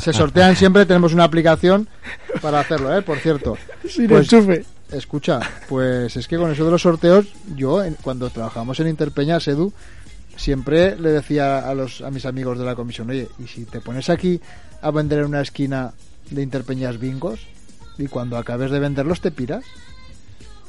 se 0.00 0.12
sortean 0.12 0.56
siempre, 0.56 0.84
tenemos 0.84 1.14
una 1.14 1.24
aplicación 1.24 1.88
para 2.42 2.60
hacerlo, 2.60 2.96
¿eh? 2.96 3.02
Por 3.02 3.18
cierto. 3.18 3.56
Sin 3.88 4.08
Pues, 4.08 4.30
enchufe. 4.32 4.64
Escucha, 4.90 5.40
pues 5.70 6.14
es 6.16 6.28
que 6.28 6.36
con 6.36 6.50
eso 6.50 6.64
de 6.66 6.70
los 6.72 6.82
sorteos, 6.82 7.24
yo 7.56 7.82
en- 7.82 7.94
cuando 8.02 8.28
trabajamos 8.28 8.78
en 8.80 8.88
Interpeñas, 8.88 9.48
Edu, 9.48 9.72
siempre 10.36 10.96
le 10.98 11.10
decía 11.10 11.60
a 11.60 11.74
los 11.74 12.02
a 12.02 12.10
mis 12.10 12.26
amigos 12.26 12.58
de 12.58 12.64
la 12.64 12.74
comisión, 12.74 13.08
oye, 13.08 13.28
¿y 13.38 13.46
si 13.46 13.64
te 13.64 13.80
pones 13.80 14.10
aquí 14.10 14.40
a 14.82 14.90
vender 14.90 15.20
en 15.20 15.26
una 15.26 15.40
esquina 15.40 15.92
de 16.30 16.42
Interpeñas 16.42 16.98
bingos 16.98 17.40
y 17.98 18.06
cuando 18.06 18.36
acabes 18.38 18.70
de 18.70 18.78
venderlos 18.80 19.20
te 19.20 19.30
piras? 19.30 19.64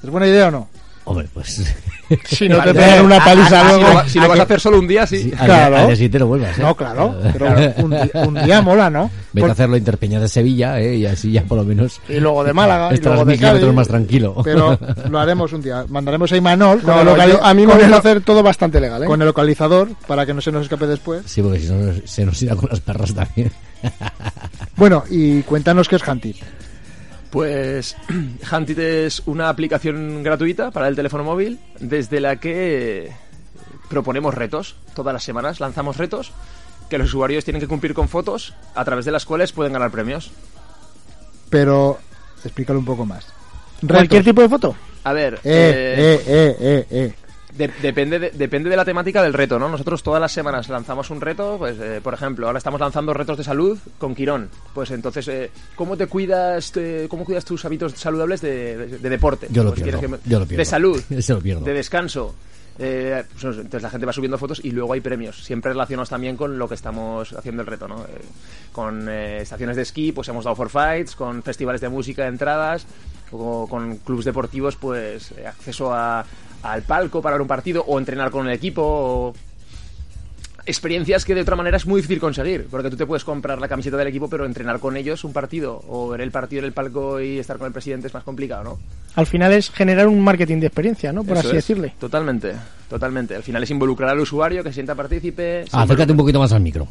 ¿Es 0.04 0.10
buena 0.10 0.28
idea 0.28 0.48
o 0.48 0.52
no? 0.52 0.70
Hombre, 1.06 1.28
pues. 1.34 1.62
Si 2.26 2.48
no 2.50 2.62
te 2.64 2.74
pegan 2.74 3.06
una 3.06 3.18
Ah, 3.18 3.26
paliza 3.26 3.62
ah, 3.62 3.74
Si 3.74 3.80
luego. 3.82 4.02
si 4.10 4.20
lo 4.20 4.28
vas 4.30 4.40
a 4.40 4.44
hacer 4.44 4.60
solo 4.60 4.78
un 4.80 4.88
día, 4.88 5.08
sí. 5.08 5.24
Sí, 5.24 5.32
al, 5.38 5.46
Claro. 5.46 5.70
día, 5.72 5.82
al 5.82 5.88
día 5.88 5.96
siguiente 5.96 6.20
lo 6.20 6.28
vuelvas, 6.28 6.58
¿eh? 6.60 6.62
No, 6.62 6.76
claro, 6.76 7.16
pero 7.34 7.48
un, 7.78 7.90
di- 7.92 8.12
un 8.14 8.34
día 8.46 8.62
mola, 8.62 8.90
¿no? 8.90 9.10
Vete 9.34 9.40
Por- 9.42 9.50
a 9.50 9.54
hacerlo 9.54 9.78
Interpeñas 9.78 10.22
de 10.22 10.30
Sevilla, 10.30 10.80
¿eh? 10.80 10.96
Y 10.98 11.06
así 11.06 11.32
ya 11.32 11.44
por 11.44 11.58
lo 11.58 11.64
menos. 11.66 12.00
Y 12.08 12.20
luego 12.20 12.44
de 12.44 12.54
Málaga, 12.54 12.90
y 12.92 12.96
Estarás 12.96 13.16
luego 13.18 13.26
de 13.26 13.32
mil 13.32 13.40
kilómetros 13.40 13.74
más 13.76 13.88
tranquilo. 13.88 14.36
Pero 14.44 14.78
lo 15.10 15.20
haremos 15.20 15.52
un 15.54 15.62
día. 15.62 15.86
Mandaremos 15.90 16.32
a 16.32 16.38
Imanol 16.38 16.82
No, 16.86 17.28
yo- 17.28 17.44
a 17.44 17.54
mí 17.54 17.66
me 17.66 17.88
lo- 17.88 17.98
hacer 17.98 18.22
todo 18.22 18.44
bastante 18.44 18.80
legal, 18.80 19.04
¿eh? 19.04 19.08
con 19.08 19.20
el 19.22 19.28
localizador 19.28 19.90
para 20.08 20.26
que 20.26 20.34
no 20.34 20.42
se 20.42 20.52
nos 20.52 20.64
escape 20.64 20.86
después. 20.88 21.24
Sí, 21.26 21.42
porque 21.42 21.60
si 21.60 21.72
no 21.72 21.94
se 22.06 22.26
nos 22.26 22.42
irá 22.44 22.56
con 22.56 22.70
las 22.70 22.80
perras 22.80 23.14
también. 23.14 23.52
Bueno, 24.76 25.04
y 25.10 25.42
cuéntanos 25.44 25.88
qué 25.90 25.96
es 25.98 26.08
Huntit. 26.08 26.38
Pues 27.34 27.98
Huntit 28.52 28.78
es 28.78 29.24
una 29.26 29.50
aplicación 29.50 30.22
gratuita 30.22 30.69
para 30.69 30.88
el 30.88 30.96
teléfono 30.96 31.24
móvil 31.24 31.60
desde 31.80 32.19
la 32.19 32.36
que 32.36 33.12
proponemos 33.89 34.36
retos. 34.36 34.76
Todas 34.93 35.13
las 35.13 35.24
semanas 35.24 35.60
lanzamos 35.60 35.98
retos 35.98 36.32
que 36.91 37.00
los 37.00 37.08
usuarios 37.08 37.43
tienen 37.43 37.60
que 37.60 37.67
cumplir 37.67 37.96
con 37.96 38.08
fotos 38.08 38.54
a 38.76 38.86
través 38.86 39.06
de 39.06 39.12
las 39.12 39.26
cuales 39.26 39.52
pueden 39.52 39.74
ganar 39.74 39.89
premios. 39.89 40.30
Pero 41.50 41.98
explícalo 42.46 42.78
un 42.78 42.86
poco 42.86 43.04
más. 43.04 43.26
Cualquier 43.88 44.24
tipo 44.24 44.43
de 44.43 44.50
foto. 44.50 44.76
A 45.04 45.12
ver, 45.13 45.34
Eh, 45.38 45.39
eh, 45.43 45.96
eh, 45.98 46.24
eh, 46.28 46.56
eh, 46.60 46.88
eh. 46.91 47.13
De- 47.58 47.72
depende, 47.82 48.20
de, 48.20 48.30
depende 48.32 48.70
de 48.70 48.76
la 48.76 48.86
temática 48.86 49.22
del 49.24 49.34
reto, 49.34 49.60
¿no? 49.60 49.70
Nosotros 49.70 50.02
todas 50.04 50.20
las 50.22 50.32
semanas 50.32 50.70
lanzamos 50.70 51.10
un 51.10 51.22
reto, 51.22 51.56
pues, 51.58 51.78
eh, 51.80 52.00
por 52.04 52.13
ejemplo, 52.13 52.48
ahora 52.48 52.58
estamos 52.58 52.80
lanzando 52.80 53.13
retos 53.13 53.38
de 53.38 53.44
salud 53.44 53.78
con 53.98 54.16
Quirón. 54.16 54.50
Pues 54.74 54.92
entonces, 54.92 55.28
eh, 55.28 55.52
¿cómo 55.76 55.96
te 55.98 56.08
cuidas, 56.08 56.72
te- 56.72 57.08
cómo 57.10 57.26
cuidas 57.26 57.46
tus 57.46 57.63
hábitos 57.66 57.94
saludables 57.94 58.42
de, 58.42 58.78
de- 58.78 58.98
de 59.00 59.10
deporte? 59.10 59.48
Yo 59.52 59.63
lo 59.63 59.72
Pues 59.72 59.82
pierdo, 59.84 60.02
yo 60.26 60.39
lo 60.39 60.46
pierdo. 60.46 60.58
De 60.58 60.66
salud, 60.66 61.02
Ese 61.10 61.34
lo 61.34 61.42
pierdo. 61.42 61.63
de 61.66 61.74
descanso. 61.74 62.36
Eh, 62.80 63.24
pues, 63.39 63.44
entonces 63.58 63.84
la 63.84 63.89
gente 63.92 64.08
va 64.08 64.13
subiendo 64.13 64.38
fotos 64.39 64.60
y 64.63 64.72
luego 64.72 64.94
hay 64.94 65.02
premios, 65.02 65.44
siempre 65.44 65.72
relacionados 65.72 66.10
también 66.10 66.36
con 66.36 66.58
lo 66.58 66.68
que 66.68 66.74
estamos 66.74 67.32
haciendo 67.34 67.62
el 67.62 67.68
reto, 67.68 67.88
¿no? 67.88 68.02
Eh, 68.06 68.22
con 68.72 69.08
eh, 69.08 69.42
estaciones 69.42 69.76
de 69.76 69.84
esquí, 69.84 70.12
pues 70.12 70.28
hemos 70.30 70.44
dado 70.44 70.56
for 70.56 70.70
fights, 70.72 71.16
con 71.16 71.44
festivales 71.44 71.82
de 71.82 71.89
música, 71.89 72.26
entradas, 72.28 72.88
o 73.32 73.68
con 73.70 73.98
clubes 73.98 74.26
deportivos, 74.26 74.76
pues 74.76 75.32
eh, 75.38 75.46
acceso 75.46 75.94
a- 75.94 76.26
al 76.63 76.82
palco 76.84 77.21
para 77.21 77.36
ver 77.36 77.41
un 77.41 77.47
partido 77.47 77.84
o 77.88 77.99
entrenar 77.99 78.32
con 78.32 78.47
el 78.47 78.54
equipo. 78.54 78.82
o- 78.84 79.34
Experiencias 80.65 81.26
que 81.26 81.36
de 81.36 81.41
otra 81.41 81.58
manera 81.58 81.76
es 81.76 81.86
muy 81.86 81.97
difícil 81.99 82.21
conseguir, 82.21 82.67
porque 82.71 82.89
tú 82.89 82.95
te 82.95 83.06
puedes 83.06 83.26
comprar 83.26 83.60
la 83.60 83.67
camiseta 83.67 83.97
del 83.97 84.08
equipo, 84.08 84.30
pero 84.30 84.45
entrenar 84.45 84.80
con 84.80 84.95
ellos 84.95 85.26
un 85.26 85.34
partido 85.34 85.84
o 85.89 86.08
ver 86.08 86.21
el 86.21 86.32
partido 86.32 86.60
en 86.62 86.65
el 86.67 86.71
palco 86.71 87.19
y 87.19 87.38
estar 87.38 87.58
con 87.58 87.67
el 87.67 87.73
presidente 87.73 88.08
es 88.08 88.13
más 88.13 88.23
complicado, 88.23 88.63
¿no? 88.63 88.80
Al 89.15 89.26
final 89.28 89.52
es 89.52 89.69
generar 89.71 90.08
un 90.08 90.21
marketing 90.21 90.62
de 90.62 90.67
experiencia, 90.67 91.12
¿no? 91.12 91.26
Por 91.26 91.36
Eso 91.36 91.47
así 91.49 91.58
es, 91.58 91.67
decirle. 91.67 91.93
Totalmente, 91.99 92.54
totalmente. 92.89 93.36
Al 93.36 93.43
final 93.43 93.62
es 93.62 93.71
involucrar 93.71 94.12
al 94.12 94.19
usuario, 94.21 94.63
que 94.63 94.69
se 94.69 94.76
sienta 94.76 94.95
partícipe. 94.95 95.65
Acércate 95.69 96.13
un 96.13 96.17
poquito 96.17 96.39
más 96.39 96.54
al 96.54 96.62
micro. 96.62 96.88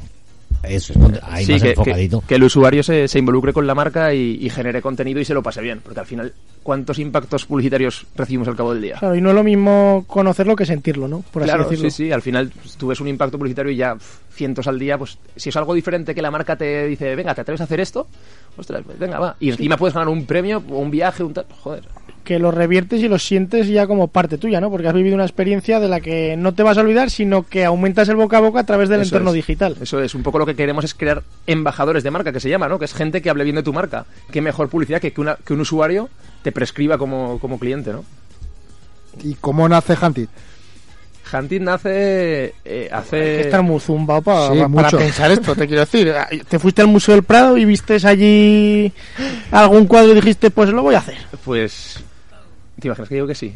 Eso 0.63 0.93
es, 0.93 0.99
ahí 1.25 1.45
Sí, 1.45 1.53
más 1.53 1.63
que, 1.63 1.71
enfocadito. 1.71 2.21
que- 2.21 2.27
que 2.29 2.35
el 2.37 2.45
usuario 2.45 2.83
se, 2.83 3.09
se 3.09 3.19
involucre 3.19 3.53
con 3.53 3.67
la 3.67 3.75
marca 3.75 4.15
y, 4.15 4.39
y 4.41 4.49
genere 4.51 4.81
contenido 4.81 5.19
y 5.21 5.25
se 5.25 5.35
lo 5.35 5.43
pase 5.43 5.61
bien, 5.61 5.81
porque 5.83 6.01
al 6.01 6.07
final, 6.07 6.33
¿cuántos 6.63 6.99
impactos 7.01 7.47
publicitarios 7.47 8.07
recibimos 8.15 8.47
al 8.49 8.57
cabo 8.57 8.73
del 8.73 8.83
día? 8.83 8.97
Claro, 8.99 9.17
y 9.17 9.21
no 9.21 9.31
es 9.31 9.35
lo 9.35 9.43
mismo 9.43 10.05
conocerlo 10.07 10.55
que 10.55 10.65
sentirlo, 10.65 11.09
¿no? 11.09 11.21
Por 11.33 11.43
así 11.43 11.49
claro, 11.51 11.65
decirlo. 11.65 11.91
sí, 11.91 12.05
sí, 12.05 12.13
al 12.13 12.23
final 12.23 12.53
pues, 12.63 12.77
tú 12.77 12.87
ves 12.89 13.01
un 13.01 13.09
impacto 13.09 13.39
publicitario 13.39 13.73
y 13.73 13.77
ya 13.77 13.97
cientos 14.33 14.67
al 14.69 14.79
día, 14.79 14.97
pues 14.99 15.19
si 15.37 15.49
es 15.49 15.57
algo 15.57 15.75
diferente 15.75 16.15
que 16.15 16.23
la 16.23 16.31
marca 16.31 16.55
te 16.57 16.87
dice, 16.87 17.15
venga, 17.17 17.35
¿te 17.35 17.41
atreves 17.41 17.61
a 17.61 17.65
hacer 17.65 17.81
esto? 17.81 18.07
Ostras, 18.57 18.83
pues, 18.87 18.99
venga, 18.99 19.19
va. 19.19 19.37
Y 19.41 19.51
encima 19.51 19.77
puedes 19.77 19.95
ganar 19.95 20.09
un 20.09 20.27
premio 20.27 20.63
o 20.71 20.79
un 20.79 20.91
viaje, 20.91 21.23
un 21.25 21.35
tal... 21.35 21.47
Joder. 21.61 21.85
Que 22.25 22.39
lo 22.39 22.51
reviertes 22.53 23.01
y 23.03 23.09
lo 23.09 23.19
sientes 23.19 23.67
ya 23.67 23.87
como 23.89 24.07
parte 24.09 24.39
tuya, 24.39 24.61
¿no? 24.61 24.71
Porque 24.71 24.87
has 24.87 24.95
vivido 24.95 25.17
una 25.17 25.25
experiencia 25.25 25.81
de 25.81 25.89
la 25.89 26.01
que 26.01 26.37
no 26.37 26.55
te 26.55 26.63
vas 26.63 26.79
a 26.79 26.83
olvidar, 26.83 27.11
sino 27.11 27.43
que 27.43 27.65
aumentas 27.65 28.09
el 28.09 28.15
boca 28.17 28.37
a 28.37 28.41
boca 28.41 28.61
a 28.61 28.65
través 28.67 28.89
del 28.89 29.01
Eso 29.01 29.09
entorno 29.17 29.31
es. 29.31 29.35
digital. 29.35 29.77
Eso 29.81 30.01
es, 30.01 30.15
un 30.15 30.23
poco 30.23 30.39
lo 30.39 30.47
que 30.47 30.55
queremos 30.55 30.85
es 30.85 30.95
crear 30.95 31.23
embajadores 31.49 32.05
de 32.05 32.11
marca, 32.13 32.33
que 32.33 32.39
se 32.41 32.49
llama, 32.49 32.69
¿no? 32.69 32.79
Que 32.79 32.85
es 32.85 32.95
gente 32.95 33.21
que 33.21 33.29
hable 33.31 33.43
bien 33.45 33.57
de 33.57 33.65
tu 33.65 33.73
marca. 33.73 34.07
Qué 34.31 34.41
mejor 34.41 34.69
publicidad 34.69 35.01
que 35.01 35.13
que, 35.13 35.21
una- 35.21 35.37
que 35.45 35.53
un 35.53 35.61
usuario 35.63 36.09
te 36.43 36.53
prescriba 36.53 36.97
como, 36.97 37.39
como 37.41 37.59
cliente, 37.59 37.93
¿no? 37.93 38.05
¿Y 39.23 39.35
cómo 39.35 39.69
nace 39.69 39.97
Huntit? 40.01 40.31
Hunting 41.35 41.63
nace 41.65 42.55
eh, 42.65 42.89
hace... 42.93 43.17
Hay 43.17 43.23
que 43.37 43.41
estar 43.43 43.63
muy 43.63 43.81
zumbado 43.81 44.21
pa- 44.23 44.53
Sí, 44.53 44.59
pa- 44.61 44.69
para 44.69 44.91
pensar 44.91 45.31
esto, 45.31 45.55
te 45.55 45.67
quiero 45.67 45.81
decir. 45.81 46.13
Te 46.49 46.59
fuiste 46.59 46.83
al 46.83 46.89
Museo 46.89 47.15
del 47.15 47.25
Prado 47.25 47.57
y 47.57 47.65
vistes 47.65 48.05
allí 48.05 48.93
algún 49.51 49.87
cuadro 49.87 50.13
y 50.13 50.17
dijiste, 50.17 50.51
pues 50.51 50.69
lo 50.71 50.83
voy 50.83 50.95
a 50.95 50.99
hacer. 50.99 51.17
Pues... 51.45 52.03
¿Te 52.83 52.89
imaginas 52.89 53.09
que 53.09 53.15
digo 53.15 53.27
que 53.27 53.35
sí? 53.35 53.55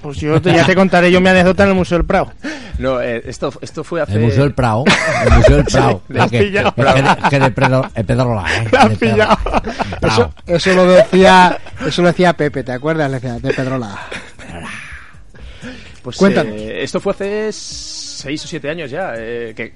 Pues 0.00 0.16
yo 0.18 0.40
te, 0.40 0.54
ya 0.54 0.64
te 0.64 0.74
contaré 0.74 1.12
yo 1.12 1.20
mi 1.20 1.28
anécdota 1.28 1.64
en 1.64 1.68
el 1.70 1.74
Museo 1.74 1.98
del 1.98 2.06
Prado. 2.06 2.32
No, 2.78 2.98
eh, 3.02 3.20
esto, 3.26 3.52
esto 3.60 3.84
fue 3.84 4.00
hace... 4.00 4.14
El 4.14 4.20
Museo 4.20 4.44
del 4.44 4.54
Prado. 4.54 4.84
El 5.26 5.32
Museo 5.34 5.56
del 5.56 5.64
Prado. 5.66 6.02
Sí, 6.08 6.18
has 6.18 6.30
que, 6.30 6.38
pillado. 6.44 6.74
que 6.74 6.82
de- 6.82 7.28
que 7.30 7.38
de 7.40 7.50
Pedro- 7.50 7.90
eh, 7.94 8.04
Pedrola, 8.04 8.44
¿eh? 8.56 8.68
Has 8.74 8.88
De 8.90 8.96
Pedro- 8.96 9.12
pillado. 9.14 9.38
Eso, 10.00 10.34
eso 10.46 10.74
lo 10.74 10.86
decía 10.86 11.58
eso 11.86 12.00
lo 12.00 12.08
decía 12.08 12.32
Pepe, 12.32 12.64
¿te 12.64 12.72
acuerdas? 12.72 13.10
Le 13.10 13.16
decía, 13.20 13.38
de 13.38 13.52
Pedrola. 13.52 13.98
Pues 16.02 16.16
Cuéntanos. 16.16 16.54
eh, 16.54 16.82
esto 16.82 17.00
fue 17.00 17.12
hace 17.12 17.50
seis 17.52 18.44
o 18.44 18.48
siete 18.48 18.70
años 18.70 18.90
ya, 18.90 19.12
eh, 19.16 19.52
que 19.56 19.74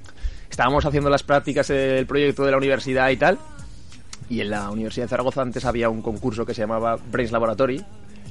estábamos 0.49 0.85
haciendo 0.87 1.11
las 1.11 1.23
prácticas 1.23 1.69
del 1.69 2.07
proyecto 2.07 2.45
de 2.45 2.53
la 2.53 2.57
universidad 2.57 3.09
y 3.11 3.17
tal. 3.17 3.39
Y 4.29 4.41
en 4.41 4.51
la 4.51 4.71
Universidad 4.71 5.07
de 5.07 5.11
Zaragoza 5.11 5.43
antes 5.43 5.65
había 5.65 5.89
un 5.89 6.03
concurso 6.03 6.47
que 6.47 6.55
se 6.55 6.61
llamaba 6.63 6.97
Brains 7.11 7.33
Laboratory, 7.33 7.85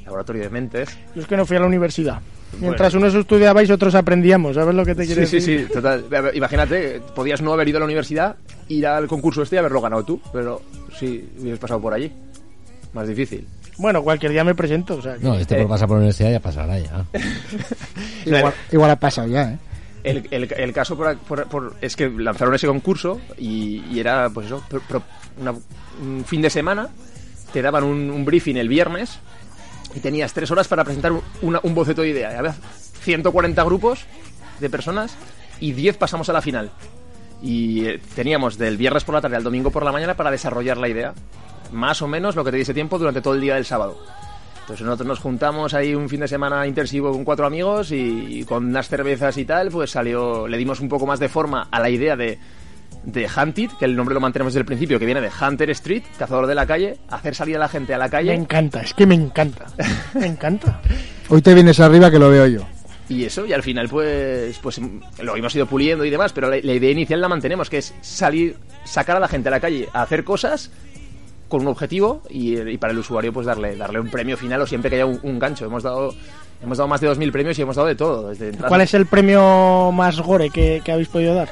Laboratorio 0.05 0.43
de 0.43 0.49
Mentes. 0.49 0.89
Yo 1.15 1.21
es 1.21 1.27
que 1.27 1.37
no 1.37 1.45
fui 1.45 1.57
a 1.57 1.59
la 1.59 1.67
universidad. 1.67 2.19
Mientras 2.59 2.93
unos 2.95 3.13
estudiabais, 3.13 3.69
otros 3.69 3.93
aprendíamos. 3.93 4.55
¿Sabes 4.55 4.73
lo 4.73 4.83
que 4.83 4.95
te 4.95 5.05
quiero 5.05 5.21
Sí, 5.21 5.27
sí, 5.27 5.35
decir? 5.53 5.67
sí, 5.67 5.73
total. 5.73 6.05
A 6.15 6.21
ver, 6.21 6.35
Imagínate, 6.35 6.99
podías 7.15 7.41
no 7.41 7.53
haber 7.53 7.67
ido 7.69 7.77
a 7.77 7.81
la 7.81 7.85
universidad, 7.85 8.35
ir 8.69 8.87
al 8.87 9.07
concurso 9.07 9.43
este 9.43 9.55
y 9.57 9.59
haberlo 9.59 9.81
ganado 9.81 10.03
tú, 10.03 10.19
pero 10.33 10.61
sí 10.97 11.29
hubieras 11.39 11.59
pasado 11.59 11.79
por 11.79 11.93
allí. 11.93 12.11
Más 12.93 13.07
difícil. 13.07 13.47
Bueno, 13.77 14.01
cualquier 14.01 14.31
día 14.31 14.43
me 14.43 14.55
presento. 14.55 14.95
O 14.95 15.01
sea, 15.01 15.15
que- 15.15 15.23
No, 15.23 15.35
este 15.35 15.57
por 15.57 15.67
pasar 15.69 15.87
por 15.87 15.97
la 15.97 16.01
universidad 16.01 16.31
ya 16.31 16.39
pasará 16.39 16.79
ya. 16.79 17.05
Igual, 18.25 18.53
igual 18.71 18.91
ha 18.91 18.95
pasado 18.99 19.27
ya, 19.27 19.51
¿eh? 19.53 19.57
El, 20.03 20.27
el- 20.31 20.51
el 20.53 20.73
caso 20.73 20.95
por, 20.97 21.17
por- 21.19 21.45
por- 21.47 21.75
es 21.81 21.95
que 21.95 22.09
lanzaron 22.09 22.55
ese 22.55 22.67
concurso 22.67 23.19
y, 23.37 23.83
y 23.91 23.99
era, 23.99 24.29
pues 24.29 24.47
eso, 24.47 24.63
pro- 24.69 24.81
pro- 24.87 25.03
una- 25.39 25.53
un 26.01 26.23
fin 26.25 26.41
de 26.41 26.49
semana, 26.49 26.89
te 27.53 27.61
daban 27.61 27.83
un, 27.83 28.09
un 28.09 28.25
briefing 28.25 28.55
el 28.57 28.69
viernes 28.69 29.19
y 29.95 29.99
tenías 29.99 30.33
tres 30.33 30.51
horas 30.51 30.67
para 30.67 30.83
presentar 30.83 31.11
un, 31.11 31.23
un 31.61 31.75
boceto 31.75 32.01
de 32.01 32.09
idea. 32.09 32.33
Y 32.33 32.35
había 32.35 32.55
140 33.01 33.63
grupos 33.63 34.05
de 34.59 34.69
personas 34.69 35.15
y 35.59 35.73
10 35.73 35.97
pasamos 35.97 36.29
a 36.29 36.33
la 36.33 36.41
final. 36.41 36.71
Y 37.41 37.85
eh, 37.85 38.01
teníamos 38.15 38.57
del 38.57 38.77
viernes 38.77 39.03
por 39.03 39.15
la 39.15 39.21
tarde 39.21 39.37
al 39.37 39.43
domingo 39.43 39.71
por 39.71 39.83
la 39.83 39.91
mañana 39.91 40.15
para 40.15 40.31
desarrollar 40.31 40.77
la 40.77 40.89
idea. 40.89 41.13
Más 41.71 42.01
o 42.01 42.07
menos 42.07 42.35
lo 42.35 42.43
que 42.43 42.51
te 42.51 42.57
diese 42.57 42.73
tiempo 42.73 42.97
durante 42.97 43.21
todo 43.21 43.33
el 43.33 43.41
día 43.41 43.55
del 43.55 43.65
sábado. 43.65 43.97
Entonces 44.61 44.85
nosotros 44.85 45.07
nos 45.07 45.19
juntamos 45.19 45.73
ahí 45.73 45.95
un 45.95 46.09
fin 46.09 46.19
de 46.19 46.27
semana 46.27 46.67
intensivo 46.67 47.11
con 47.11 47.23
cuatro 47.23 47.47
amigos 47.47 47.91
y, 47.91 48.39
y 48.39 48.43
con 48.43 48.65
unas 48.67 48.87
cervezas 48.87 49.35
y 49.37 49.45
tal, 49.45 49.69
pues 49.69 49.89
salió, 49.89 50.47
le 50.47 50.57
dimos 50.57 50.79
un 50.79 50.89
poco 50.89 51.07
más 51.07 51.19
de 51.19 51.27
forma 51.27 51.67
a 51.71 51.79
la 51.79 51.89
idea 51.89 52.15
de, 52.15 52.37
de 53.03 53.27
Hunted, 53.27 53.69
que 53.79 53.85
el 53.85 53.95
nombre 53.95 54.13
lo 54.13 54.19
mantenemos 54.21 54.53
desde 54.53 54.61
el 54.61 54.65
principio, 54.65 54.99
que 54.99 55.05
viene 55.05 55.21
de 55.21 55.29
Hunter 55.29 55.69
Street, 55.71 56.03
cazador 56.17 56.47
de 56.47 56.55
la 56.55 56.65
calle, 56.65 56.97
hacer 57.09 57.33
salir 57.35 57.55
a 57.55 57.59
la 57.59 57.67
gente 57.69 57.93
a 57.93 57.97
la 57.97 58.05
Me 58.05 58.11
calle. 58.11 58.33
encanta, 58.33 58.81
es 58.81 58.93
que 58.93 59.05
me 59.05 59.15
encanta. 59.15 59.65
Me 60.13 60.27
encanta. 60.27 60.81
Hoy 61.29 61.41
te 61.41 61.53
vienes 61.53 61.79
arriba 61.79 62.11
que 62.11 62.19
lo 62.19 62.29
veo 62.29 62.45
yo. 62.47 62.61
Y 63.07 63.23
eso, 63.25 63.45
y 63.47 63.53
al 63.53 63.63
final 63.63 63.87
pues, 63.89 64.59
pues 64.61 64.79
lo 65.21 65.35
hemos 65.35 65.55
ido 65.55 65.65
puliendo 65.65 66.05
y 66.05 66.11
demás, 66.11 66.31
pero 66.31 66.47
la, 66.49 66.57
la 66.61 66.73
idea 66.73 66.91
inicial 66.91 67.19
la 67.19 67.27
mantenemos, 67.27 67.67
que 67.69 67.79
es 67.79 67.95
salir, 68.01 68.55
sacar 68.83 69.17
a 69.17 69.19
la 69.19 69.27
gente 69.27 69.47
a 69.47 69.51
la 69.51 69.59
calle 69.59 69.87
a 69.93 70.03
hacer 70.03 70.23
cosas 70.23 70.71
con 71.47 71.61
un 71.61 71.67
objetivo 71.69 72.21
y, 72.29 72.59
y 72.59 72.77
para 72.77 72.93
el 72.93 72.99
usuario 72.99 73.33
pues 73.33 73.47
darle, 73.47 73.75
darle 73.75 73.99
un 73.99 74.09
premio 74.11 74.37
final 74.37 74.61
o 74.61 74.67
siempre 74.67 74.91
que 74.91 74.97
haya 74.97 75.07
un, 75.07 75.19
un 75.23 75.39
gancho. 75.39 75.65
Hemos 75.65 75.81
dado, 75.81 76.13
hemos 76.61 76.77
dado 76.77 76.87
más 76.87 77.01
de 77.01 77.09
2.000 77.09 77.31
premios 77.31 77.57
y 77.57 77.63
hemos 77.63 77.75
dado 77.75 77.87
de 77.87 77.95
todo. 77.95 78.29
Desde 78.29 78.51
¿Cuál 78.51 78.81
es 78.81 78.93
el 78.93 79.07
premio 79.07 79.91
más 79.91 80.19
gore 80.21 80.51
que, 80.51 80.81
que 80.85 80.91
habéis 80.91 81.07
podido 81.07 81.33
dar? 81.33 81.49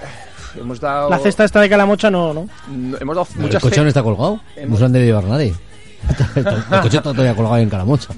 Hemos 0.59 0.79
dado... 0.79 1.09
La 1.09 1.19
cesta 1.19 1.43
esta 1.43 1.61
de 1.61 1.69
calamocha 1.69 2.09
no, 2.09 2.33
¿no? 2.33 2.47
No, 2.69 2.97
Hemos 2.99 3.15
dado 3.15 3.27
El 3.35 3.41
muchas 3.41 3.61
coche 3.61 3.75
ce- 3.75 3.81
no 3.81 3.87
está 3.87 4.03
colgado. 4.03 4.39
Hemos- 4.55 4.71
No 4.71 4.77
se 4.77 4.85
han 4.85 4.91
de 4.93 5.05
llevar 5.05 5.23
nadie. 5.25 5.53
El 6.35 6.43
coche 6.81 6.97
está 6.97 7.11
todavía 7.11 7.35
colgado 7.35 7.57
en 7.57 7.69
Calamocha. 7.69 8.09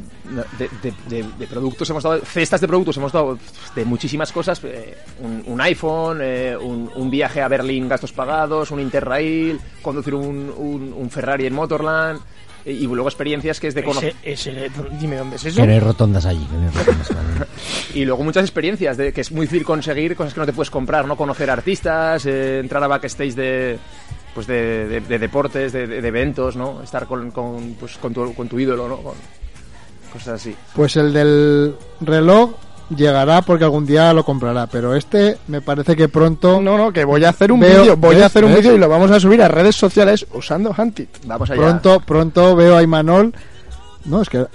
De, 0.59 0.69
de- 0.83 0.93
de- 1.09 1.25
de 1.39 1.47
productos 1.47 1.89
hemos 1.89 2.03
dado 2.03 2.19
cestas 2.23 2.61
de 2.61 2.67
productos 2.67 2.95
hemos 2.97 3.11
dado 3.11 3.39
de 3.75 3.83
muchísimas 3.83 4.31
cosas 4.31 4.61
eh, 4.63 4.95
un, 5.21 5.43
un 5.47 5.59
iPhone 5.61 6.19
eh, 6.21 6.55
un, 6.55 6.87
un 6.95 7.09
viaje 7.09 7.41
a 7.41 7.47
Berlín 7.47 7.89
gastos 7.89 8.11
pagados 8.13 8.69
un 8.69 8.79
Interrail 8.79 9.59
conducir 9.81 10.13
un, 10.13 10.53
un- 10.55 10.93
un 10.95 11.09
Ferrari 11.09 11.47
en 11.47 11.53
Motorland 11.55 12.19
y 12.72 12.86
luego 12.88 13.07
experiencias 13.07 13.59
que 13.59 13.67
es 13.67 13.74
de 13.76 13.84
conocer 13.84 14.13
dime 14.99 15.17
dónde 15.17 15.36
es 15.38 15.45
eso. 15.45 15.61
Que 15.61 15.67
no 15.67 15.74
hay 15.74 15.80
rotondas 15.80 16.26
allí. 16.26 16.45
que 16.45 16.55
no 16.55 16.61
hay 16.67 16.74
rotondas, 16.74 17.09
vale. 17.09 17.47
y 17.93 18.05
luego 18.05 18.24
muchas 18.24 18.43
experiencias 18.43 18.97
de 18.97 19.11
que 19.13 19.22
es 19.22 19.32
muy 19.32 19.41
difícil 19.45 19.65
conseguir 19.65 20.15
cosas 20.15 20.34
que 20.34 20.39
no 20.39 20.45
te 20.45 20.53
puedes 20.53 20.70
comprar 20.70 21.05
no 21.07 21.15
conocer 21.17 21.49
artistas 21.49 22.26
eh, 22.26 22.59
entrar 22.59 22.84
a 22.84 22.88
backstage 22.88 23.34
de 23.36 23.80
pues 24.34 24.45
de, 24.47 24.88
de- 24.88 25.01
de 25.01 25.20
deportes 25.20 25.74
de, 25.74 25.88
de- 25.88 26.01
de 26.01 26.07
eventos 26.07 26.55
no 26.55 26.84
estar 26.84 27.05
con, 27.07 27.32
con, 27.32 27.76
pues, 27.80 27.97
con, 27.97 28.13
tu, 28.13 28.34
con 28.36 28.47
tu 28.47 28.59
ídolo 28.59 28.88
no 28.88 28.97
con 28.97 29.13
cosas 30.13 30.36
así 30.41 30.55
Pues 30.76 30.95
el 30.95 31.11
del 31.13 31.76
reloj 32.01 32.51
llegará 32.95 33.41
porque 33.41 33.63
algún 33.63 33.85
día 33.85 34.13
lo 34.13 34.23
comprará, 34.25 34.67
pero 34.67 34.95
este 34.95 35.37
me 35.47 35.61
parece 35.61 35.95
que 35.95 36.07
pronto... 36.09 36.59
No, 36.61 36.77
no, 36.77 36.91
que 36.91 37.03
voy 37.05 37.23
a 37.23 37.29
hacer 37.29 37.51
un 37.51 37.59
Veo- 37.59 37.81
vídeo, 37.81 37.97
voy 37.97 38.15
¿ves? 38.15 38.23
a 38.23 38.27
hacer 38.27 38.43
un 38.45 38.53
vídeo 38.55 38.75
y 38.75 38.79
lo 38.79 38.89
vamos 38.89 39.11
a 39.11 39.19
subir 39.19 39.41
a 39.41 39.47
redes 39.47 39.75
sociales 39.75 40.25
usando 40.33 40.73
Hunted. 40.77 41.07
vamos 41.25 41.49
allá 41.49 41.61
Pronto, 41.61 41.99
pronto 42.01 42.55
veo 42.55 42.75
a 42.77 42.83
Imanol... 42.83 43.33
No, 44.05 44.21
es 44.21 44.29
que, 44.29 44.45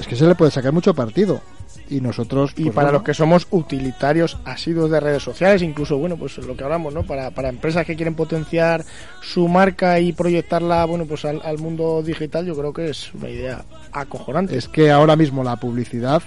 es 0.00 0.06
que 0.06 0.16
se 0.16 0.26
le 0.26 0.34
puede 0.34 0.50
sacar 0.50 0.72
mucho 0.72 0.94
partido. 0.94 1.40
Y 1.88 2.00
nosotros... 2.00 2.50
Y 2.56 2.64
pues, 2.64 2.74
para 2.74 2.86
bueno, 2.88 2.98
los 2.98 3.02
que 3.04 3.14
somos 3.14 3.46
utilitarios 3.50 4.38
asiduos 4.44 4.90
de 4.90 4.98
redes 4.98 5.22
sociales, 5.22 5.62
incluso, 5.62 5.98
bueno, 5.98 6.16
pues 6.16 6.36
lo 6.38 6.56
que 6.56 6.64
hablamos, 6.64 6.92
¿no? 6.92 7.04
Para, 7.04 7.30
para 7.30 7.48
empresas 7.48 7.86
que 7.86 7.94
quieren 7.94 8.16
potenciar 8.16 8.84
su 9.22 9.46
marca 9.46 10.00
y 10.00 10.12
proyectarla, 10.12 10.84
bueno, 10.86 11.04
pues 11.04 11.24
al, 11.24 11.40
al 11.44 11.58
mundo 11.58 12.02
digital, 12.02 12.44
yo 12.44 12.56
creo 12.56 12.72
que 12.72 12.88
es 12.90 13.14
una 13.14 13.28
idea 13.28 13.64
acojonante. 13.92 14.56
Es 14.56 14.66
que 14.66 14.90
ahora 14.90 15.14
mismo 15.14 15.44
la 15.44 15.56
publicidad, 15.56 16.22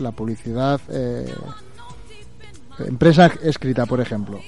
la 0.00 0.12
publicidad, 0.12 0.80
eh, 0.90 1.32
empresa 2.86 3.30
escrita, 3.42 3.86
por 3.86 4.00
ejemplo, 4.00 4.40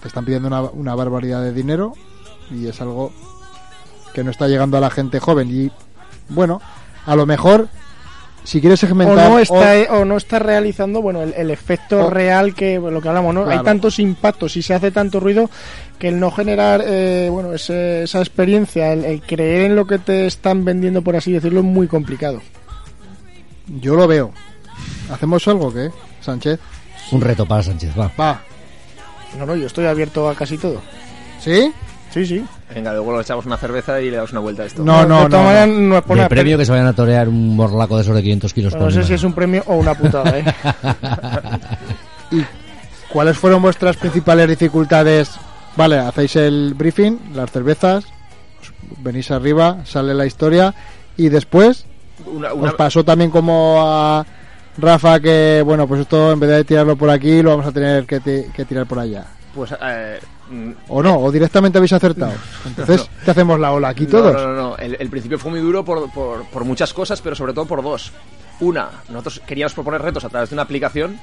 te 0.00 0.08
están 0.08 0.24
pidiendo 0.24 0.48
una, 0.48 0.62
una 0.62 0.94
barbaridad 0.94 1.42
de 1.42 1.52
dinero 1.52 1.92
y 2.50 2.66
es 2.66 2.80
algo 2.80 3.12
que 4.14 4.24
no 4.24 4.30
está 4.30 4.48
llegando 4.48 4.76
a 4.76 4.80
la 4.80 4.90
gente 4.90 5.20
joven. 5.20 5.48
Y 5.50 5.70
bueno, 6.28 6.60
a 7.04 7.14
lo 7.16 7.26
mejor, 7.26 7.68
si 8.44 8.60
quieres 8.60 8.82
o 8.82 8.86
segmentar. 8.86 9.28
no 9.30 9.38
está 9.38 9.92
o 9.94 10.04
no 10.04 10.16
está 10.16 10.38
realizando 10.38 11.02
bueno 11.02 11.22
el, 11.22 11.34
el 11.34 11.50
efecto 11.50 12.06
O- 12.06 12.10
real 12.10 12.54
que 12.54 12.78
bueno, 12.78 12.94
lo 12.96 13.02
que 13.02 13.08
hablamos 13.08 13.34
no 13.34 13.44
Claro. 13.44 13.58
hay 13.58 13.64
tantos 13.64 13.98
impactos 13.98 14.56
y 14.56 14.62
se 14.62 14.72
hace 14.72 14.90
tanto 14.92 15.18
ruido 15.18 15.50
que 15.98 16.08
el 16.08 16.20
no 16.20 16.30
generar 16.30 16.80
eh, 16.86 17.28
bueno 17.30 17.52
ese- 17.54 18.04
esa 18.04 18.20
experiencia 18.20 18.92
el, 18.92 19.04
el 19.04 19.20
creer 19.20 19.62
en 19.62 19.74
lo 19.76 19.84
que 19.88 19.98
te 19.98 20.26
están 20.26 20.64
vendiendo 20.64 21.02
por 21.02 21.16
así 21.16 21.32
decirlo 21.32 21.58
es 21.60 21.66
muy 21.66 21.88
complicado 21.88 22.40
Yo 23.66 23.94
lo 23.96 24.06
veo. 24.06 24.32
¿Hacemos 25.10 25.46
algo 25.48 25.72
qué, 25.72 25.90
Sánchez? 26.20 26.60
Un 27.12 27.20
reto 27.20 27.46
para 27.46 27.62
Sánchez, 27.62 27.92
va. 27.98 28.10
Va. 28.18 28.40
no 29.38 29.46
no 29.46 29.54
yo 29.54 29.66
estoy 29.66 29.86
abierto 29.86 30.28
a 30.28 30.34
casi 30.34 30.58
todo 30.58 30.80
¿Sí? 31.40 31.72
sí 32.12 32.26
sí 32.26 32.44
Venga, 32.74 32.92
luego 32.92 33.14
le 33.16 33.22
echamos 33.22 33.46
una 33.46 33.56
cerveza 33.56 34.00
y 34.00 34.10
le 34.10 34.16
damos 34.16 34.32
una 34.32 34.40
vuelta 34.40 34.64
a 34.64 34.66
esto. 34.66 34.82
No, 34.82 35.06
no, 35.06 35.28
no, 35.28 35.38
no. 35.38 35.66
no 35.66 35.96
es 35.98 36.02
por 36.02 36.16
De 36.16 36.22
nada, 36.22 36.28
premio 36.28 36.58
que 36.58 36.64
se 36.64 36.72
vayan 36.72 36.88
a 36.88 36.92
torear 36.92 37.28
un 37.28 37.54
morlaco 37.54 37.96
de 37.96 38.02
esos 38.02 38.14
de 38.14 38.22
500 38.22 38.52
kilos 38.52 38.74
no 38.74 38.90
sé 38.90 39.04
si 39.04 39.14
es 39.14 39.22
un 39.22 39.32
premio 39.32 39.62
o 39.66 39.76
una 39.76 39.94
putada 39.94 40.38
¿eh? 40.38 40.44
¿Y 42.32 42.42
cuáles 43.12 43.38
fueron 43.38 43.62
vuestras 43.62 43.96
principales 43.96 44.48
dificultades? 44.48 45.30
Vale, 45.76 45.98
hacéis 45.98 46.34
el 46.36 46.74
briefing, 46.74 47.34
las 47.34 47.52
cervezas, 47.52 48.04
venís 48.98 49.30
arriba, 49.30 49.78
sale 49.84 50.12
la 50.14 50.26
historia 50.26 50.74
y 51.16 51.28
después 51.28 51.86
Una- 52.24 52.52
una- 52.54 52.68
os 52.70 52.74
pasó 52.74 53.04
también 53.04 53.30
como 53.30 53.76
a 53.80 54.24
Rafa 54.78 55.20
que, 55.20 55.62
bueno, 55.64 55.86
pues 55.86 56.00
esto 56.02 56.32
en 56.32 56.40
vez 56.40 56.50
de 56.50 56.64
tirarlo 56.64 56.96
por 56.96 57.10
aquí 57.10 57.42
lo 57.42 57.50
vamos 57.50 57.66
a 57.66 57.72
tener 57.72 58.04
que, 58.06 58.20
que 58.54 58.64
tirar 58.64 58.86
por 58.86 58.98
allá. 58.98 59.26
Pues, 59.54 59.74
eh, 59.82 60.18
mm, 60.50 60.70
O 60.88 61.02
no, 61.02 61.18
o 61.18 61.32
directamente 61.32 61.78
habéis 61.78 61.92
acertado. 61.94 62.32
Entonces, 62.66 63.08
¿qué 63.24 63.30
hacemos 63.30 63.58
la 63.58 63.72
ola 63.72 63.88
aquí 63.88 64.04
no, 64.04 64.10
todos? 64.10 64.34
No, 64.34 64.46
no, 64.48 64.54
no. 64.54 64.76
El, 64.76 64.96
el 65.00 65.08
principio 65.08 65.38
fue 65.38 65.50
muy 65.50 65.60
duro 65.60 65.84
por, 65.84 66.10
por, 66.12 66.44
por 66.46 66.64
muchas 66.64 66.92
cosas, 66.92 67.20
pero 67.22 67.34
sobre 67.34 67.52
todo 67.54 67.64
por 67.66 67.82
dos. 67.82 68.12
Una, 68.60 68.88
nosotros 69.08 69.40
queríamos 69.46 69.74
proponer 69.74 70.00
retos 70.02 70.24
a 70.24 70.28
través 70.28 70.50
de 70.50 70.54
una 70.56 70.62
aplicación 70.62 71.18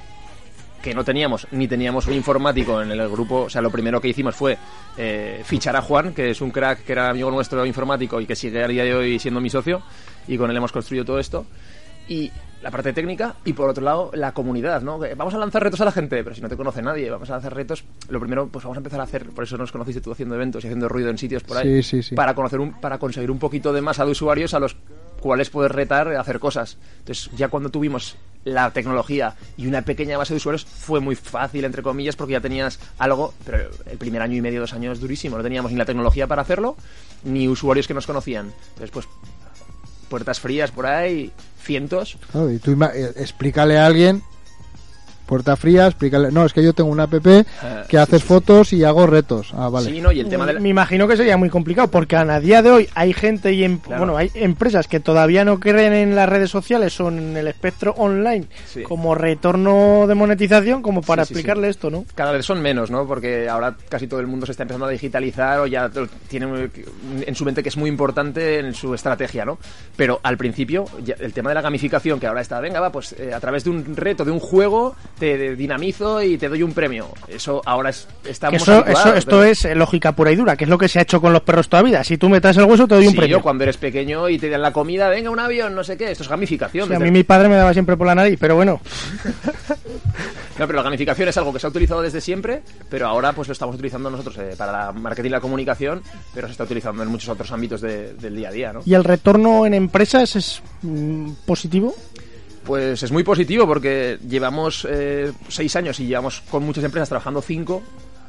que 0.82 0.94
no 0.94 1.04
teníamos, 1.06 1.48
ni 1.52 1.68
teníamos 1.68 2.08
un 2.08 2.14
informático 2.14 2.82
en 2.82 2.92
el 2.92 3.08
grupo. 3.10 3.44
O 3.44 3.50
sea, 3.50 3.62
lo 3.62 3.70
primero 3.72 4.02
que 4.02 4.10
hicimos 4.10 4.36
fue 4.36 4.58
eh, 4.98 5.42
fichar 5.46 5.76
a 5.76 5.82
Juan, 5.82 6.14
que 6.14 6.32
es 6.32 6.42
un 6.42 6.52
crack 6.52 6.84
que 6.84 6.92
era 6.92 7.10
amigo 7.10 7.32
nuestro 7.32 7.66
informático 7.66 8.20
y 8.20 8.26
que 8.26 8.36
sigue 8.36 8.64
a 8.64 8.68
día 8.68 8.84
de 8.84 8.94
hoy 8.94 9.18
siendo 9.20 9.40
mi 9.40 9.50
socio, 9.50 9.82
y 10.28 10.38
con 10.38 10.50
él 10.50 10.58
hemos 10.58 10.72
construido 10.72 11.06
todo 11.06 11.20
esto. 11.20 11.46
Y 12.08 12.32
la 12.62 12.72
parte 12.72 12.94
técnica 12.94 13.36
y 13.44 13.54
por 13.54 13.70
otro 13.70 13.84
lado 13.84 14.12
la 14.14 14.34
comunidad, 14.34 14.82
¿no? 14.82 15.00
Vamos 15.18 15.34
a 15.34 15.38
lanzar 15.38 15.64
retos 15.64 15.82
a 15.82 15.86
la 15.86 15.92
gente, 15.92 16.24
pero 16.24 16.34
si 16.36 16.42
no 16.42 16.48
te 16.50 16.56
conoce 16.56 16.82
nadie, 16.82 17.10
vamos 17.10 17.30
a 17.30 17.34
lanzar 17.34 17.54
retos. 17.54 17.84
Lo 18.10 18.20
primero, 18.20 18.48
pues 18.48 18.64
vamos 18.64 18.78
a 18.78 18.80
empezar 18.80 19.00
a 19.02 19.04
hacer, 19.04 19.30
por 19.30 19.44
eso 19.44 19.58
nos 19.58 19.72
conociste 19.72 20.02
tú 20.02 20.12
haciendo 20.12 20.36
eventos 20.36 20.64
y 20.64 20.68
haciendo 20.68 20.88
ruido 20.88 21.10
en 21.10 21.18
sitios 21.18 21.44
por 21.44 21.58
ahí, 21.58 21.84
Sí, 21.84 22.02
sí, 22.02 22.10
sí. 22.10 22.16
para 22.16 22.34
conocer 22.36 22.60
un, 22.60 22.74
para 22.80 22.98
conseguir 23.00 23.32
un 23.32 23.40
poquito 23.40 23.74
de 23.74 23.82
masa 23.82 24.06
de 24.06 24.12
usuarios 24.12 24.54
a 24.54 24.60
los 24.60 24.78
cuales 25.20 25.50
poder 25.50 25.72
retar 25.74 26.10
a 26.10 26.20
hacer 26.20 26.40
cosas. 26.40 26.78
Entonces, 27.00 27.30
ya 27.36 27.48
cuando 27.48 27.70
tuvimos 27.70 28.18
la 28.44 28.72
tecnología 28.72 29.36
y 29.56 29.68
una 29.68 29.82
pequeña 29.84 30.18
base 30.18 30.34
de 30.34 30.38
usuarios 30.38 30.66
fue 30.66 31.00
muy 31.00 31.16
fácil 31.16 31.64
entre 31.64 31.82
comillas 31.82 32.18
porque 32.18 32.34
ya 32.34 32.42
tenías 32.42 32.78
algo, 32.98 33.34
pero 33.46 33.70
el 33.90 33.98
primer 33.98 34.22
año 34.22 34.36
y 34.36 34.42
medio, 34.42 34.60
dos 34.60 34.74
años 34.74 35.00
durísimo, 35.00 35.38
no 35.38 35.44
teníamos 35.44 35.72
ni 35.72 35.78
la 35.78 35.86
tecnología 35.86 36.28
para 36.28 36.42
hacerlo 36.42 36.76
ni 37.24 37.48
usuarios 37.48 37.88
que 37.88 37.94
nos 37.94 38.06
conocían. 38.06 38.48
Entonces, 38.74 38.92
pues 38.92 39.08
puertas 40.14 40.40
frías 40.40 40.70
por 40.70 40.86
ahí, 40.86 41.32
cientos. 41.64 42.20
Claro, 42.32 42.52
y 42.52 42.60
tú 42.60 42.72
eh, 42.72 43.14
explícale 43.16 43.80
a 43.80 43.88
alguien, 43.88 44.22
puerta 45.34 45.56
fría, 45.56 45.88
explícale. 45.88 46.32
No, 46.32 46.46
es 46.46 46.54
que 46.54 46.64
yo 46.64 46.74
tengo 46.74 46.92
una 46.92 47.04
app 47.06 47.14
que 47.90 47.98
haces 47.98 48.24
fotos 48.24 48.72
y 48.72 48.84
hago 48.84 49.08
retos. 49.08 49.52
Ah, 49.58 49.68
vale. 49.68 49.90
Sí, 49.90 50.00
¿no? 50.00 50.12
Y 50.12 50.20
el 50.20 50.30
tema 50.30 50.46
de 50.46 50.54
la- 50.54 50.60
Me 50.60 50.70
imagino 50.70 51.08
que 51.08 51.18
sería 51.18 51.38
muy 51.38 51.50
complicado 51.50 51.88
porque 51.88 52.16
a 52.16 52.40
día 52.40 52.62
de 52.62 52.70
hoy 52.70 52.90
hay 52.94 53.14
gente 53.14 53.52
y 53.52 53.64
em- 53.64 53.80
bueno 53.98 54.16
hay 54.16 54.30
empresas 54.36 54.88
que 54.88 55.00
todavía 55.00 55.44
no 55.44 55.60
creen 55.60 55.94
en 55.94 56.16
las 56.16 56.30
redes 56.30 56.52
sociales 56.52 57.00
o 57.00 57.08
en 57.10 57.36
el 57.36 57.48
espectro 57.48 57.94
online 57.98 58.46
Sí. 58.68 58.84
como 58.84 59.16
retorno 59.16 60.06
de 60.08 60.14
monetización 60.14 60.84
como 60.84 61.02
para 61.02 61.24
Sí, 61.26 61.30
sí, 61.30 61.34
sí. 61.34 61.40
explicarle 61.40 61.70
esto, 61.70 61.90
¿no? 61.90 62.06
Cada 62.14 62.32
vez 62.32 62.46
son 62.46 62.62
menos, 62.62 62.92
¿no? 62.92 63.08
Porque 63.08 63.50
ahora 63.50 63.76
casi 63.90 64.06
todo 64.06 64.20
el 64.20 64.28
mundo 64.28 64.46
se 64.46 64.52
está 64.52 64.64
empezando 64.64 64.86
a 64.86 64.90
digitalizar 64.90 65.62
o 65.62 65.66
ya 65.66 65.90
tiene 66.28 66.70
en 67.26 67.34
su 67.36 67.44
mente 67.44 67.64
que 67.64 67.70
es 67.70 67.78
muy 67.78 67.90
importante 67.90 68.60
en 68.60 68.76
su 68.76 68.94
estrategia, 68.94 69.46
¿no? 69.46 69.58
Pero 69.96 70.20
al 70.22 70.38
principio, 70.38 70.86
ya- 71.04 71.16
el 71.20 71.34
tema 71.34 71.50
de 71.50 71.56
la 71.56 71.62
gamificación, 71.62 72.20
que 72.20 72.28
ahora 72.28 72.42
está, 72.42 72.60
venga, 72.60 72.80
va, 72.80 72.92
pues 72.92 73.14
eh, 73.18 73.34
a 73.34 73.40
través 73.40 73.64
de 73.64 73.72
un 73.72 73.96
reto, 73.96 74.24
de 74.26 74.32
un 74.32 74.40
juego, 74.40 74.96
te 75.24 75.38
de- 75.38 75.56
dinamizo 75.56 76.22
y 76.22 76.38
te 76.38 76.50
doy 76.50 76.64
un 76.64 76.74
premio. 76.74 77.08
Eso 77.30 77.62
ahora 77.66 77.92
es, 77.92 78.06
Que 78.24 78.32
estamos 78.32 78.62
eso, 78.62 78.86
eso, 78.86 79.14
esto 79.16 79.30
pero- 79.38 79.44
es 79.46 79.64
eh, 79.64 79.74
lógica 79.74 80.12
pura 80.12 80.32
y 80.32 80.36
dura, 80.36 80.58
que 80.58 80.66
es 80.66 80.70
lo 80.70 80.78
que 80.78 80.90
se 80.90 81.00
ha 81.00 81.04
hecho 81.04 81.22
con 81.22 81.32
los 81.32 81.44
perros 81.44 81.70
toda 81.70 81.82
vida. 81.82 82.04
Si 82.04 82.18
tú 82.18 82.28
me 82.28 82.42
traes 82.42 82.58
el 82.58 82.66
hueso, 82.66 82.88
te 82.90 82.96
doy 82.96 83.06
un 83.08 83.12
Sí, 83.12 83.18
premio. 83.18 83.38
yo 83.38 83.42
cuando 83.42 83.64
eres 83.64 83.78
pequeño 83.78 84.28
y 84.28 84.38
te 84.38 84.50
dan 84.50 84.62
la 84.62 84.74
comida, 84.74 85.08
venga, 85.08 85.30
un 85.30 85.40
avión, 85.40 85.74
no 85.76 85.84
sé 85.86 85.96
qué, 85.96 86.12
esto 86.12 86.24
es 86.24 86.30
gamificación. 86.30 86.94
A 86.94 87.00
mí 87.00 87.10
mi 87.12 87.24
padre 87.24 87.48
me 87.48 87.56
daba 87.56 87.72
siempre 87.72 87.96
por 87.96 88.06
la 88.08 88.16
nariz, 88.16 88.38
pero 88.38 88.56
bueno. 88.56 88.82
No, 90.60 90.68
pero 90.68 90.78
la 90.78 90.84
gamificación 90.84 91.28
es 91.30 91.38
algo 91.38 91.52
que 91.52 91.58
se 91.60 91.66
ha 91.66 91.70
utilizado 91.72 92.02
desde 92.04 92.22
siempre, 92.22 92.62
pero 92.88 93.08
ahora 93.08 93.34
pues 93.34 93.48
lo 93.48 93.54
estamos 93.54 93.74
utilizando 93.74 94.12
nosotros 94.12 94.38
eh, 94.38 94.54
para 94.56 94.72
la 94.72 94.92
marketing 94.92 95.30
y 95.30 95.32
la 95.32 95.40
comunicación, 95.40 96.04
pero 96.32 96.46
se 96.48 96.52
está 96.52 96.64
utilizando 96.66 97.02
en 97.02 97.10
muchos 97.10 97.30
otros 97.30 97.52
ámbitos 97.52 97.82
de- 97.82 98.14
del 98.14 98.36
día 98.36 98.50
a 98.50 98.52
día, 98.52 98.72
¿no? 98.74 98.82
¿Y 98.86 98.94
el 98.94 99.04
retorno 99.04 99.66
en 99.66 99.74
empresas 99.74 100.36
es 100.36 100.62
mm, 100.84 101.32
positivo? 101.48 101.96
Pues 102.66 103.04
es 103.04 103.12
muy 103.12 103.24
positivo 103.24 103.68
porque 103.68 104.18
llevamos 104.28 104.88
eh, 104.90 105.32
seis 105.50 105.76
años 105.76 106.00
y 106.00 106.08
llevamos 106.08 106.42
con 106.50 106.64
muchas 106.64 106.84
empresas 106.84 107.10
trabajando 107.10 107.42
cinco 107.42 107.84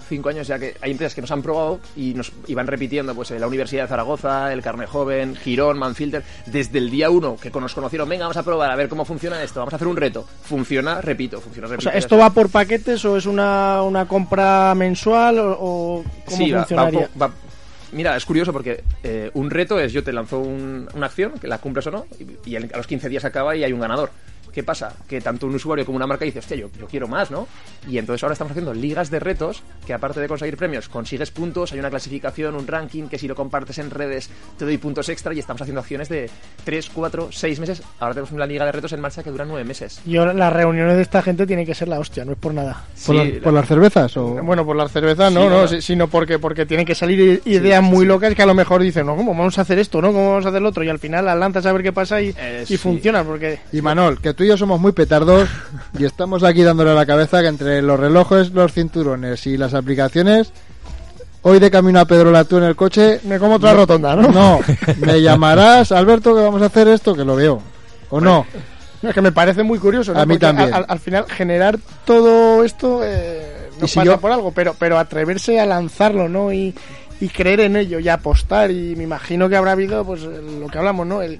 cinco 0.07 0.29
años 0.29 0.47
ya 0.47 0.59
que 0.59 0.77
hay 0.83 0.91
empresas 0.91 1.15
que 1.15 1.23
nos 1.23 1.31
han 1.31 1.41
probado 1.41 1.81
y 1.97 2.13
nos 2.13 2.31
iban 2.47 2.67
repitiendo, 2.67 3.15
pues 3.15 3.31
eh, 3.31 3.39
la 3.39 3.47
Universidad 3.47 3.85
de 3.85 3.89
Zaragoza, 3.89 4.53
el 4.53 4.61
Carne 4.61 4.85
Joven, 4.87 5.35
Girón, 5.35 5.79
Manfilter, 5.79 6.23
desde 6.45 6.77
el 6.77 6.91
día 6.91 7.09
uno 7.09 7.37
que 7.41 7.49
nos 7.51 7.73
conocieron, 7.75 8.07
venga, 8.07 8.25
vamos 8.25 8.37
a 8.37 8.43
probar 8.43 8.71
a 8.71 8.77
ver 8.77 8.91
cómo 8.91 9.07
funciona 9.07 9.43
esto, 9.43 9.61
vamos 9.61 9.73
a 9.73 9.77
hacer 9.77 9.89
un 9.89 9.97
reto. 9.97 10.27
Funciona, 10.43 11.01
repito, 11.01 11.41
funciona, 11.41 11.69
O 11.69 11.71
repito. 11.71 11.91
sea, 11.91 11.99
¿esto 11.99 12.19
va 12.19 12.29
por 12.29 12.51
paquetes 12.51 13.03
o 13.07 13.17
es 13.17 13.25
una, 13.25 13.81
una 13.83 14.07
compra 14.07 14.75
mensual 14.75 15.39
o, 15.39 15.53
o 15.59 16.05
cómo 16.27 16.37
Sí, 16.37 16.53
va- 16.53 16.67
va 16.71 16.91
va- 17.19 17.31
Mira, 17.95 18.17
es 18.17 18.25
curioso 18.27 18.53
porque 18.53 18.83
eh, 19.03 19.31
un 19.35 19.51
reto 19.51 19.79
es 19.79 19.93
yo 19.93 20.03
te 20.03 20.13
lanzo 20.13 20.41
un- 20.41 20.89
una 20.95 21.07
acción, 21.07 21.33
que 21.41 21.47
la 21.47 21.59
cumples 21.59 21.87
o 21.87 21.91
no, 21.93 22.07
y, 22.45 22.57
a 22.57 22.61
los 22.61 22.87
15 22.87 23.09
días 23.09 23.25
acaba 23.25 23.55
y 23.57 23.65
hay 23.65 23.73
un 23.73 23.81
ganador. 23.81 24.11
¿Qué 24.55 24.63
pasa? 24.63 24.95
Que 25.09 25.21
tanto 25.21 25.47
un 25.49 25.55
usuario 25.57 25.85
como 25.85 25.97
una 25.97 26.07
marca 26.07 26.25
dice, 26.25 26.39
hostia, 26.39 26.57
yo, 26.57 26.69
yo 26.79 26.87
quiero 26.87 27.09
más, 27.09 27.31
¿no? 27.31 27.49
Y 27.89 27.99
entonces 27.99 28.23
ahora 28.23 28.35
estamos 28.35 28.53
haciendo 28.53 28.73
ligas 28.73 29.11
de 29.11 29.19
retos 29.19 29.63
que 29.87 29.93
aparte 29.93 30.21
de 30.21 30.29
conseguir 30.29 30.57
premios, 30.57 30.89
consigues 30.89 31.31
puntos, 31.33 31.73
hay 31.73 31.81
una 31.81 31.91
clasificación, 31.91 32.55
un 32.55 32.67
ranking, 32.67 33.09
que 33.09 33.19
si 33.19 33.27
lo 33.27 33.35
compartes 33.35 33.79
en 33.79 33.91
redes 33.91 34.31
te 34.57 34.65
doy 34.65 34.79
puntos 34.79 35.09
extra 35.09 35.35
y 35.35 35.41
estamos 35.41 35.61
haciendo 35.63 35.81
acciones 35.81 36.09
de 36.09 36.31
3, 36.65 36.91
4, 36.95 37.29
6 37.33 37.61
meses. 37.61 37.83
Ahora 37.99 38.15
tenemos 38.15 38.31
una 38.33 38.47
liga 38.47 38.65
de 38.65 38.73
retos 38.73 38.93
en 38.93 39.01
marcha 39.01 39.23
que 39.25 39.31
dura 39.31 39.45
9 39.45 39.65
meses. 39.65 40.01
Y 40.07 40.17
ahora 40.17 40.33
las 40.33 40.53
reuniones 40.53 40.97
de 40.97 41.03
esta 41.03 41.21
gente 41.21 41.47
tienen 41.47 41.67
que 41.67 41.75
ser 41.75 41.89
la 41.89 41.99
hostia, 41.99 42.25
no 42.25 42.33
es 42.33 42.39
por 42.39 42.55
nada. 42.55 42.85
¿Por, 43.07 43.17
la- 43.17 43.41
por 43.43 43.53
las 43.53 43.67
cervezas? 43.67 44.17
O... 44.17 44.29
Bueno, 44.43 44.65
por 44.65 44.77
las 44.77 44.93
cervezas 44.93 45.31
Sí, 45.31 45.35
no, 45.35 45.51
no, 45.51 45.63
no. 45.63 45.69
si- 45.69 45.83
sino 45.83 46.07
porque 46.09 46.39
porque 46.39 46.65
tienen 46.65 46.87
que 46.87 46.95
salir 46.95 47.43
ideas 47.45 47.83
muy 47.83 48.07
locas 48.07 48.35
que 48.35 48.43
a 48.43 48.47
lo 48.47 48.55
mejor 48.55 48.83
dicen, 48.83 49.07
no, 49.07 49.17
¿cómo 49.17 49.33
vamos 49.35 49.59
a 49.59 49.63
hacer 49.63 49.79
esto? 49.81 50.01
¿No? 50.01 50.13
¿Cómo 50.13 50.31
vamos 50.31 50.47
a 50.47 50.51
hacer 50.51 50.63
lo 50.63 50.69
otro? 50.69 50.85
Y 50.85 50.89
al 50.89 51.01
final 51.01 51.25
las 51.25 51.37
lanzas 51.37 51.67
a 51.67 51.73
ver 51.73 51.83
qué 51.83 51.93
pasa 51.93 52.23
y, 52.23 52.33
Eh, 52.39 52.61
y 52.63 52.67
sí. 52.67 52.77
funciona, 52.77 53.25
porque... 53.25 53.59
Y 53.73 53.83
Manol, 53.83 54.21
que 54.21 54.33
tú 54.35 54.44
y 54.45 54.49
yo 54.49 54.57
somos 54.57 54.81
muy 54.81 54.93
petardos 54.93 55.49
y 55.99 56.05
estamos 56.05 56.43
aquí 56.43 56.63
dándole 56.63 56.91
a 56.91 56.95
la 56.95 57.07
cabeza 57.07 57.41
que 57.41 57.49
entre 57.49 57.83
los 57.83 57.99
relojes, 57.99 58.51
los 58.53 58.73
cinturones 58.73 59.47
y 59.47 59.57
las 59.57 59.75
aplicaciones, 59.75 60.53
hoy 61.43 61.59
de 61.59 61.71
camino 61.71 62.01
a 62.01 62.05
Pedrola 62.05 62.45
tú 62.45 62.59
en 62.59 62.65
el 62.65 62.77
coche... 62.77 63.21
Me 63.25 63.39
como 63.39 63.55
otra 63.57 63.75
rotonda, 63.75 64.15
¿no? 64.17 64.29
No, 64.29 64.61
me 64.99 65.21
llamarás, 65.21 65.93
Alberto, 65.93 66.35
que 66.35 66.43
vamos 66.43 66.63
a 66.63 66.67
hacer 66.67 66.89
esto, 66.89 67.15
que 67.15 67.25
lo 67.25 67.37
veo. 67.37 67.61
¿O 68.11 68.21
no? 68.21 68.47
Es 69.03 69.13
que 69.13 69.21
me 69.21 69.33
parece 69.33 69.63
muy 69.63 69.79
curioso, 69.79 70.15
¿no? 70.15 70.21
A 70.21 70.25
mí 70.27 70.35
Porque 70.35 70.47
también. 70.47 70.73
Al, 70.73 70.87
al 70.89 70.99
final, 70.99 71.27
generar 71.29 71.79
todo 72.07 72.65
esto 72.65 73.01
eh, 73.05 73.69
no 73.81 73.87
si 73.87 73.97
pasa 73.97 74.07
yo- 74.13 74.21
por 74.21 74.33
algo, 74.33 74.53
pero, 74.53 74.75
pero 74.79 74.99
atreverse 74.99 75.61
a 75.61 75.67
lanzarlo, 75.67 76.29
¿no? 76.29 76.51
Y, 76.53 76.75
y 77.21 77.29
creer 77.29 77.61
en 77.61 77.77
ello 77.77 77.99
y 77.99 78.09
apostar. 78.09 78.71
Y 78.71 78.97
me 78.97 79.03
imagino 79.05 79.49
que 79.49 79.57
habrá 79.57 79.73
habido, 79.73 80.05
pues, 80.07 80.23
lo 80.23 80.67
que 80.69 80.79
hablamos, 80.79 81.07
¿no? 81.07 81.21
El, 81.21 81.39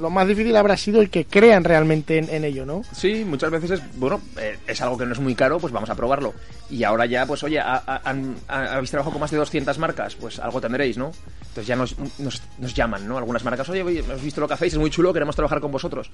lo 0.00 0.10
más 0.10 0.26
difícil 0.28 0.56
habrá 0.56 0.76
sido 0.76 1.00
el 1.00 1.10
que 1.10 1.24
crean 1.26 1.64
realmente 1.64 2.18
en, 2.18 2.28
en 2.30 2.44
ello, 2.44 2.64
¿no? 2.66 2.82
Sí, 2.92 3.24
muchas 3.24 3.50
veces 3.50 3.72
es, 3.72 3.82
bueno, 3.98 4.20
eh, 4.38 4.58
es 4.66 4.80
algo 4.80 4.96
que 4.98 5.06
no 5.06 5.12
es 5.12 5.20
muy 5.20 5.34
caro, 5.34 5.58
pues 5.58 5.72
vamos 5.72 5.90
a 5.90 5.94
probarlo. 5.94 6.34
Y 6.70 6.84
ahora 6.84 7.06
ya, 7.06 7.26
pues 7.26 7.42
oye, 7.42 7.58
ha- 7.60 7.82
han- 8.04 8.36
ha- 8.48 8.74
habéis 8.74 8.90
trabajado 8.90 9.12
con 9.12 9.20
más 9.20 9.30
de 9.30 9.36
200 9.38 9.78
marcas, 9.78 10.14
pues 10.16 10.38
algo 10.38 10.60
tendréis, 10.60 10.98
¿no? 10.98 11.12
Entonces 11.40 11.66
ya 11.66 11.76
nos, 11.76 11.96
nos, 12.18 12.42
nos 12.58 12.74
llaman, 12.74 13.06
¿no? 13.08 13.16
Algunas 13.18 13.42
marcas, 13.44 13.68
oye, 13.70 13.82
oye, 13.82 14.00
hemos 14.00 14.22
visto 14.22 14.40
lo 14.40 14.48
que 14.48 14.54
hacéis, 14.54 14.72
es 14.74 14.78
muy 14.78 14.90
chulo, 14.90 15.12
queremos 15.12 15.34
trabajar 15.34 15.60
con 15.60 15.72
vosotros. 15.72 16.10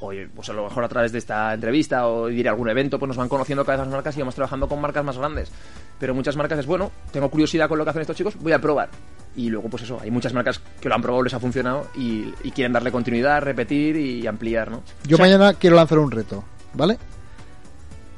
Oye, 0.00 0.28
pues 0.34 0.48
a 0.50 0.52
lo 0.52 0.64
mejor 0.64 0.84
a 0.84 0.88
través 0.88 1.12
de 1.12 1.18
esta 1.18 1.52
entrevista 1.54 2.06
o 2.06 2.28
ir 2.28 2.46
a 2.48 2.50
algún 2.50 2.68
evento, 2.68 2.98
pues 2.98 3.08
nos 3.08 3.16
van 3.16 3.28
conociendo 3.28 3.64
cada 3.64 3.78
vez 3.78 3.86
más 3.86 3.94
marcas 3.94 4.16
y 4.16 4.20
vamos 4.20 4.34
trabajando 4.34 4.68
con 4.68 4.80
marcas 4.80 5.04
más 5.04 5.16
grandes. 5.18 5.50
Pero 5.98 6.14
muchas 6.14 6.36
marcas 6.36 6.58
es, 6.58 6.66
bueno, 6.66 6.90
tengo 7.12 7.30
curiosidad 7.30 7.68
con 7.68 7.78
lo 7.78 7.84
que 7.84 7.90
hacen 7.90 8.02
estos 8.02 8.16
chicos, 8.16 8.36
voy 8.38 8.52
a 8.52 8.58
probar. 8.60 8.90
Y 9.36 9.50
luego, 9.50 9.68
pues 9.68 9.82
eso, 9.82 9.98
hay 10.00 10.10
muchas 10.10 10.32
marcas 10.32 10.60
que 10.80 10.88
lo 10.88 10.94
han 10.94 11.02
probado, 11.02 11.24
les 11.24 11.34
ha 11.34 11.40
funcionado 11.40 11.88
y, 11.96 12.32
y 12.44 12.50
quieren 12.52 12.72
darle 12.72 12.92
continuidad, 12.92 13.42
repetir 13.42 13.96
y 13.96 14.26
ampliar, 14.26 14.70
¿no? 14.70 14.82
Yo 15.06 15.18
mañana 15.18 15.54
quiero 15.54 15.74
lanzar 15.76 15.98
un 15.98 16.10
reto, 16.10 16.44
¿vale? 16.74 16.98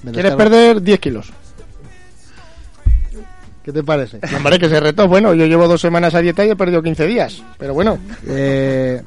Me 0.02 0.12
¿Quieres 0.12 0.32
descargo- 0.32 0.36
perder 0.38 0.82
10 0.82 1.00
kilos? 1.00 1.32
¿Qué 3.64 3.72
te 3.72 3.82
parece? 3.82 4.20
Hombre, 4.36 4.58
que 4.58 4.66
ese 4.66 4.78
reto, 4.78 5.08
bueno, 5.08 5.34
yo 5.34 5.46
llevo 5.46 5.66
dos 5.66 5.80
semanas 5.80 6.14
a 6.14 6.20
dieta 6.20 6.44
y 6.44 6.50
he 6.50 6.56
perdido 6.56 6.82
15 6.82 7.06
días. 7.06 7.42
Pero 7.58 7.74
bueno. 7.74 7.98
Eh, 8.26 9.02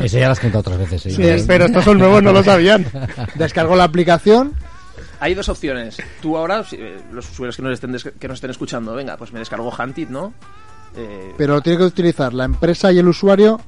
Ese 0.00 0.20
ya 0.20 0.26
lo 0.26 0.32
has 0.32 0.40
contado 0.40 0.60
otras 0.60 0.78
veces. 0.78 1.02
Sí, 1.14 1.44
pero 1.46 1.64
estos 1.64 1.84
son 1.84 1.98
nuevos, 1.98 2.22
no 2.22 2.32
lo 2.32 2.42
sabían. 2.44 2.86
Descargo 3.34 3.74
la 3.74 3.84
aplicación. 3.84 4.52
Hay 5.18 5.34
dos 5.34 5.48
opciones. 5.48 5.96
Tú 6.22 6.36
ahora, 6.36 6.62
si, 6.62 6.76
eh, 6.76 6.98
los 7.12 7.28
usuarios 7.30 7.56
que 7.56 7.62
nos, 7.62 7.72
estén 7.72 7.92
des- 7.92 8.12
que 8.18 8.28
nos 8.28 8.36
estén 8.36 8.50
escuchando, 8.50 8.94
venga, 8.94 9.16
pues 9.16 9.32
me 9.32 9.38
descargo 9.40 9.70
Hunted, 9.76 10.08
¿no? 10.08 10.34
Eh, 10.96 11.34
Pero 11.36 11.60
tiene 11.60 11.78
que 11.78 11.84
utilizar 11.84 12.32
la 12.32 12.44
empresa 12.44 12.92
y 12.92 12.98
el 12.98 13.08
usuario. 13.08 13.60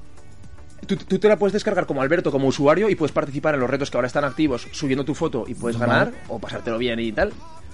tú, 0.86 0.96
tú 0.96 1.18
te 1.18 1.28
la 1.28 1.36
puedes 1.38 1.52
descargar 1.52 1.86
como 1.86 2.02
Alberto, 2.02 2.30
como 2.30 2.46
usuario, 2.48 2.88
y 2.88 2.94
puedes 2.94 3.12
participar 3.12 3.54
en 3.54 3.60
los 3.60 3.68
retos 3.70 3.90
que 3.90 3.96
ahora 3.96 4.06
están 4.06 4.24
activos, 4.24 4.66
subiendo 4.72 5.04
tu 5.04 5.14
foto 5.14 5.44
y 5.46 5.54
puedes 5.54 5.78
Vale. 5.78 5.92
ganar, 5.92 6.12
o 6.28 6.38
pasártelo 6.38 6.78
bien 6.78 7.00
y 7.00 7.12
tal. 7.12 7.32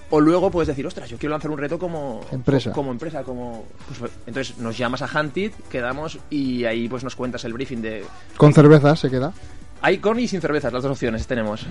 O 0.09 0.19
luego 0.19 0.51
puedes 0.51 0.67
decir, 0.67 0.85
ostras, 0.85 1.09
yo 1.09 1.17
quiero 1.17 1.31
lanzar 1.31 1.49
un 1.49 1.57
reto 1.57 1.79
como 1.79 2.21
Empresa. 2.31 2.71
Como, 2.71 2.91
empresa, 2.91 3.23
como. 3.23 3.65
pues, 3.99 4.11
entonces 4.27 4.57
nos 4.59 4.77
llamas 4.77 5.01
a 5.01 5.19
Hunted, 5.19 5.51
quedamos 5.71 6.19
y 6.29 6.65
ahí 6.65 6.87
pues 6.87 7.03
nos 7.03 7.15
cuentas 7.15 7.43
el 7.45 7.53
briefing 7.53 7.81
de. 7.81 8.05
Con 8.37 8.53
cervezas 8.53 8.99
se 8.99 9.09
queda. 9.09 9.33
Hay 9.85 9.97
con 9.97 10.17
y 10.17 10.29
sin 10.29 10.39
cervezas, 10.39 10.71
las 10.71 10.81
dos 10.81 10.93
opciones 10.93 11.27
tenemos. 11.27 11.65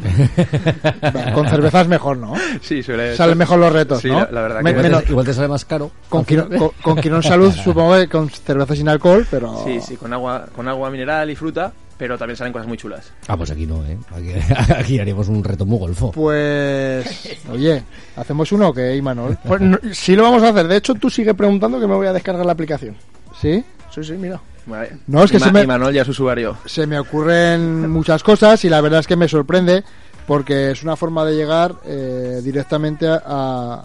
Bueno, 1.13 1.33
con 1.35 1.49
cervezas 1.49 1.89
mejor, 1.89 2.19
¿no? 2.19 2.35
Sí, 2.61 2.83
suele 2.83 3.17
Salen 3.17 3.39
mejor 3.39 3.59
los 3.59 3.73
retos, 3.73 4.03
Sí, 4.03 4.09
¿no? 4.09 4.21
la, 4.21 4.31
la 4.31 4.43
verdad 4.43 4.61
Me- 4.63 4.65
que 4.75 4.79
Igual, 4.81 4.85
menos- 4.93 5.05
te, 5.05 5.11
igual 5.11 5.27
te 5.27 5.33
sale 5.35 5.49
más 5.49 5.65
caro. 5.65 5.91
Con, 6.11 6.25
Quirón, 6.27 6.49
con, 6.59 6.69
con 6.83 6.97
Quirón 6.97 7.23
Salud 7.23 7.51
supongo 7.65 7.97
que 7.97 8.09
con 8.09 8.29
cerveza 8.29 8.77
sin 8.77 8.89
alcohol, 8.91 9.27
pero... 9.31 9.65
Sí, 9.65 9.81
sí, 9.81 9.97
con 9.97 10.13
agua, 10.13 10.45
con 10.55 10.69
agua 10.69 10.91
mineral 10.91 11.31
y 11.31 11.37
fruta, 11.37 11.73
pero 11.97 12.19
también 12.19 12.37
salen 12.37 12.53
cosas 12.53 12.69
muy 12.69 12.77
chulas. 12.77 13.11
Ah, 13.29 13.37
pues 13.39 13.51
aquí 13.51 13.65
no, 13.67 13.83
¿eh? 13.87 13.97
Aquí, 14.15 14.33
aquí 14.77 14.99
haríamos 15.01 15.29
un 15.29 15.43
reto 15.43 15.65
muy 15.65 15.79
golfo. 15.79 16.13
Pues... 16.13 17.39
Oye, 17.51 17.83
¿hacemos 18.17 18.53
uno 18.53 18.69
o 18.69 18.75
qué, 18.75 18.95
Imanol? 18.95 19.39
Pues 19.43 19.61
no, 19.63 19.79
sí 19.93 20.15
lo 20.17 20.25
vamos 20.25 20.43
a 20.43 20.51
hacer. 20.51 20.69
De 20.69 20.77
hecho, 20.77 20.95
tú 20.95 21.09
sigue 21.09 21.33
preguntando 21.33 21.81
que 21.81 21.87
me 21.87 21.95
voy 21.95 22.07
a 22.07 22.13
descargar 22.13 22.45
la 22.45 22.53
aplicación. 22.53 22.95
¿Sí? 23.41 23.65
Sí, 23.91 24.05
sí, 24.05 24.13
mira. 24.13 24.39
Vale. 24.67 24.99
No, 25.07 25.25
es 25.25 25.31
que 25.31 25.39
y, 25.39 25.41
se 25.41 25.51
me- 25.53 25.63
y 25.63 25.67
Manuel 25.67 25.95
ya 25.95 26.03
es 26.03 26.09
usuario. 26.09 26.57
Se 26.67 26.87
me 26.87 26.99
ocurren 26.99 27.91
muchas 27.91 28.23
cosas 28.23 28.65
y 28.65 28.69
la 28.69 28.81
verdad 28.81 29.01
es 29.01 29.07
que 29.07 29.17
me 29.17 29.29
sorprende 29.29 29.83
porque 30.27 30.71
es 30.71 30.85
una 30.85 30.95
forma 30.95 31.25
de 31.25 31.35
llegar 31.35 31.75
eh, 31.85 32.41
directamente 32.45 33.09
a- 33.09 33.19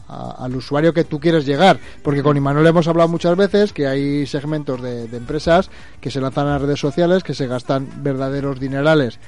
a- 0.08 0.36
al 0.38 0.56
usuario 0.56 0.94
que 0.94 1.04
tú 1.04 1.20
quieres 1.20 1.46
llegar. 1.48 1.80
Porque 2.04 2.22
con 2.22 2.38
Imanol 2.38 2.68
hemos 2.68 2.88
hablado 2.88 3.10
muchas 3.10 3.36
veces 3.36 3.74
que 3.74 3.88
hay 3.88 4.28
segmentos 4.28 4.80
de, 4.82 5.08
de 5.08 5.18
empresas 5.18 5.70
que 6.00 6.12
se 6.12 6.22
lanzan 6.22 6.46
a 6.48 6.52
las 6.54 6.62
redes 6.62 6.80
sociales, 6.80 7.24
que 7.24 7.34
se 7.34 7.48
gastan 7.48 7.88
verdaderos 8.04 8.60
dinerales 8.60 9.20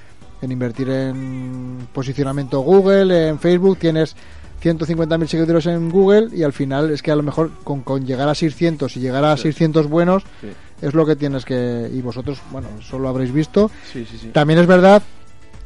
en 0.43 0.51
invertir 0.51 0.89
en 0.89 1.87
posicionamiento 1.91 2.59
Google, 2.61 3.27
en 3.27 3.39
Facebook, 3.39 3.77
tienes 3.79 4.15
150.000 4.63 5.27
seguidores 5.27 5.65
en 5.65 5.89
Google 5.89 6.29
y 6.33 6.43
al 6.43 6.53
final 6.53 6.91
es 6.91 7.01
que 7.01 7.11
a 7.11 7.15
lo 7.15 7.23
mejor 7.23 7.49
con, 7.63 7.81
con 7.81 8.05
llegar 8.05 8.29
a 8.29 8.35
600 8.35 8.95
y 8.95 8.99
llegar 8.99 9.23
a 9.25 9.35
600 9.35 9.87
buenos 9.87 10.23
Sí. 10.41 10.47
Es 10.81 10.93
lo 10.93 11.05
que 11.05 11.15
tienes 11.15 11.45
que... 11.45 11.89
Y 11.93 12.01
vosotros, 12.01 12.39
bueno, 12.51 12.67
eso 12.79 12.99
lo 12.99 13.09
habréis 13.09 13.31
visto. 13.31 13.69
Sí, 13.91 14.05
sí, 14.09 14.17
sí. 14.17 14.27
También 14.29 14.59
es 14.59 14.67
verdad 14.67 15.01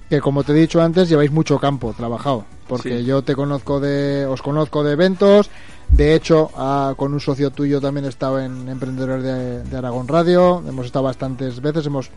que 0.09 0.19
como 0.21 0.43
te 0.43 0.51
he 0.51 0.55
dicho 0.55 0.81
antes 0.81 1.09
lleváis 1.09 1.31
mucho 1.31 1.57
campo 1.59 1.93
trabajado 1.97 2.45
porque 2.67 3.03
yo 3.03 3.23
te 3.23 3.35
conozco 3.35 3.79
de 3.79 4.25
os 4.27 4.41
conozco 4.41 4.83
de 4.83 4.91
eventos 4.93 5.49
de 5.89 6.13
hecho 6.13 6.51
ah, 6.55 6.93
con 6.97 7.13
un 7.13 7.19
socio 7.19 7.49
tuyo 7.51 7.79
también 7.81 8.05
he 8.05 8.09
estado 8.09 8.39
en 8.39 8.67
emprendedores 8.69 9.23
de, 9.23 9.63
de 9.63 9.77
Aragón 9.77 10.07
Radio 10.07 10.61
hemos 10.67 10.85
estado 10.87 11.05
bastantes 11.05 11.61
veces 11.61 11.85
hemos 11.87 12.11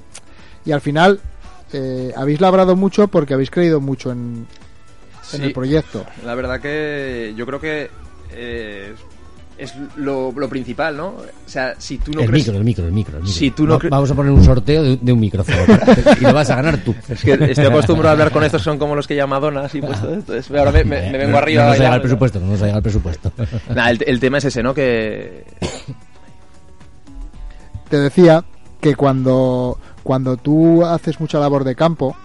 y 0.66 0.72
al 0.72 0.80
final 0.80 1.20
eh, 1.72 2.12
habéis 2.16 2.40
labrado 2.40 2.76
mucho 2.76 3.06
porque 3.08 3.34
habéis 3.34 3.50
creído 3.50 3.80
mucho 3.80 4.10
en, 4.10 4.46
en 5.32 5.38
Sí. 5.40 5.42
el 5.42 5.52
proyecto 5.52 6.04
La 6.24 6.34
verdad 6.34 6.60
que 6.60 7.32
yo 7.36 7.46
creo 7.46 7.60
que 7.60 7.88
eh, 8.32 8.94
es 9.58 9.74
lo, 9.96 10.32
lo 10.32 10.48
principal, 10.48 10.96
¿no? 10.96 11.06
O 11.08 11.24
sea, 11.46 11.74
si 11.78 11.98
tú 11.98 12.12
no 12.12 12.20
el 12.20 12.26
crees... 12.28 12.44
micro, 12.46 12.58
el 12.58 12.64
micro, 12.64 12.86
el 12.86 12.92
micro, 12.92 13.16
el 13.16 13.22
micro. 13.22 13.34
Si 13.38 13.50
tú 13.50 13.66
no 13.66 13.78
Vamos 13.90 14.10
a 14.10 14.14
poner 14.14 14.30
un 14.32 14.44
sorteo 14.44 14.82
de, 14.82 14.96
de 15.00 15.12
un 15.12 15.20
micrófono 15.20 15.56
y 16.20 16.24
lo 16.24 16.32
vas 16.34 16.50
a 16.50 16.56
ganar 16.56 16.78
tú. 16.78 16.94
Es 17.08 17.22
que 17.22 17.32
estoy 17.32 17.64
acostumbrado 17.70 18.08
a 18.08 18.12
hablar 18.12 18.30
con 18.32 18.44
estos, 18.44 18.62
son 18.62 18.78
como 18.78 18.94
los 18.94 19.06
que 19.06 19.16
llama 19.16 19.36
Madonna, 19.36 19.62
así 19.62 19.80
puesto. 19.80 20.12
Entonces, 20.12 20.50
ahora 20.56 20.72
me, 20.72 20.84
me- 20.84 21.10
me 21.10 21.18
vengo 21.18 21.32
No- 21.32 21.38
arriba. 21.38 21.62
No 21.62 21.68
nos 21.70 21.78
llega 21.78 21.90
ya- 21.90 21.94
el 21.96 22.00
presupuesto, 22.02 22.40
no 22.40 22.46
nos 22.48 22.60
el 22.62 22.82
presupuesto. 22.82 23.32
Nah, 23.74 23.90
el, 23.90 24.04
el 24.06 24.20
tema 24.20 24.38
es 24.38 24.44
ese, 24.44 24.62
¿no? 24.62 24.74
Que 24.74 25.44
te 27.88 27.98
decía 27.98 28.44
que 28.80 28.94
cuando 28.94 29.78
cuando 30.02 30.36
tú 30.36 30.84
haces 30.84 31.18
mucha 31.20 31.38
labor 31.38 31.64
de 31.64 31.74
campo 31.74 32.16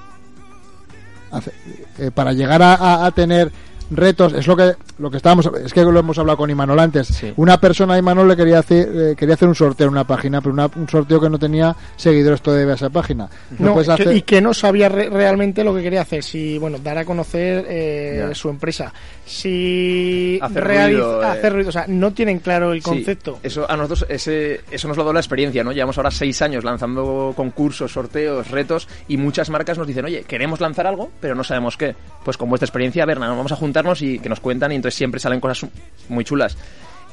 hace- 1.31 1.51
eh, 1.97 2.11
para 2.13 2.33
llegar 2.33 2.61
a, 2.61 2.75
a- 2.75 3.05
a 3.05 3.11
tener 3.11 3.51
retos 3.89 4.33
es 4.33 4.45
lo 4.47 4.55
que 4.55 4.73
lo 5.01 5.09
que 5.11 5.17
estábamos 5.17 5.49
es 5.65 5.73
que 5.73 5.81
lo 5.83 5.99
hemos 5.99 6.17
hablado 6.19 6.37
con 6.37 6.49
Imanol 6.49 6.79
antes 6.79 7.23
una 7.37 7.59
persona 7.59 7.95
a 7.95 7.97
Imanol 7.97 8.27
le 8.27 8.35
quería 8.37 8.59
hacer 8.59 8.89
eh, 8.93 9.15
quería 9.17 9.35
hacer 9.35 9.47
un 9.47 9.55
sorteo 9.55 9.87
en 9.87 9.93
una 9.93 10.05
página 10.05 10.39
pero 10.41 10.53
una- 10.53 10.69
un 10.75 10.87
sorteo 10.87 11.19
que 11.19 11.29
no 11.29 11.37
tenía 11.39 11.75
seguidores 11.95 12.41
todavía 12.41 12.71
a 12.73 12.75
esa 12.75 12.89
página 12.89 13.29
no, 13.59 13.67
No, 13.67 13.73
puedes 13.73 13.87
que- 13.87 13.93
hacer 14.03 14.15
y 14.15 14.21
que 14.21 14.41
no 14.41 14.53
sabía 14.53 14.87
re- 14.89 15.09
realmente 15.09 15.63
lo 15.63 15.73
que 15.75 15.81
quería 15.81 16.01
hacer. 16.01 16.23
Si, 16.23 16.57
bueno, 16.57 16.77
dar 16.79 16.97
a 16.97 17.05
conocer 17.05 17.65
eh, 17.67 18.29
su 18.33 18.49
empresa. 18.49 18.93
Si 19.25 20.39
Hacer 20.41 20.63
ruido, 20.63 21.21
eh. 21.21 21.25
hacer 21.25 21.53
ruido. 21.53 21.69
O 21.69 21.71
sea, 21.71 21.85
no 21.87 22.11
tienen 22.11 22.39
claro 22.39 22.73
el 22.73 22.79
Sí, 22.79 22.89
concepto. 22.89 23.39
eso 23.43 23.69
a 23.69 23.75
nosotros 23.75 24.05
ese, 24.09 24.61
eso 24.71 24.87
nos 24.87 24.97
lo 24.97 25.03
da 25.03 25.13
la 25.13 25.19
experiencia, 25.19 25.63
¿no? 25.63 25.71
Llevamos 25.71 25.97
ahora 25.97 26.11
seis 26.11 26.41
años 26.41 26.63
lanzando 26.63 27.33
concursos, 27.35 27.91
sorteos, 27.91 28.49
retos 28.51 28.87
y 29.07 29.17
muchas 29.17 29.49
marcas 29.49 29.77
nos 29.77 29.87
dicen, 29.87 30.05
oye, 30.05 30.23
queremos 30.23 30.59
lanzar 30.59 30.85
algo, 30.87 31.09
pero 31.19 31.35
no 31.35 31.43
sabemos 31.43 31.77
qué. 31.77 31.95
Pues 32.23 32.37
con 32.37 32.49
vuestra 32.49 32.65
experiencia, 32.65 33.03
a 33.03 33.05
ver, 33.05 33.19
nada, 33.19 33.33
vamos 33.33 33.51
a 33.51 33.55
juntarnos 33.55 34.01
y 34.01 34.19
que 34.19 34.29
nos 34.29 34.39
cuentan 34.39 34.71
y 34.71 34.75
entonces 34.75 34.90
Entonces 34.91 34.97
siempre 34.97 35.19
salen 35.21 35.39
cosas 35.39 35.69
muy 36.09 36.25
chulas. 36.25 36.57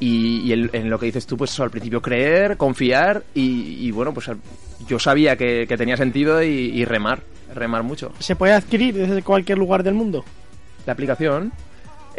Y, 0.00 0.40
y 0.42 0.52
en, 0.52 0.70
en 0.72 0.90
lo 0.90 0.98
que 0.98 1.06
dices 1.06 1.26
tú, 1.26 1.36
pues 1.36 1.52
eso, 1.52 1.62
al 1.62 1.70
principio 1.70 2.00
creer, 2.02 2.56
confiar 2.56 3.22
y, 3.34 3.86
y 3.86 3.90
bueno, 3.90 4.12
pues 4.12 4.30
yo 4.86 4.98
sabía 4.98 5.36
que, 5.36 5.66
que 5.68 5.76
tenía 5.76 5.96
sentido 5.96 6.42
y, 6.42 6.48
y 6.48 6.84
remar, 6.84 7.22
remar 7.54 7.82
mucho. 7.82 8.12
¿Se 8.18 8.36
puede 8.36 8.52
adquirir 8.52 8.94
desde 8.94 9.22
cualquier 9.22 9.58
lugar 9.58 9.82
del 9.82 9.94
mundo? 9.94 10.24
La 10.86 10.92
aplicación. 10.92 11.52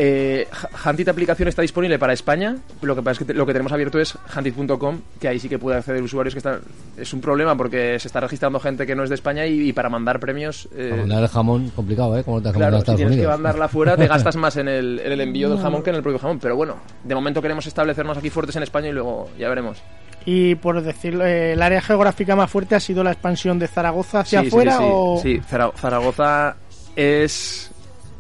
Eh, 0.02 0.48
H- 0.50 0.90
Huntit 0.90 1.10
aplicación 1.10 1.50
está 1.50 1.62
disponible 1.62 2.00
para 2.00 2.14
España. 2.14 2.56
Lo 2.82 2.96
que 2.96 3.02
pasa 3.02 3.12
es 3.12 3.20
que 3.20 3.26
te- 3.26 3.34
lo 3.34 3.46
que 3.46 3.52
tenemos 3.52 3.74
abierto 3.74 4.00
es 4.00 4.18
huntit.com, 4.34 5.02
que 5.20 5.28
ahí 5.28 5.40
sí 5.40 5.50
que 5.50 5.60
puede 5.60 5.76
acceder 5.78 6.02
usuarios 6.02 6.34
que 6.34 6.38
están. 6.38 6.62
Es 6.96 7.12
un 7.14 7.20
problema 7.20 7.58
porque 7.58 8.00
se 8.00 8.08
está 8.08 8.22
registrando 8.22 8.62
gente 8.62 8.88
que 8.88 8.96
no 8.96 9.04
es 9.04 9.10
de 9.10 9.16
España 9.16 9.46
y, 9.46 9.68
y 9.68 9.74
para 9.74 9.90
mandar 9.90 10.22
premios. 10.22 10.70
eh, 10.74 10.88
Para 10.92 11.02
mandar 11.02 11.24
el 11.24 11.28
jamón, 11.28 11.70
complicado, 11.72 12.18
¿eh? 12.18 12.24
Como 12.24 12.42
te 12.42 12.50
Claro, 12.54 12.78
a 12.78 12.80
si 12.86 12.96
tienes 12.96 13.18
que 13.18 13.28
mandarla 13.28 13.68
fuera, 13.68 13.98
te 13.98 14.08
gastas 14.08 14.38
más 14.38 14.56
en 14.56 14.70
el, 14.70 15.00
en 15.04 15.12
el 15.12 15.20
envío 15.20 15.50
del 15.50 15.60
jamón 15.60 15.84
que 15.84 15.90
en 15.90 15.98
el 15.98 16.02
propio 16.02 16.20
jamón. 16.20 16.40
Pero 16.40 16.56
bueno, 16.56 16.78
de 17.04 17.14
momento 17.16 17.42
queremos 17.42 17.68
establecernos 17.68 18.18
aquí 18.18 18.30
fuertes 18.30 18.56
en 18.56 18.64
España 18.64 18.88
y 18.88 18.94
luego 18.94 19.30
ya 19.38 19.50
veremos. 19.50 19.80
Y 20.26 20.56
por 20.56 20.82
decirlo, 20.82 21.26
eh, 21.26 21.52
el 21.54 21.62
área 21.62 21.82
geográfica 21.82 22.38
más 22.38 22.50
fuerte 22.50 22.76
ha 22.76 22.80
sido 22.80 23.04
la 23.04 23.12
expansión 23.12 23.60
de 23.60 23.68
Zaragoza 23.68 24.22
hacia 24.22 24.40
Sí, 24.40 24.46
sí, 24.46 24.48
afuera 24.50 24.78
sí, 24.78 24.84
o 24.86 25.20
sí. 25.22 25.42
Zara- 25.50 25.74
Zaragoza 25.76 26.56
es. 26.96 27.69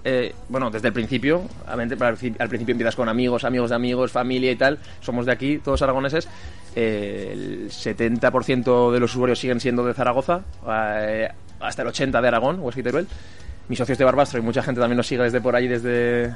Eh, 0.04 0.34
bueno, 0.50 0.70
desde 0.70 0.88
el 0.88 0.94
principio, 0.94 1.44
al 1.68 1.80
princi- 1.80 2.36
al 2.40 2.50
principio 2.50 2.72
empiezas 2.74 2.96
con 2.96 3.10
amigos, 3.10 3.44
amigos 3.44 3.70
de 3.70 3.76
amigos, 3.76 4.12
familia 4.12 4.52
y 4.52 4.56
tal. 4.56 4.80
Somos 5.02 5.26
de 5.26 5.32
aquí, 5.32 5.58
todos 5.60 5.82
aragoneses. 5.82 6.28
Eh, 6.76 7.30
el 7.34 7.72
70% 7.72 8.92
de 8.92 9.00
los 9.00 9.12
usuarios 9.16 9.40
siguen 9.40 9.60
siendo 9.60 9.86
de 9.86 9.94
Zaragoza, 9.94 10.42
eh, 10.68 11.30
hasta 11.60 11.82
el 11.82 11.88
80% 11.90 12.22
de 12.22 12.28
Aragón, 12.28 12.60
Huesca 12.60 12.84
Teruel. 12.84 13.08
Mis 13.68 13.78
socios 13.78 13.98
de 13.98 14.06
Barbastro 14.06 14.40
y 14.40 14.42
mucha 14.42 14.64
gente 14.64 14.80
también 14.82 14.98
nos 14.98 15.08
sigue 15.08 15.24
desde 15.24 15.42
por 15.42 15.56
ahí, 15.56 15.68
desde. 15.68 16.34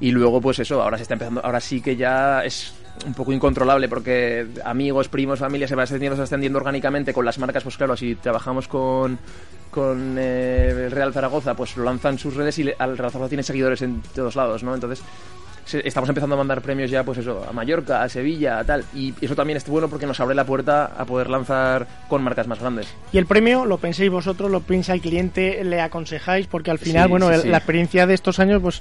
Y 0.00 0.12
luego, 0.12 0.40
pues 0.40 0.60
eso, 0.60 0.80
ahora 0.80 0.96
se 0.96 1.02
está 1.02 1.14
empezando. 1.14 1.40
Ahora 1.44 1.60
sí 1.60 1.80
que 1.80 1.96
ya 1.96 2.44
es 2.44 2.72
un 3.04 3.14
poco 3.14 3.32
incontrolable 3.32 3.88
porque 3.88 4.46
amigos, 4.64 5.08
primos, 5.08 5.40
familia 5.40 5.66
se 5.66 5.74
va 5.74 5.82
extendiendo, 5.82 6.14
se 6.14 6.20
va 6.20 6.24
extendiendo 6.24 6.58
orgánicamente 6.58 7.12
con 7.12 7.24
las 7.24 7.38
marcas. 7.38 7.64
Pues 7.64 7.76
claro, 7.76 7.96
si 7.96 8.14
trabajamos 8.14 8.68
con, 8.68 9.18
con 9.70 10.16
eh, 10.18 10.70
el 10.86 10.90
Real 10.90 11.12
Zaragoza, 11.12 11.54
pues 11.54 11.76
lo 11.76 11.84
lanzan 11.84 12.18
sus 12.18 12.34
redes 12.34 12.58
y 12.58 12.64
le- 12.64 12.76
al 12.78 12.96
Real 12.98 13.10
Zaragoza 13.10 13.28
tiene 13.28 13.42
seguidores 13.42 13.82
en 13.82 14.02
todos 14.14 14.36
lados, 14.36 14.62
¿no? 14.62 14.74
Entonces 14.74 15.02
se- 15.64 15.86
estamos 15.86 16.08
empezando 16.08 16.34
a 16.34 16.38
mandar 16.38 16.62
premios 16.62 16.90
ya, 16.90 17.04
pues 17.04 17.18
eso, 17.18 17.44
a 17.46 17.52
Mallorca, 17.52 18.02
a 18.02 18.08
Sevilla, 18.08 18.58
a 18.58 18.64
tal. 18.64 18.84
Y 18.94 19.12
eso 19.20 19.34
también 19.36 19.58
es 19.58 19.66
bueno 19.66 19.88
porque 19.88 20.06
nos 20.06 20.18
abre 20.18 20.34
la 20.34 20.44
puerta 20.44 20.86
a 20.96 21.04
poder 21.04 21.28
lanzar 21.28 21.86
con 22.08 22.22
marcas 22.22 22.46
más 22.46 22.58
grandes. 22.58 22.86
Y 23.12 23.18
el 23.18 23.26
premio 23.26 23.66
lo 23.66 23.76
penséis 23.76 24.10
vosotros, 24.10 24.50
lo 24.50 24.60
piensa 24.60 24.94
el 24.94 25.02
cliente, 25.02 25.62
le 25.64 25.80
aconsejáis, 25.82 26.46
porque 26.46 26.70
al 26.70 26.78
final, 26.78 27.04
Sí, 27.04 27.10
bueno, 27.10 27.28
sí, 27.28 27.34
el- 27.34 27.42
sí. 27.42 27.48
la 27.48 27.58
experiencia 27.58 28.06
de 28.06 28.14
estos 28.14 28.38
años, 28.38 28.62
pues 28.62 28.80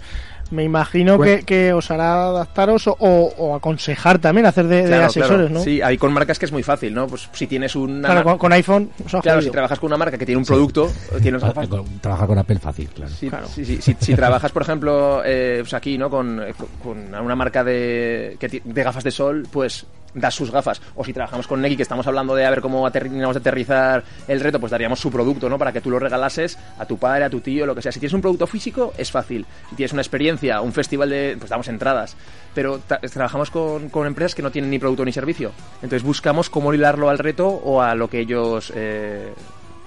me 0.52 0.64
imagino 0.64 1.18
Pues- 1.18 1.40
que, 1.40 1.46
que 1.46 1.74
os 1.74 1.90
hará 1.92 2.26
adaptaros 2.28 2.88
o, 2.88 2.96
o- 3.00 3.34
o 3.38 3.56
aconsejar 3.56 4.20
también, 4.20 4.46
hacer 4.46 4.68
de, 4.68 4.84
de 4.84 4.88
Claro, 4.88 5.06
asesores, 5.06 5.30
claro. 5.30 5.50
¿no? 5.50 5.60
Sí, 5.64 5.82
hay 5.82 5.98
con 5.98 6.14
marcas 6.14 6.40
que 6.40 6.46
es 6.46 6.52
muy 6.52 6.64
fácil, 6.64 6.94
¿no? 6.94 7.08
Pues 7.08 7.30
si 7.34 7.48
tienes 7.48 7.76
una... 7.76 8.08
Claro, 8.08 8.24
con, 8.24 8.38
con 8.38 8.54
iPhone 8.54 8.90
Claro, 9.08 9.22
jodido. 9.22 9.42
si 9.42 9.50
trabajas 9.52 9.80
con 9.80 9.88
una 9.88 9.98
marca 9.98 10.18
que 10.18 10.26
tiene 10.26 10.40
un 10.40 10.46
producto, 10.46 10.92
tienes 11.22 11.44
Ah, 11.44 11.54
con- 11.70 12.00
Trabajar 12.00 12.28
con 12.28 12.38
Apple 12.38 12.60
fácil, 12.60 12.90
claro. 12.90 13.12
Sí, 13.12 13.30
sí, 13.54 13.66
sí. 13.66 13.82
Si, 13.82 13.96
si 14.00 14.16
trabajas, 14.16 14.52
por 14.52 14.62
ejemplo, 14.62 15.22
eh, 15.26 15.58
pues 15.62 15.74
aquí, 15.74 15.98
¿no? 15.98 16.10
Con, 16.10 16.42
eh, 16.42 16.54
con 16.84 17.14
una 17.14 17.36
marca 17.36 17.64
de, 17.64 18.38
que 18.40 18.62
de 18.64 18.84
gafas 18.84 19.04
de 19.04 19.12
sol, 19.12 19.48
pues 19.52 19.86
das 20.20 20.36
sus 20.36 20.52
gafas. 20.52 20.82
O 20.96 21.04
si 21.04 21.14
trabajamos 21.14 21.48
con 21.48 21.62
Neki, 21.62 21.78
que 21.78 21.84
estamos 21.84 22.06
hablando 22.08 22.36
de 22.36 22.46
a 22.46 22.50
ver 22.50 22.62
cómo 22.62 22.90
terminamos 22.92 23.36
de 23.36 23.40
aterrizar 23.40 24.04
el 24.28 24.40
reto, 24.40 24.60
pues 24.60 24.72
daríamos 24.72 25.00
su 25.00 25.12
producto, 25.12 25.50
¿no? 25.50 25.58
Para 25.58 25.72
que 25.72 25.82
tú 25.82 25.90
lo 25.90 26.00
regalases 26.00 26.58
a 26.78 26.86
tu 26.86 26.98
padre, 26.98 27.26
a 27.26 27.30
tu 27.30 27.40
tío, 27.40 27.66
lo 27.66 27.76
que 27.76 27.82
sea. 27.82 27.92
Si 27.92 28.00
tienes 28.00 28.14
un 28.14 28.22
producto 28.22 28.48
físico, 28.48 28.94
es 28.98 29.12
fácil. 29.12 29.46
Si 29.70 29.76
tienes 29.76 29.94
una 29.94 30.02
experiencia, 30.02 30.62
un 30.62 30.74
festival 30.74 31.10
de... 31.10 31.36
pues 31.38 31.50
damos 31.50 31.68
entradas. 31.68 32.16
Pero 32.54 32.80
trabajamos 32.80 33.52
con, 33.52 33.90
empresas 34.08 34.36
que 34.36 34.42
no 34.42 34.52
tienen 34.52 34.72
ni 34.72 34.80
producto 34.80 35.06
ni 35.06 35.12
servicio. 35.12 35.52
Entonces 35.76 36.04
buscamos 36.04 36.50
cómo 36.50 36.74
hilarlo 36.74 37.10
al 37.10 37.20
reto 37.20 37.48
o 37.48 37.82
a 37.82 37.96
lo 37.96 38.10
que 38.10 38.20
ellos... 38.20 38.72
eh, 38.76 39.34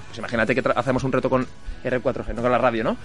pues 0.08 0.18
imagínate 0.18 0.56
que 0.56 0.62
hacemos 0.74 1.04
un 1.04 1.12
reto 1.12 1.30
con 1.30 1.46
R4G, 1.84 2.34
no 2.34 2.42
con 2.42 2.50
la 2.50 2.58
radio, 2.58 2.82
¿no? 2.82 2.96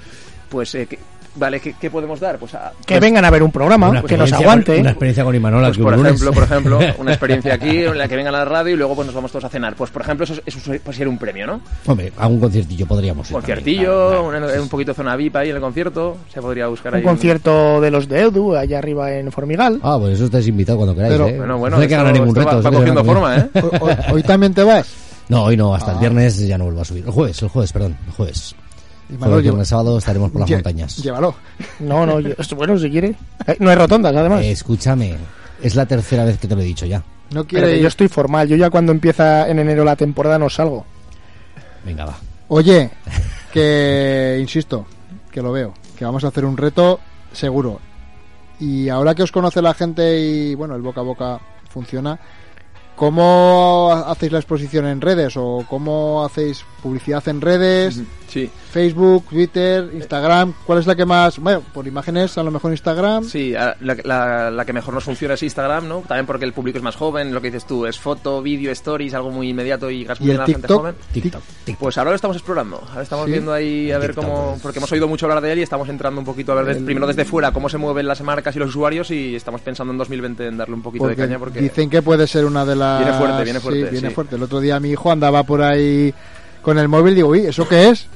Pues, 0.50 0.74
eh, 0.76 0.86
¿qué- 0.88 1.00
vale, 1.38 1.60
¿qué, 1.60 1.76
qué 1.80 1.90
podemos 1.90 2.20
dar? 2.20 2.38
Pues 2.38 2.54
a- 2.54 2.72
Que 2.86 2.94
pues- 2.96 3.02
vengan 3.02 3.26
a 3.26 3.30
ver 3.30 3.44
un 3.44 3.52
programa, 3.52 4.02
que 4.04 4.16
nos 4.16 4.32
aguante. 4.32 4.72
con- 4.74 4.82
Una 4.82 4.92
experiencia 4.92 5.24
con 5.26 5.36
Imanola. 5.36 5.68
Pues 5.68 5.78
que 5.78 5.84
por 5.84 5.94
un 5.94 5.98
lunes. 6.00 6.14
ejemplo, 6.14 6.34
por 6.34 6.44
ejemplo, 6.44 6.80
una 7.00 7.12
experiencia 7.12 7.54
aquí 7.56 7.84
en 7.84 7.98
la 7.98 8.08
que 8.08 8.16
vengan 8.16 8.34
a 8.36 8.40
la 8.40 8.46
radio 8.46 8.74
y 8.74 8.78
luego 8.78 8.96
pues 8.96 9.08
nos 9.08 9.16
vamos 9.16 9.32
todos 9.32 9.44
a 9.44 9.50
cenar. 9.50 9.76
Pues 9.76 9.90
por 9.92 10.02
ejemplo, 10.04 10.24
eso, 10.24 10.36
eso 10.46 10.60
puede 10.84 10.98
ser 10.98 11.08
un 11.10 11.18
premio, 11.18 11.46
¿no? 11.48 11.60
Hombre, 11.88 12.14
a 12.18 12.28
un 12.28 12.40
conciertillo 12.40 12.86
podríamos 12.86 13.28
ir 13.30 13.34
Conciertillo, 13.34 14.24
un, 14.24 14.36
un 14.36 14.70
poquito 14.70 14.92
de 14.92 14.96
zona 14.96 15.16
VIP 15.18 15.36
ahí 15.36 15.50
en 15.50 15.56
el 15.56 15.62
concierto, 15.62 16.18
se 16.34 16.42
podría 16.42 16.68
buscar 16.68 16.94
Un 16.94 17.00
ahí. 17.00 17.04
concierto 17.04 17.82
de 17.82 17.92
los 17.92 18.08
de 18.08 18.22
Edu, 18.22 18.56
allá 18.56 18.78
arriba 18.80 19.12
en 19.12 19.32
Formigal. 19.32 19.80
Ah, 19.84 19.98
pues 20.00 20.14
eso 20.14 20.26
estáis 20.26 20.48
invitado 20.48 20.78
cuando 20.78 20.96
queráis, 20.96 21.14
Pero- 21.16 21.28
¿eh? 21.28 21.38
Bueno, 21.38 21.58
bueno, 21.58 21.76
no 21.76 21.82
hay 21.82 21.88
que 21.90 21.96
ganar 21.98 22.14
ningún 22.14 22.34
va- 22.36 22.44
reto. 22.46 22.62
va 22.64 22.70
que 22.70 22.78
cogiendo 22.78 23.04
forma, 23.04 23.38
¿eh? 23.38 23.50
¿Hoy, 23.82 23.92
hoy- 24.14 24.24
también 24.24 24.54
te 24.54 24.64
vas? 24.64 24.88
No, 25.28 25.44
hoy 25.44 25.58
no, 25.58 25.74
hasta 25.76 25.92
el 25.92 25.98
Ah. 25.98 26.02
viernes 26.02 26.38
ya 26.48 26.58
no 26.58 26.66
vuelvo 26.66 26.82
a 26.82 26.86
subir. 26.86 27.04
El 27.04 27.12
jueves, 27.12 27.42
el 27.42 27.50
jueves, 27.50 27.74
perdón, 27.74 27.98
el 28.06 28.14
jueves. 28.14 28.56
Manolo, 29.10 29.40
lleva- 29.42 29.66
sábado 29.66 29.98
estaremos 29.98 30.32
por 30.32 30.42
las 30.42 30.50
Lle- 30.50 30.56
montañas. 30.56 30.98
Llévalo. 30.98 31.36
No, 31.80 32.06
no, 32.06 32.20
yo- 32.20 32.34
bueno, 32.56 32.78
si 32.80 32.90
quiere. 32.90 33.16
Eh, 33.48 33.58
no 33.60 33.70
hay 33.70 33.76
rotondas, 33.76 34.16
además. 34.16 34.42
Eh, 34.44 34.52
escúchame, 34.52 35.16
es 35.62 35.76
la 35.76 35.86
tercera 35.86 36.26
vez 36.26 36.38
que 36.40 36.48
te 36.48 36.56
lo 36.56 36.62
he 36.62 36.66
dicho 36.66 36.86
ya. 36.86 37.00
No 37.32 37.44
Pero 37.44 37.46
quiere 37.46 37.68
que 37.76 37.82
yo 37.82 37.88
estoy 37.88 38.08
formal, 38.08 38.48
yo 38.48 38.56
ya 38.56 38.70
cuando 38.70 38.92
empieza 38.92 39.48
en 39.50 39.60
enero 39.60 39.84
la 39.84 39.96
temporada 39.96 40.38
no 40.40 40.50
salgo. 40.50 40.86
Venga, 41.84 42.06
va. 42.06 42.18
Oye, 42.48 42.90
que 43.54 44.38
insisto, 44.42 44.86
que 45.32 45.42
lo 45.42 45.52
veo, 45.52 45.74
que 45.98 46.06
vamos 46.06 46.24
a 46.24 46.28
hacer 46.30 46.46
un 46.46 46.58
reto 46.58 47.00
seguro. 47.32 47.80
Y 48.60 48.90
ahora 48.90 49.14
que 49.16 49.24
os 49.24 49.32
conoce 49.32 49.62
la 49.62 49.74
gente 49.74 50.20
y 50.20 50.56
bueno, 50.56 50.76
el 50.76 50.82
boca 50.82 51.02
a 51.02 51.04
boca 51.04 51.40
funciona, 51.70 52.18
¿cómo 52.96 53.92
hacéis 54.08 54.32
la 54.32 54.40
exposición 54.40 54.86
en 54.88 55.02
redes 55.02 55.34
o 55.36 55.66
cómo 55.70 56.24
hacéis 56.26 56.64
publicidad 56.82 57.28
en 57.28 57.42
redes? 57.42 58.02
Sí. 58.36 58.50
Facebook, 58.72 59.26
Twitter, 59.30 59.90
Instagram, 59.94 60.54
¿cuál 60.66 60.80
es 60.80 60.86
la 60.88 60.94
que 60.96 61.06
más? 61.06 61.40
Bueno, 61.40 61.62
por 61.74 61.88
imágenes, 61.88 62.38
a 62.38 62.44
lo 62.44 62.52
mejor 62.52 62.72
Instagram. 62.72 63.24
Sí, 63.24 63.52
la, 63.52 63.78
la- 64.04 64.52
la 64.52 64.66
que 64.66 64.74
mejor 64.74 64.94
nos 64.94 65.06
funciona 65.06 65.36
es 65.36 65.44
Instagram, 65.44 65.88
¿no? 65.88 66.02
También 66.06 66.26
porque 66.26 66.44
el 66.44 66.52
público 66.52 66.78
es 66.78 66.84
más 66.84 66.98
joven, 66.98 67.34
lo 67.34 67.40
que 67.42 67.48
dices 67.48 67.66
tú, 67.66 67.86
es 67.86 67.98
foto, 67.98 68.42
vídeo, 68.42 68.72
stories, 68.72 69.14
algo 69.14 69.32
muy 69.32 69.50
inmediato 69.50 69.90
y 69.90 70.00
llegas 70.00 70.20
muy 70.20 70.28
¿Y 70.28 70.30
bien 70.32 70.36
el 70.36 70.42
a 70.42 70.44
la 70.44 70.46
gente 70.48 70.68
TikTok? 70.68 70.78
joven. 70.82 70.96
TikTok, 71.14 71.42
Pues 71.80 71.98
ahora 71.98 72.10
lo 72.10 72.16
estamos 72.18 72.36
explorando. 72.36 72.84
Ahora 72.90 73.04
estamos 73.04 73.26
Sí. 73.26 73.32
viendo 73.32 73.54
ahí 73.54 73.92
a 73.92 73.98
ver 74.00 74.10
TikTok, 74.10 74.26
cómo. 74.26 74.50
pues. 74.52 74.62
Porque 74.62 74.80
hemos 74.80 74.92
oído 74.92 75.08
mucho 75.08 75.26
hablar 75.28 75.42
de 75.42 75.54
él 75.54 75.60
y 75.60 75.62
estamos 75.64 75.88
entrando 75.88 76.20
un 76.20 76.26
poquito 76.26 76.52
a 76.52 76.62
ver, 76.62 76.84
primero 76.84 77.08
desde 77.08 77.24
fuera, 77.24 77.54
cómo 77.54 77.70
se 77.70 77.78
mueven 77.78 78.06
las 78.08 78.22
marcas 78.22 78.54
y 78.56 78.60
los 78.60 78.70
usuarios 78.70 79.10
y 79.12 79.36
estamos 79.36 79.62
pensando 79.62 79.92
en 79.94 79.98
2020 79.98 80.46
en 80.48 80.58
darle 80.58 80.76
un 80.76 80.82
poquito 80.82 81.06
Porque 81.06 81.22
de 81.22 81.28
caña 81.28 81.40
porque. 81.40 81.62
dicen 81.62 81.90
que 81.90 82.02
puede 82.02 82.28
ser 82.28 82.44
una 82.44 82.66
de 82.66 82.76
las... 82.76 83.00
Viene 83.00 83.18
fuerte, 83.18 83.44
viene 83.46 83.60
fuerte, 83.62 83.86
Sí, 83.86 83.92
viene 83.92 84.10
sí. 84.10 84.14
fuerte. 84.14 84.36
El 84.36 84.44
otro 84.44 84.60
día 84.60 84.78
mi 84.82 84.90
hijo 84.90 85.10
andaba 85.10 85.44
por 85.44 85.62
ahí 85.62 86.14
con 86.62 86.78
el 86.80 86.88
móvil 86.88 87.14
y 87.14 87.16
digo, 87.18 87.30
uy, 87.30 87.46
¿eso 87.46 87.68
qué 87.68 87.90
es? 87.90 88.08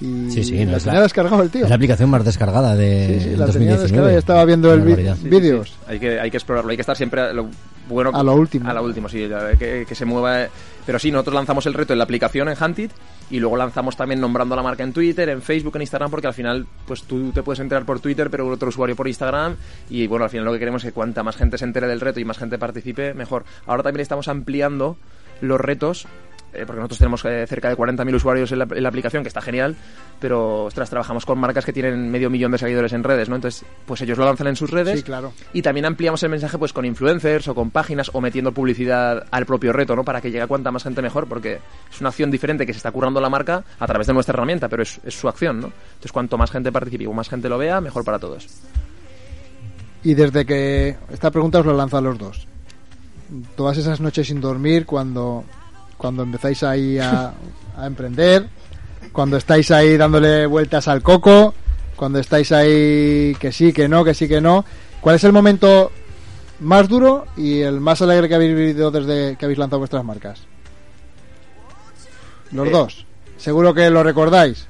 Y 0.00 0.30
Sí, 0.30 0.44
sí, 0.44 0.64
no 0.64 0.72
la 0.72 0.76
es 0.76 0.84
la- 0.86 0.92
tenía 0.92 1.02
descargado 1.02 1.42
el 1.42 1.50
tío. 1.50 1.64
Es 1.64 1.70
la 1.70 1.76
aplicación 1.76 2.10
más 2.10 2.24
descargada 2.24 2.76
de 2.76 3.06
Sí, 3.06 3.30
sí, 3.30 3.36
la 3.36 3.46
tenía 3.46 3.76
2019. 3.76 3.82
descargada 3.82 4.12
y 4.12 4.16
estaba 4.18 4.44
viendo 4.44 4.72
el 4.72 4.80
vídeos. 4.82 5.74
Hay 5.88 5.98
que, 5.98 6.20
hay 6.20 6.30
que 6.30 6.36
explorarlo, 6.36 6.70
hay 6.70 6.76
que 6.76 6.82
estar 6.82 6.96
siempre 6.96 7.20
a 7.22 7.32
lo 7.32 7.48
bueno. 7.88 8.10
A 8.12 8.22
lo 8.22 8.34
último. 8.34 8.68
A 8.68 8.74
lo 8.74 8.82
último, 8.82 9.08
sí, 9.08 9.28
que, 9.58 9.84
que 9.88 9.94
se 9.94 10.04
mueva. 10.04 10.46
Pero 10.84 10.98
sí, 10.98 11.10
nosotros 11.10 11.34
lanzamos 11.34 11.66
el 11.66 11.74
reto 11.74 11.92
en 11.94 11.98
la 11.98 12.04
aplicación 12.04 12.48
en 12.48 12.56
Hunted 12.62 12.90
y 13.30 13.40
luego 13.40 13.56
lanzamos 13.56 13.96
también 13.96 14.20
nombrando 14.20 14.54
la 14.54 14.62
marca 14.62 14.84
en 14.84 14.92
Twitter, 14.92 15.28
en 15.30 15.42
Facebook, 15.42 15.74
en 15.76 15.82
Instagram, 15.82 16.10
porque 16.10 16.26
al 16.28 16.34
final, 16.34 16.66
pues 16.86 17.02
tú 17.04 17.32
te 17.32 17.42
puedes 17.42 17.58
enterar 17.60 17.84
por 17.84 17.98
Twitter, 17.98 18.28
pero 18.30 18.46
otro 18.48 18.68
usuario 18.68 18.94
por 18.94 19.08
Instagram. 19.08 19.56
Y 19.90 20.06
bueno, 20.06 20.24
al 20.24 20.30
final 20.30 20.44
lo 20.44 20.52
que 20.52 20.58
queremos 20.60 20.84
es 20.84 20.90
que 20.90 20.94
cuanta 20.94 21.22
más 21.22 21.36
gente 21.36 21.58
se 21.58 21.64
entere 21.64 21.86
del 21.88 22.00
reto 22.00 22.20
y 22.20 22.24
más 22.24 22.38
gente 22.38 22.58
participe, 22.58 23.14
mejor. 23.14 23.44
Ahora 23.66 23.82
también 23.82 24.02
estamos 24.02 24.28
ampliando 24.28 24.96
los 25.40 25.60
retos. 25.60 26.06
Eh, 26.56 26.64
porque 26.66 26.80
nosotros 26.80 26.98
tenemos 26.98 27.24
eh, 27.24 27.46
cerca 27.46 27.68
de 27.68 27.76
40.000 27.76 28.14
usuarios 28.14 28.52
en 28.52 28.58
la, 28.60 28.66
en 28.70 28.82
la 28.82 28.88
aplicación, 28.88 29.22
que 29.22 29.28
está 29.28 29.40
genial, 29.40 29.76
pero 30.20 30.64
ostras, 30.64 30.90
trabajamos 30.90 31.26
con 31.26 31.38
marcas 31.38 31.64
que 31.64 31.72
tienen 31.72 32.10
medio 32.10 32.30
millón 32.30 32.52
de 32.52 32.58
seguidores 32.58 32.92
en 32.92 33.04
redes, 33.04 33.28
¿no? 33.28 33.36
Entonces, 33.36 33.64
pues 33.86 34.00
ellos 34.02 34.18
lo 34.18 34.24
lanzan 34.24 34.46
en 34.48 34.56
sus 34.56 34.70
redes 34.70 34.98
Sí, 34.98 35.04
claro. 35.04 35.32
y 35.52 35.62
también 35.62 35.86
ampliamos 35.86 36.22
el 36.22 36.30
mensaje 36.30 36.58
pues 36.58 36.72
con 36.72 36.84
influencers 36.84 37.48
o 37.48 37.54
con 37.54 37.70
páginas 37.70 38.10
o 38.12 38.20
metiendo 38.20 38.52
publicidad 38.52 39.24
al 39.30 39.46
propio 39.46 39.72
reto, 39.72 39.94
¿no? 39.94 40.04
Para 40.04 40.20
que 40.20 40.30
llegue 40.30 40.42
a 40.42 40.46
cuanta 40.46 40.70
más 40.70 40.82
gente 40.82 41.02
mejor, 41.02 41.28
porque 41.28 41.58
es 41.90 42.00
una 42.00 42.08
acción 42.10 42.30
diferente 42.30 42.66
que 42.66 42.72
se 42.72 42.78
está 42.78 42.90
currando 42.90 43.20
la 43.20 43.28
marca 43.28 43.62
a 43.78 43.86
través 43.86 44.06
de 44.06 44.14
nuestra 44.14 44.32
herramienta, 44.34 44.68
pero 44.68 44.82
es, 44.82 45.00
es 45.04 45.14
su 45.14 45.28
acción, 45.28 45.60
¿no? 45.60 45.66
Entonces 45.66 46.12
cuanto 46.12 46.38
más 46.38 46.50
gente 46.50 46.72
participe 46.72 47.04
y 47.04 47.08
más 47.08 47.28
gente 47.28 47.48
lo 47.48 47.58
vea, 47.58 47.80
mejor 47.80 48.04
para 48.04 48.18
todos. 48.18 48.46
Y 50.02 50.14
desde 50.14 50.46
que 50.46 50.96
esta 51.10 51.30
pregunta 51.30 51.58
os 51.60 51.66
la 51.66 51.72
lanzo 51.72 51.96
a 51.96 52.00
los 52.00 52.16
dos. 52.16 52.46
Todas 53.56 53.76
esas 53.76 54.00
noches 54.00 54.28
sin 54.28 54.40
dormir 54.40 54.86
cuando, 54.86 55.44
cuando 55.96 56.22
empezáis 56.22 56.62
ahí 56.62 56.98
a, 56.98 57.32
a 57.76 57.86
emprender, 57.86 58.46
cuando 59.12 59.36
estáis 59.36 59.70
ahí 59.70 59.96
dándole 59.96 60.46
vueltas 60.46 60.88
al 60.88 61.02
coco, 61.02 61.54
cuando 61.96 62.18
estáis 62.18 62.52
ahí 62.52 63.34
que 63.40 63.50
sí, 63.52 63.72
que 63.72 63.88
no, 63.88 64.04
que 64.04 64.14
sí, 64.14 64.28
que 64.28 64.40
no. 64.40 64.64
¿Cuál 65.00 65.16
es 65.16 65.24
el 65.24 65.32
momento 65.32 65.90
más 66.60 66.88
duro 66.88 67.26
y 67.36 67.60
el 67.60 67.80
más 67.80 68.02
alegre 68.02 68.28
que 68.28 68.34
habéis 68.34 68.54
vivido 68.54 68.90
desde 68.90 69.36
que 69.36 69.44
habéis 69.44 69.58
lanzado 69.58 69.78
vuestras 69.78 70.04
marcas? 70.04 70.40
Los 72.52 72.68
Eh. 72.68 72.70
dos. 72.70 73.06
Seguro 73.38 73.74
que 73.74 73.90
lo 73.90 74.02
recordáis. 74.02 74.66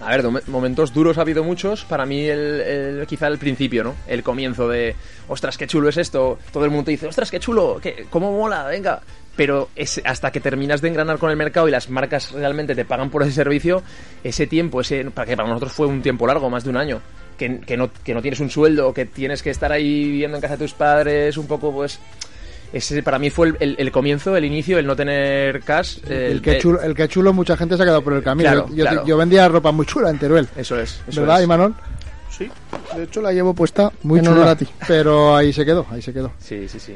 A 0.00 0.16
ver, 0.16 0.24
momentos 0.48 0.94
duros 0.94 1.18
ha 1.18 1.20
habido 1.20 1.44
muchos. 1.44 1.84
Para 1.84 2.06
mí, 2.06 2.24
el, 2.24 2.38
el- 2.60 3.06
quizá 3.06 3.26
el 3.26 3.36
principio, 3.38 3.84
¿no? 3.84 3.94
El 4.08 4.22
comienzo 4.22 4.66
de, 4.68 4.96
ostras, 5.28 5.58
qué 5.58 5.66
chulo 5.66 5.88
es 5.90 5.98
esto. 5.98 6.38
Todo 6.52 6.64
el 6.64 6.70
mundo 6.70 6.86
te 6.86 6.92
dice, 6.92 7.06
ostras, 7.06 7.30
qué 7.30 7.38
chulo, 7.38 7.78
qué, 7.82 8.06
cómo 8.08 8.32
mola, 8.32 8.64
venga. 8.64 9.00
Pero 9.40 9.70
es, 9.74 10.02
hasta 10.04 10.30
que 10.30 10.38
terminas 10.38 10.82
de 10.82 10.88
engranar 10.88 11.16
con 11.16 11.30
el 11.30 11.36
mercado 11.38 11.66
y 11.66 11.70
las 11.70 11.88
marcas 11.88 12.30
realmente 12.32 12.74
te 12.74 12.84
pagan 12.84 13.08
por 13.08 13.22
ese 13.22 13.32
servicio, 13.32 13.82
ese 14.22 14.46
tiempo, 14.46 14.82
ese 14.82 15.02
para 15.10 15.24
que 15.26 15.34
para 15.34 15.48
nosotros 15.48 15.72
fue 15.72 15.86
un 15.86 16.02
tiempo 16.02 16.26
largo, 16.26 16.50
más 16.50 16.62
de 16.62 16.68
un 16.68 16.76
año, 16.76 17.00
que, 17.38 17.58
que 17.60 17.74
no, 17.78 17.88
que 18.04 18.12
no 18.12 18.20
tienes 18.20 18.38
un 18.40 18.50
sueldo, 18.50 18.92
que 18.92 19.06
tienes 19.06 19.42
que 19.42 19.48
estar 19.48 19.72
ahí 19.72 20.04
viviendo 20.04 20.36
en 20.36 20.42
casa 20.42 20.58
de 20.58 20.64
tus 20.66 20.74
padres, 20.74 21.38
un 21.38 21.46
poco, 21.46 21.72
pues. 21.72 21.98
Ese 22.70 23.02
para 23.02 23.18
mí 23.18 23.30
fue 23.30 23.48
el, 23.48 23.56
el- 23.60 23.76
el 23.78 23.90
comienzo, 23.90 24.36
el 24.36 24.44
inicio, 24.44 24.78
el 24.78 24.86
no 24.86 24.94
tener 24.94 25.62
cash. 25.62 26.00
El 26.06 26.42
que, 26.42 26.58
chulo, 26.58 26.82
el 26.82 26.94
que 26.94 27.08
chulo, 27.08 27.32
mucha 27.32 27.56
gente 27.56 27.78
se 27.78 27.82
ha 27.82 27.86
quedado 27.86 28.02
por 28.04 28.12
el 28.12 28.22
camino. 28.22 28.50
Claro, 28.50 28.68
yo, 28.68 28.74
yo- 28.76 28.84
claro. 28.84 29.06
yo 29.06 29.16
vendía 29.16 29.48
ropa 29.48 29.72
muy 29.72 29.86
chula 29.86 30.10
en 30.10 30.18
Teruel. 30.18 30.48
Eso 30.54 30.78
es. 30.78 31.00
eso 31.08 31.22
¿Verdad, 31.22 31.38
es. 31.38 31.44
Imanol? 31.44 31.74
Sí, 32.28 32.46
de 32.94 33.04
hecho 33.04 33.22
la 33.22 33.32
llevo 33.32 33.54
puesta 33.54 33.90
Muy 34.02 34.18
en 34.18 34.26
chula. 34.26 34.50
a 34.50 34.56
ti. 34.56 34.66
Pero 34.86 35.34
ahí 35.34 35.50
se 35.52 35.64
quedó, 35.64 35.86
ahí 35.90 36.02
se 36.02 36.12
quedó. 36.12 36.30
Sí, 36.38 36.68
sí, 36.68 36.78
sí. 36.78 36.94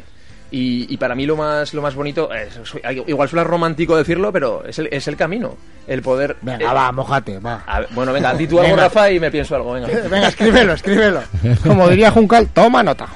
Y, 0.57 0.87
y 0.95 0.97
para 0.99 1.17
mí 1.17 1.27
lo 1.27 1.37
más, 1.37 1.75
lo 1.75 1.83
más 1.83 1.97
bonito, 1.97 2.31
es- 2.33 2.61
igual 3.09 3.29
suena 3.29 3.43
romántico 3.43 3.97
decirlo, 3.97 4.31
pero 4.33 4.65
es 4.65 4.79
el, 4.79 4.89
es 4.93 5.09
el 5.09 5.17
camino. 5.17 5.57
El 5.89 6.01
poder... 6.01 6.37
Venga, 6.43 6.71
eh, 6.71 6.75
va, 6.75 6.93
mojate, 6.93 7.39
va. 7.41 7.65
a 7.67 7.83
bueno, 7.91 8.13
venga, 8.13 8.33
di 8.35 8.47
tú 8.47 8.61
algo, 8.61 8.71
Venga. 8.71 8.85
Rafa, 8.85 9.11
y 9.11 9.19
me 9.19 9.33
pienso 9.33 9.57
algo, 9.57 9.73
venga. 9.73 9.89
Venga, 10.09 10.29
escríbelo, 10.29 10.75
escríbelo. 10.75 11.23
Como 11.65 11.89
diría 11.89 12.13
Juncal, 12.13 12.49
toma 12.55 12.85
nota. 12.85 13.09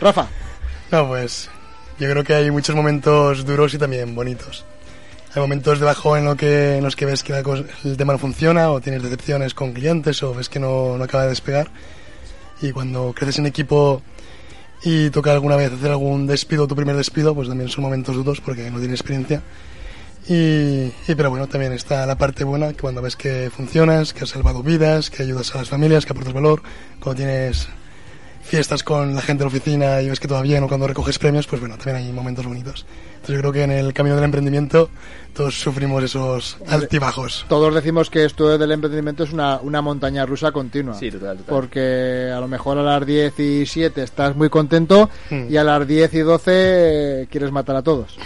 Rafa. 0.00 0.26
No, 0.92 1.08
pues 1.08 1.50
yo 1.98 2.08
creo 2.10 2.22
que 2.22 2.34
hay 2.34 2.50
muchos 2.52 2.76
momentos 2.76 3.44
duros 3.44 3.74
y 3.74 3.78
también 3.78 4.14
bonitos. 4.14 4.64
Hay 5.34 5.40
momentos 5.42 5.80
de 5.80 5.86
bajón 5.86 6.20
en, 6.20 6.24
lo 6.26 6.36
que, 6.36 6.76
en 6.76 6.84
los 6.84 6.94
que 6.94 7.06
ves 7.06 7.22
que 7.22 7.32
la 7.32 7.42
cosa- 7.42 7.64
el 7.84 7.96
tema 7.96 8.12
no 8.12 8.18
funciona 8.20 8.70
o 8.70 8.80
tienes 8.80 9.02
decepciones 9.02 9.54
con 9.54 9.72
clientes 9.72 10.22
o 10.22 10.32
ves 10.34 10.48
que 10.48 10.60
no, 10.60 10.96
no 10.96 11.04
acaba 11.04 11.24
de 11.24 11.30
despegar. 11.30 11.68
Y 12.62 12.70
cuando 12.70 13.12
creces 13.12 13.38
en 13.40 13.46
equipo 13.46 14.02
y 14.82 15.10
toca 15.10 15.32
alguna 15.32 15.56
vez 15.56 15.72
hacer 15.72 15.90
algún 15.90 16.26
despido, 16.26 16.66
tu 16.66 16.76
primer 16.76 16.96
despido, 16.96 17.34
pues 17.34 17.48
también 17.48 17.68
son 17.70 17.84
momentos 17.84 18.14
duros 18.14 18.40
porque 18.40 18.70
no 18.70 18.78
tienes 18.78 19.00
experiencia. 19.00 19.42
Y, 20.28 20.92
y 21.08 21.14
pero 21.16 21.30
bueno, 21.30 21.46
también 21.46 21.72
está 21.72 22.04
la 22.04 22.18
parte 22.18 22.44
buena, 22.44 22.68
que 22.68 22.80
cuando 22.80 23.00
ves 23.00 23.16
que 23.16 23.50
funcionas, 23.50 24.12
que 24.12 24.24
has 24.24 24.30
salvado 24.30 24.62
vidas, 24.62 25.10
que 25.10 25.22
ayudas 25.22 25.54
a 25.54 25.58
las 25.58 25.68
familias, 25.68 26.04
que 26.04 26.12
aportas 26.12 26.32
valor, 26.32 26.62
cuando 27.00 27.16
tienes 27.16 27.68
fiestas 28.46 28.82
con 28.82 29.14
la 29.14 29.20
gente 29.20 29.44
de 29.44 29.50
la 29.50 29.56
oficina 29.56 30.00
y 30.02 30.08
ves 30.08 30.20
que 30.20 30.28
todo 30.28 30.38
va 30.38 30.42
bien 30.42 30.62
o 30.62 30.68
cuando 30.68 30.86
recoges 30.86 31.18
premios, 31.18 31.46
pues 31.46 31.60
bueno, 31.60 31.76
también 31.76 31.96
hay 31.96 32.12
momentos 32.12 32.46
bonitos. 32.46 32.86
Entonces 33.16 33.34
yo 33.34 33.40
creo 33.40 33.52
que 33.52 33.62
en 33.64 33.70
el 33.72 33.92
camino 33.92 34.14
del 34.14 34.24
emprendimiento 34.24 34.88
todos 35.34 35.58
sufrimos 35.58 36.02
esos 36.04 36.56
altibajos. 36.68 37.44
Todos 37.48 37.74
decimos 37.74 38.08
que 38.08 38.24
esto 38.24 38.56
del 38.56 38.72
emprendimiento 38.72 39.24
es 39.24 39.32
una, 39.32 39.58
una 39.60 39.82
montaña 39.82 40.24
rusa 40.24 40.52
continua. 40.52 40.94
Sí, 40.94 41.10
total, 41.10 41.38
total. 41.38 41.54
Porque 41.54 42.30
a 42.34 42.40
lo 42.40 42.48
mejor 42.48 42.78
a 42.78 42.82
las 42.82 43.04
10 43.04 43.40
y 43.40 43.66
7 43.66 44.02
estás 44.02 44.36
muy 44.36 44.48
contento 44.48 45.10
Hmm. 45.30 45.46
y 45.50 45.56
a 45.56 45.64
las 45.64 45.86
10 45.86 46.14
y 46.14 46.18
12 46.20 46.52
eh, 46.52 47.26
quieres 47.30 47.50
matar 47.50 47.76
a 47.76 47.82
todos. 47.82 48.16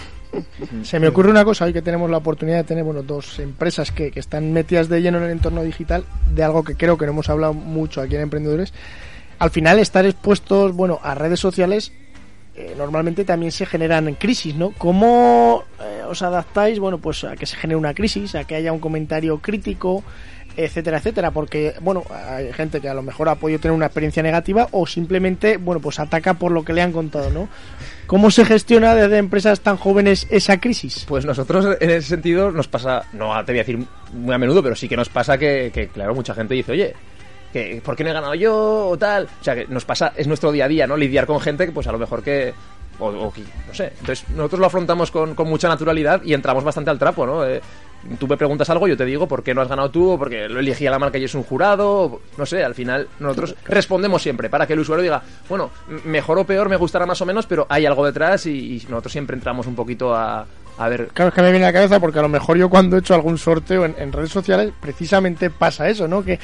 Se 0.82 1.00
me 1.00 1.08
ocurre 1.08 1.30
una 1.30 1.44
cosa, 1.44 1.64
hoy 1.64 1.72
que 1.72 1.82
tenemos 1.82 2.08
la 2.08 2.18
oportunidad 2.18 2.58
de 2.58 2.64
tener 2.64 2.84
bueno, 2.84 3.02
dos 3.02 3.38
empresas 3.40 3.90
que, 3.90 4.12
que 4.12 4.20
están 4.20 4.52
metidas 4.52 4.88
de 4.88 5.02
lleno 5.02 5.18
en 5.18 5.24
el 5.24 5.30
entorno 5.30 5.62
digital, 5.64 6.04
de 6.32 6.44
algo 6.44 6.62
que 6.62 6.76
creo 6.76 6.96
que 6.96 7.06
no 7.06 7.12
hemos 7.12 7.28
hablado 7.28 7.52
mucho 7.52 8.00
aquí 8.00 8.14
en 8.14 8.22
Emprendedores. 8.22 8.72
Al 9.40 9.50
final, 9.50 9.78
estar 9.78 10.06
expuestos 10.06 10.76
bueno, 10.76 11.00
a 11.02 11.14
redes 11.14 11.40
sociales 11.40 11.92
eh, 12.54 12.74
normalmente 12.76 13.24
también 13.24 13.52
se 13.52 13.64
generan 13.64 14.12
crisis, 14.14 14.54
¿no? 14.54 14.72
¿Cómo 14.76 15.64
eh, 15.80 16.02
os 16.06 16.20
adaptáis 16.20 16.78
bueno, 16.78 16.98
pues 16.98 17.24
a 17.24 17.34
que 17.36 17.46
se 17.46 17.56
genere 17.56 17.76
una 17.76 17.94
crisis, 17.94 18.34
a 18.34 18.44
que 18.44 18.54
haya 18.54 18.70
un 18.70 18.80
comentario 18.80 19.38
crítico, 19.38 20.04
etcétera, 20.58 20.98
etcétera? 20.98 21.30
Porque, 21.30 21.72
bueno, 21.80 22.02
hay 22.10 22.52
gente 22.52 22.82
que 22.82 22.90
a 22.90 22.94
lo 22.94 23.00
mejor 23.02 23.30
ha 23.30 23.36
podido 23.36 23.60
tener 23.60 23.74
una 23.74 23.86
experiencia 23.86 24.22
negativa 24.22 24.68
o 24.72 24.86
simplemente, 24.86 25.56
bueno, 25.56 25.80
pues 25.80 25.98
ataca 26.00 26.34
por 26.34 26.52
lo 26.52 26.62
que 26.62 26.74
le 26.74 26.82
han 26.82 26.92
contado, 26.92 27.30
¿no? 27.30 27.48
¿Cómo 28.06 28.30
se 28.30 28.44
gestiona 28.44 28.94
desde 28.94 29.16
empresas 29.16 29.60
tan 29.60 29.78
jóvenes 29.78 30.26
esa 30.28 30.60
crisis? 30.60 31.06
Pues 31.08 31.24
nosotros 31.24 31.78
en 31.80 31.88
ese 31.88 32.08
sentido 32.08 32.50
nos 32.50 32.68
pasa, 32.68 33.06
no 33.14 33.32
te 33.44 33.52
voy 33.52 33.60
a 33.60 33.62
decir 33.62 33.78
muy 34.12 34.34
a 34.34 34.38
menudo, 34.38 34.62
pero 34.62 34.76
sí 34.76 34.86
que 34.86 34.96
nos 34.96 35.08
pasa 35.08 35.38
que, 35.38 35.70
que, 35.72 35.88
claro, 35.88 36.14
mucha 36.14 36.34
gente 36.34 36.52
dice, 36.52 36.72
oye, 36.72 36.94
que 37.52 37.80
¿por 37.84 37.96
qué 37.96 38.04
no 38.04 38.10
he 38.10 38.12
ganado 38.14 38.34
yo 38.34 38.88
o 38.88 38.96
tal? 38.98 39.28
O 39.40 39.44
sea, 39.44 39.54
que 39.54 39.66
nos 39.66 39.84
pasa, 39.84 40.12
es 40.16 40.26
nuestro 40.26 40.52
día 40.52 40.64
a 40.66 40.68
día, 40.68 40.86
¿no? 40.86 40.96
Lidiar 40.96 41.26
con 41.26 41.40
gente 41.40 41.66
que 41.66 41.72
pues 41.72 41.86
a 41.86 41.92
lo 41.92 41.98
mejor 41.98 42.22
que... 42.22 42.52
O, 42.98 43.06
o 43.08 43.32
que- 43.32 43.40
no 43.66 43.72
sé. 43.74 43.92
Entonces 44.00 44.28
nosotros 44.30 44.60
lo 44.60 44.66
afrontamos 44.66 45.10
con, 45.10 45.34
con 45.34 45.48
mucha 45.48 45.68
naturalidad 45.68 46.22
y 46.22 46.34
entramos 46.34 46.62
bastante 46.64 46.90
al 46.90 46.98
trapo, 46.98 47.24
¿no? 47.24 47.46
Eh, 47.46 47.60
tú 48.18 48.26
me 48.28 48.36
preguntas 48.36 48.68
algo, 48.70 48.86
yo 48.88 48.96
te 48.96 49.04
digo 49.06 49.26
por 49.26 49.42
qué 49.42 49.54
no 49.54 49.62
has 49.62 49.68
ganado 49.68 49.90
tú, 49.90 50.10
o 50.12 50.18
porque 50.18 50.48
lo 50.48 50.60
elegía 50.60 50.90
la 50.90 50.98
marca 50.98 51.16
y 51.18 51.24
es 51.24 51.34
un 51.34 51.42
jurado, 51.42 52.20
no 52.36 52.44
sé, 52.46 52.62
al 52.62 52.74
final 52.74 53.08
nosotros 53.18 53.54
respondemos 53.64 54.20
siempre 54.22 54.48
para 54.50 54.66
que 54.66 54.74
el 54.74 54.80
usuario 54.80 55.02
diga, 55.02 55.22
bueno, 55.48 55.70
mejor 56.04 56.38
o 56.38 56.44
peor, 56.44 56.68
me 56.68 56.76
gustará 56.76 57.06
más 57.06 57.20
o 57.22 57.26
menos, 57.26 57.46
pero 57.46 57.66
hay 57.70 57.86
algo 57.86 58.04
detrás 58.04 58.44
y, 58.46 58.76
y 58.76 58.86
nosotros 58.88 59.12
siempre 59.12 59.34
entramos 59.36 59.66
un 59.66 59.74
poquito 59.74 60.14
a, 60.14 60.46
a 60.78 60.88
ver 60.88 61.08
Claro, 61.08 61.28
es 61.30 61.34
que 61.34 61.42
me 61.42 61.50
viene 61.50 61.64
a 61.66 61.68
la 61.68 61.72
cabeza 61.74 62.00
porque 62.00 62.18
a 62.18 62.22
lo 62.22 62.28
mejor 62.30 62.56
yo 62.58 62.68
cuando 62.70 62.96
he 62.96 63.00
hecho 63.00 63.14
algún 63.14 63.36
sorteo 63.38 63.84
en, 63.86 63.94
en 63.98 64.12
redes 64.12 64.30
sociales, 64.30 64.72
precisamente 64.80 65.48
pasa 65.50 65.88
eso, 65.88 66.06
¿no? 66.08 66.22
Que 66.24 66.38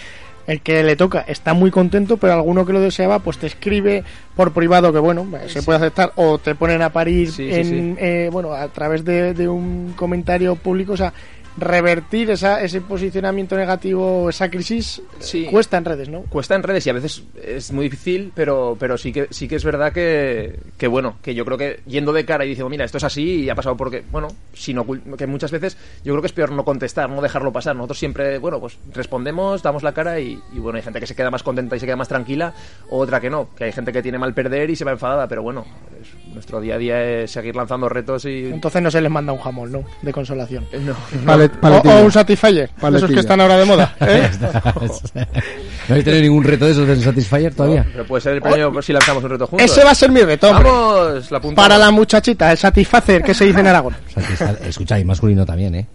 el 0.47 0.61
que 0.61 0.82
le 0.82 0.97
toca 0.97 1.20
está 1.26 1.55
muy 1.55 1.70
contento, 1.70 2.16
pero 2.16 2.34
alguno 2.34 2.64
que 2.64 2.72
lo 2.72 2.80
deseaba, 2.80 3.18
pues 3.18 3.38
te 3.38 3.47
escribe 3.47 4.05
por 4.36 4.53
privado 4.53 4.92
que, 4.92 4.99
bueno, 4.99 5.26
eh, 5.42 5.49
se 5.49 5.62
puede 5.62 5.78
aceptar, 5.78 6.12
o 6.16 6.38
te 6.38 6.55
ponen 6.55 6.82
a 6.82 6.90
parir 6.90 7.30
Sí, 7.32 7.49
sí, 7.49 7.55
en, 7.61 7.64
sí. 7.66 7.94
eh, 7.99 8.28
bueno, 8.32 8.53
a 8.53 8.68
través 8.68 9.05
de, 9.05 9.34
de 9.34 9.49
un 9.49 9.94
comentario 9.97 10.55
público, 10.57 10.92
o 10.92 10.97
sea, 10.97 11.12
revertir 11.59 12.30
esa, 12.30 12.62
ese 12.62 12.80
posicionamiento 12.80 13.57
negativo, 13.57 14.28
esa 14.28 14.50
crisis, 14.50 15.00
Sí. 15.20 15.46
cuesta 15.50 15.76
en 15.78 15.84
redes, 15.84 16.09
¿no? 16.09 16.22
cuesta 16.22 16.54
en 16.54 16.62
redes 16.62 16.86
y 16.86 16.90
a 16.90 16.92
veces 16.92 17.22
es 17.42 17.72
muy 17.72 17.84
difícil, 17.88 18.32
pero, 18.34 18.76
pero 18.78 18.98
sí 18.98 19.12
que 19.12 19.26
sí 19.30 19.48
que 19.48 19.57
es 19.57 19.64
verdad 19.64 19.92
que, 19.92 20.59
que 20.76 20.86
bueno, 20.86 21.16
que 21.22 21.34
yo 21.34 21.44
creo 21.44 21.57
que 21.59 21.80
yendo 21.86 22.12
de 22.12 22.24
cara 22.24 22.44
y 22.44 22.48
diciendo, 22.50 22.68
mira, 22.68 22.84
esto 22.84 22.98
es 22.98 23.04
así 23.04 23.42
y 23.44 23.50
ha 23.50 23.54
pasado 23.54 23.76
porque, 23.76 24.04
bueno, 24.11 24.28
sino 24.52 24.84
que 25.16 25.26
muchas 25.26 25.50
veces 25.50 25.76
yo 26.04 26.12
creo 26.12 26.20
que 26.20 26.26
es 26.26 26.32
peor 26.32 26.52
no 26.52 26.64
contestar, 26.64 27.09
no 27.09 27.22
dejarlo 27.22 27.52
pasar. 27.52 27.74
Nosotros 27.76 27.98
siempre, 27.98 28.38
bueno, 28.38 28.61
pues 28.61 28.78
respondemos, 28.94 29.62
damos 29.62 29.82
la 29.82 29.92
cara 29.92 30.20
y, 30.20 30.38
y, 30.52 30.59
bueno, 30.59 30.76
hay 30.76 30.82
gente 30.82 31.00
que 31.00 31.07
se 31.07 31.14
queda 31.14 31.30
más 31.30 31.42
contenta 31.42 31.76
y 31.76 31.80
se 31.80 31.86
queda 31.86 31.96
más 31.96 32.09
tranquila, 32.09 32.52
otra 32.90 33.20
que 33.20 33.30
no, 33.30 33.48
que 33.57 33.64
hay 33.64 33.72
gente 33.72 33.92
que 33.92 34.02
tiene 34.02 34.18
mal 34.18 34.34
perder 34.34 34.68
y 34.70 34.76
se 34.76 34.84
va 34.84 34.92
enfadada, 34.92 35.26
pero 35.28 35.42
bueno, 35.42 35.64
es- 36.00 36.25
nuestro 36.37 36.61
día 36.61 36.74
a 36.74 36.78
día 36.78 37.03
es 37.03 37.30
seguir 37.30 37.57
lanzando 37.57 37.89
retos 37.89 38.26
y... 38.26 38.45
Entonces 38.53 38.82
no 38.82 38.91
se 38.91 39.01
les 39.01 39.11
manda 39.11 39.32
un 39.32 39.39
jamón, 39.41 39.72
¿no? 39.72 39.84
De 40.03 40.12
consolación. 40.12 40.66
No. 40.82 40.95
Palet- 41.26 41.51
O, 41.57 41.61
paletilla. 41.62 41.97
o 41.97 42.05
un 42.05 42.12
Satisfyer, 42.12 42.68
de 42.70 42.97
esos 42.99 43.11
que 43.11 43.20
están 43.20 43.41
ahora 43.41 43.57
de 43.57 43.64
moda. 43.64 43.97
¿eh? 44.01 44.30
¿No 45.14 45.93
habéis 45.95 46.05
tenido 46.05 46.22
ningún 46.22 46.45
reto 46.45 46.66
de 46.66 46.72
esos 46.72 46.87
del 46.87 47.03
Satisfyer 47.03 47.55
todavía? 47.55 47.87
Pero 47.91 48.05
puede 48.07 48.20
ser 48.20 48.34
el 48.34 48.43
premio 48.43 48.82
si 48.82 48.93
lanzamos 48.93 49.24
un 49.24 49.30
reto 49.30 49.47
juntos. 49.47 49.64
Ese 49.70 49.82
va 49.82 49.93
a 49.93 49.95
ser 49.95 50.12
mi 50.12 50.20
reto, 50.20 50.51
hombre. 50.51 50.68
Vamos, 50.70 51.30
la 51.30 51.39
apuntamos. 51.39 51.55
Para 51.68 51.78
la 51.78 51.91
muchachita, 51.91 52.53
el 52.53 52.59
Satisfacer, 52.59 53.22
que 53.22 53.32
se 53.32 53.47
dice 53.47 53.61
en 53.61 53.66
Aragón. 53.68 53.97
Satisfa- 54.14 54.59
Escucha, 54.66 54.99
y 54.99 55.05
masculino 55.07 55.47
también, 55.47 55.74
¿eh? 55.74 55.87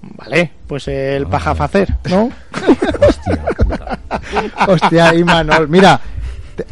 Vale, 0.00 0.50
pues 0.66 0.88
el 0.88 1.26
pajafacer, 1.26 1.88
¿no? 2.08 2.30
Hostia, 4.66 5.14
Imanol. 5.14 5.68
Mira, 5.68 6.00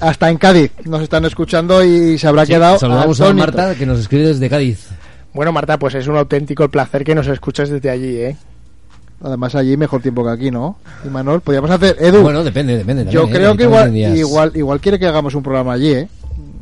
hasta 0.00 0.30
en 0.30 0.36
Cádiz 0.38 0.72
nos 0.84 1.02
están 1.02 1.24
escuchando 1.24 1.82
y 1.84 2.18
se 2.18 2.26
habrá 2.26 2.44
Sí, 2.46 2.52
quedado. 2.52 2.78
saludamos 2.78 3.20
a. 3.20 3.32
Marta, 3.32 3.74
que 3.74 3.86
nos 3.86 4.00
escribe 4.00 4.26
desde 4.28 4.48
Cádiz. 4.48 4.88
Bueno, 5.32 5.52
Marta, 5.52 5.78
pues 5.78 5.94
es 5.94 6.06
un 6.06 6.16
auténtico 6.16 6.68
placer 6.68 7.04
que 7.04 7.14
nos 7.14 7.26
escuches 7.26 7.68
desde 7.68 7.90
allí, 7.90 8.16
¿eh? 8.16 8.36
Además, 9.22 9.54
allí 9.54 9.76
mejor 9.76 10.02
tiempo 10.02 10.22
que 10.24 10.30
aquí, 10.30 10.50
¿no? 10.50 10.76
Imanol, 11.04 11.40
podríamos 11.40 11.70
hacer. 11.70 11.96
Edu, 11.98 12.22
Bueno, 12.22 12.44
depende, 12.44 12.76
depende. 12.76 13.10
yo 13.10 13.24
¿eh? 13.24 13.30
creo 13.32 13.56
que 13.56 13.64
igual, 13.64 13.96
igual, 13.96 14.52
igual 14.54 14.80
quiere 14.80 14.98
que 14.98 15.06
hagamos 15.06 15.34
un 15.34 15.42
programa 15.42 15.72
allí, 15.72 15.92
¿eh? 15.92 16.08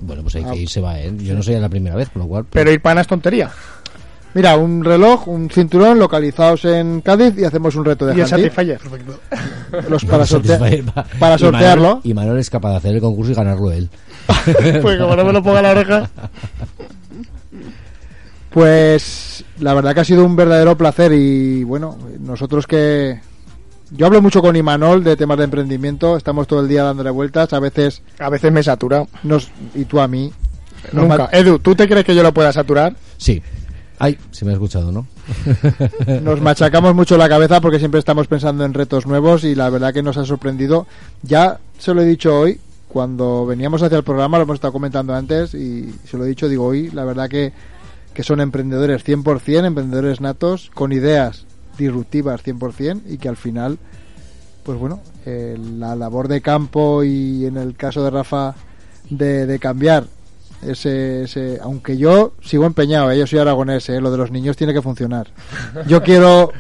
Bueno, 0.02 0.22
pues 0.22 0.36
hay 0.36 0.44
Ah. 0.46 0.52
que 0.52 0.58
irse 0.60 0.80
va, 0.80 0.98
¿eh? 1.00 1.12
Yo 1.18 1.34
no 1.34 1.42
soy 1.42 1.58
la 1.58 1.68
primera 1.68 1.96
vez, 1.96 2.08
por 2.10 2.22
lo 2.22 2.28
cual... 2.28 2.44
Pero 2.50 2.70
ir 2.72 2.80
pana 2.80 3.00
es 3.02 3.06
tontería. 3.06 3.50
Mira, 4.34 4.56
un 4.56 4.82
reloj, 4.84 5.28
un 5.28 5.50
cinturón 5.50 5.98
localizados 5.98 6.64
en 6.64 7.00
Cádiz 7.02 7.34
y 7.38 7.44
hacemos 7.44 7.74
un 7.76 7.84
reto 7.84 8.06
de 8.06 8.12
Y 8.16 8.20
handy. 8.20 8.30
Satisfyer. 8.30 8.80
Los 9.88 10.04
para, 10.06 10.24
sortea- 10.24 10.58
Satisfyer 10.58 10.84
va- 10.88 11.04
para 11.18 11.34
y 11.34 11.38
sortearlo. 11.38 12.00
Y 12.02 12.14
Manuel 12.14 12.38
es 12.38 12.48
capaz 12.50 12.70
de 12.70 12.76
hacer 12.76 12.94
el 12.94 13.00
concurso 13.00 13.32
y 13.32 13.34
ganarlo 13.34 13.70
él. 13.70 13.88
Pues 14.82 14.98
como 14.98 15.16
no 15.16 15.24
me 15.24 15.32
lo 15.32 15.42
ponga 15.42 15.58
a 15.58 15.62
la 15.62 15.70
oreja. 15.72 16.10
Pues 18.50 19.44
la 19.60 19.72
verdad 19.74 19.94
que 19.94 20.00
ha 20.00 20.04
sido 20.04 20.24
un 20.24 20.36
verdadero 20.36 20.76
placer 20.76 21.12
y 21.12 21.64
bueno, 21.64 21.96
nosotros 22.20 22.66
que... 22.66 23.20
Yo 23.94 24.06
hablo 24.06 24.22
mucho 24.22 24.40
con 24.40 24.56
Imanol 24.56 25.04
de 25.04 25.16
temas 25.18 25.36
de 25.36 25.44
emprendimiento, 25.44 26.16
estamos 26.16 26.46
todo 26.46 26.60
el 26.60 26.68
día 26.68 26.82
dándole 26.82 27.10
vueltas, 27.10 27.52
a 27.52 27.60
veces... 27.60 28.02
A 28.18 28.30
veces 28.30 28.50
me 28.50 28.62
satura. 28.62 29.04
Nos, 29.22 29.50
y 29.74 29.84
tú 29.84 30.00
a 30.00 30.08
mí. 30.08 30.32
Nos 30.92 31.08
Nunca. 31.08 31.28
Edu, 31.30 31.58
¿tú 31.58 31.74
te 31.74 31.86
crees 31.86 32.04
que 32.06 32.14
yo 32.14 32.22
lo 32.22 32.32
pueda 32.32 32.52
saturar? 32.54 32.94
Sí. 33.18 33.42
Ay, 34.02 34.18
se 34.32 34.44
me 34.44 34.50
ha 34.50 34.54
escuchado, 34.54 34.90
¿no? 34.90 35.06
Nos 36.22 36.40
machacamos 36.40 36.92
mucho 36.92 37.16
la 37.16 37.28
cabeza 37.28 37.60
porque 37.60 37.78
siempre 37.78 38.00
estamos 38.00 38.26
pensando 38.26 38.64
en 38.64 38.74
retos 38.74 39.06
nuevos 39.06 39.44
y 39.44 39.54
la 39.54 39.70
verdad 39.70 39.94
que 39.94 40.02
nos 40.02 40.16
ha 40.16 40.24
sorprendido. 40.24 40.88
Ya 41.22 41.60
se 41.78 41.94
lo 41.94 42.02
he 42.02 42.04
dicho 42.04 42.36
hoy, 42.36 42.58
cuando 42.88 43.46
veníamos 43.46 43.80
hacia 43.80 43.98
el 43.98 44.02
programa, 44.02 44.38
lo 44.38 44.42
hemos 44.42 44.56
estado 44.56 44.72
comentando 44.72 45.14
antes 45.14 45.54
y 45.54 45.94
se 46.04 46.18
lo 46.18 46.24
he 46.24 46.28
dicho, 46.28 46.48
digo 46.48 46.66
hoy, 46.66 46.90
la 46.90 47.04
verdad 47.04 47.28
que, 47.28 47.52
que 48.12 48.24
son 48.24 48.40
emprendedores 48.40 49.06
100%, 49.06 49.66
emprendedores 49.66 50.20
natos, 50.20 50.72
con 50.74 50.90
ideas 50.90 51.46
disruptivas 51.78 52.44
100% 52.44 53.02
y 53.06 53.18
que 53.18 53.28
al 53.28 53.36
final, 53.36 53.78
pues 54.64 54.80
bueno, 54.80 54.98
eh, 55.26 55.56
la 55.78 55.94
labor 55.94 56.26
de 56.26 56.40
campo 56.40 57.04
y 57.04 57.46
en 57.46 57.56
el 57.56 57.76
caso 57.76 58.02
de 58.02 58.10
Rafa 58.10 58.56
de, 59.10 59.46
de 59.46 59.60
cambiar 59.60 60.06
ese, 60.62 61.24
ese, 61.24 61.58
aunque 61.62 61.96
yo 61.96 62.32
sigo 62.42 62.64
empeñado, 62.66 63.10
eh, 63.10 63.18
yo 63.18 63.26
soy 63.26 63.38
aragonés, 63.40 63.88
eh, 63.88 64.00
lo 64.00 64.10
de 64.10 64.18
los 64.18 64.30
niños 64.30 64.56
tiene 64.56 64.72
que 64.72 64.82
funcionar. 64.82 65.28
Yo 65.86 66.02
quiero, 66.04 66.50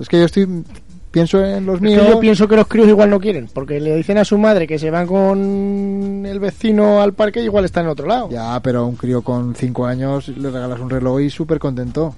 es 0.00 0.08
que 0.08 0.18
yo 0.18 0.24
estoy, 0.26 0.64
pienso 1.10 1.44
en 1.44 1.64
los 1.66 1.76
Es 1.76 1.80
que 1.82 1.86
míos. 1.88 2.06
yo 2.10 2.20
pienso 2.20 2.46
que 2.48 2.56
los 2.56 2.66
críos 2.66 2.88
igual 2.88 3.10
no 3.10 3.20
quieren, 3.20 3.48
porque 3.52 3.80
le 3.80 3.96
dicen 3.96 4.18
a 4.18 4.24
su 4.24 4.36
madre 4.38 4.66
que 4.66 4.78
se 4.78 4.90
van 4.90 5.06
con 5.06 6.24
el 6.26 6.40
vecino 6.40 7.00
al 7.00 7.14
parque 7.14 7.40
y 7.40 7.44
igual 7.44 7.64
está 7.64 7.80
en 7.80 7.88
otro 7.88 8.06
lado. 8.06 8.28
Ya, 8.30 8.60
pero 8.62 8.80
a 8.80 8.84
un 8.86 8.96
crío 8.96 9.22
con 9.22 9.54
5 9.54 9.86
años 9.86 10.28
le 10.28 10.50
regalas 10.50 10.80
un 10.80 10.90
reloj 10.90 11.20
y 11.20 11.30
súper 11.30 11.58
contento. 11.58 12.14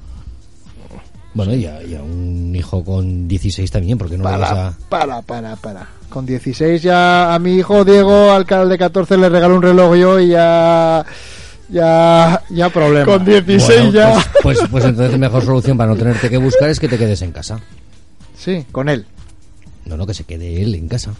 Bueno, 1.34 1.54
y 1.54 1.66
a, 1.66 1.82
y 1.82 1.94
a 1.94 2.02
un 2.02 2.56
hijo 2.56 2.82
con 2.82 3.28
16 3.28 3.70
también, 3.70 3.98
porque 3.98 4.16
no 4.16 4.24
le 4.24 4.30
vas 4.38 4.48
Para, 4.50 4.66
a... 4.68 4.72
para, 4.88 5.22
para, 5.22 5.56
para. 5.56 5.88
Con 6.08 6.24
16 6.24 6.82
ya 6.82 7.34
a 7.34 7.38
mi 7.38 7.56
hijo 7.56 7.84
Diego, 7.84 8.32
al 8.32 8.46
canal 8.46 8.68
de 8.68 8.78
14 8.78 9.18
le 9.18 9.28
regalo 9.28 9.56
un 9.56 9.62
reloj 9.62 9.96
yo 9.96 10.20
y 10.20 10.28
ya... 10.28 11.04
Ya, 11.70 12.42
ya 12.48 12.70
problema. 12.70 13.04
Con 13.04 13.26
16 13.26 13.68
Bueno, 13.68 13.92
ya. 13.92 14.14
Pues, 14.42 14.58
pues, 14.58 14.70
pues 14.70 14.84
entonces 14.86 15.12
la 15.12 15.18
mejor 15.18 15.44
solución 15.44 15.76
para 15.76 15.90
no 15.90 15.96
tenerte 15.96 16.30
que 16.30 16.38
buscar 16.38 16.70
es 16.70 16.80
que 16.80 16.88
te 16.88 16.96
quedes 16.96 17.20
en 17.20 17.30
casa. 17.30 17.60
Sí, 18.34 18.64
con 18.72 18.88
él. 18.88 19.04
No, 19.84 19.98
no, 19.98 20.06
que 20.06 20.14
se 20.14 20.24
quede 20.24 20.62
él 20.62 20.74
en 20.74 20.88
casa. 20.88 21.12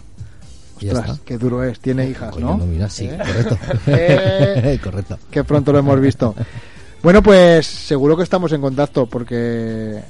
Ostras, 0.87 1.19
qué 1.25 1.37
duro 1.37 1.63
es. 1.63 1.79
Tiene 1.79 2.07
hijas, 2.09 2.31
Coño, 2.31 2.45
¿no? 2.45 2.57
no, 2.57 2.65
mira, 2.65 2.89
sí, 2.89 3.05
¿Eh? 3.05 3.17
correcto. 3.17 3.57
Eh, 3.87 4.79
correcto. 4.83 5.19
Que 5.29 5.43
pronto 5.43 5.71
lo 5.71 5.79
hemos 5.79 5.99
visto. 5.99 6.33
Bueno, 7.03 7.21
pues 7.21 7.65
seguro 7.65 8.15
que 8.17 8.23
estamos 8.23 8.51
en 8.51 8.61
contacto 8.61 9.05
porque 9.05 10.01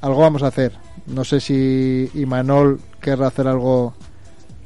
algo 0.00 0.20
vamos 0.20 0.42
a 0.42 0.48
hacer. 0.48 0.72
No 1.06 1.24
sé 1.24 1.40
si 1.40 2.10
Imanol 2.14 2.80
querrá 3.00 3.28
hacer 3.28 3.46
algo 3.46 3.94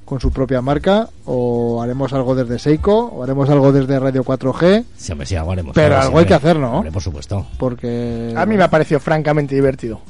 con 0.08 0.20
su 0.20 0.30
propia 0.30 0.62
marca 0.62 1.06
o 1.26 1.82
haremos 1.82 2.14
algo 2.14 2.34
desde 2.34 2.58
Seiko 2.58 2.96
o 2.98 3.22
haremos 3.22 3.50
algo 3.50 3.72
desde 3.72 3.98
Radio 4.00 4.24
4G. 4.24 4.84
Sí, 4.96 5.12
hombre, 5.12 5.26
sí, 5.26 5.36
algo 5.36 5.52
haremos. 5.52 5.74
Pero 5.74 5.88
claro, 5.88 6.02
sí, 6.02 6.06
algo 6.06 6.18
hay 6.20 6.24
que 6.24 6.34
hacer, 6.34 6.56
¿no? 6.58 6.72
Hombre, 6.76 6.90
por 6.92 7.02
supuesto. 7.02 7.46
Porque 7.58 8.32
A 8.34 8.46
mí 8.46 8.56
me 8.56 8.62
ha 8.64 8.70
parecido 8.70 9.00
francamente 9.00 9.54
divertido. 9.54 10.00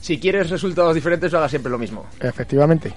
Si 0.00 0.18
quieres 0.18 0.48
resultados 0.48 0.94
diferentes, 0.94 1.34
hagas 1.34 1.50
siempre 1.50 1.70
lo 1.70 1.76
mismo. 1.78 2.06
Efectivamente. 2.20 2.94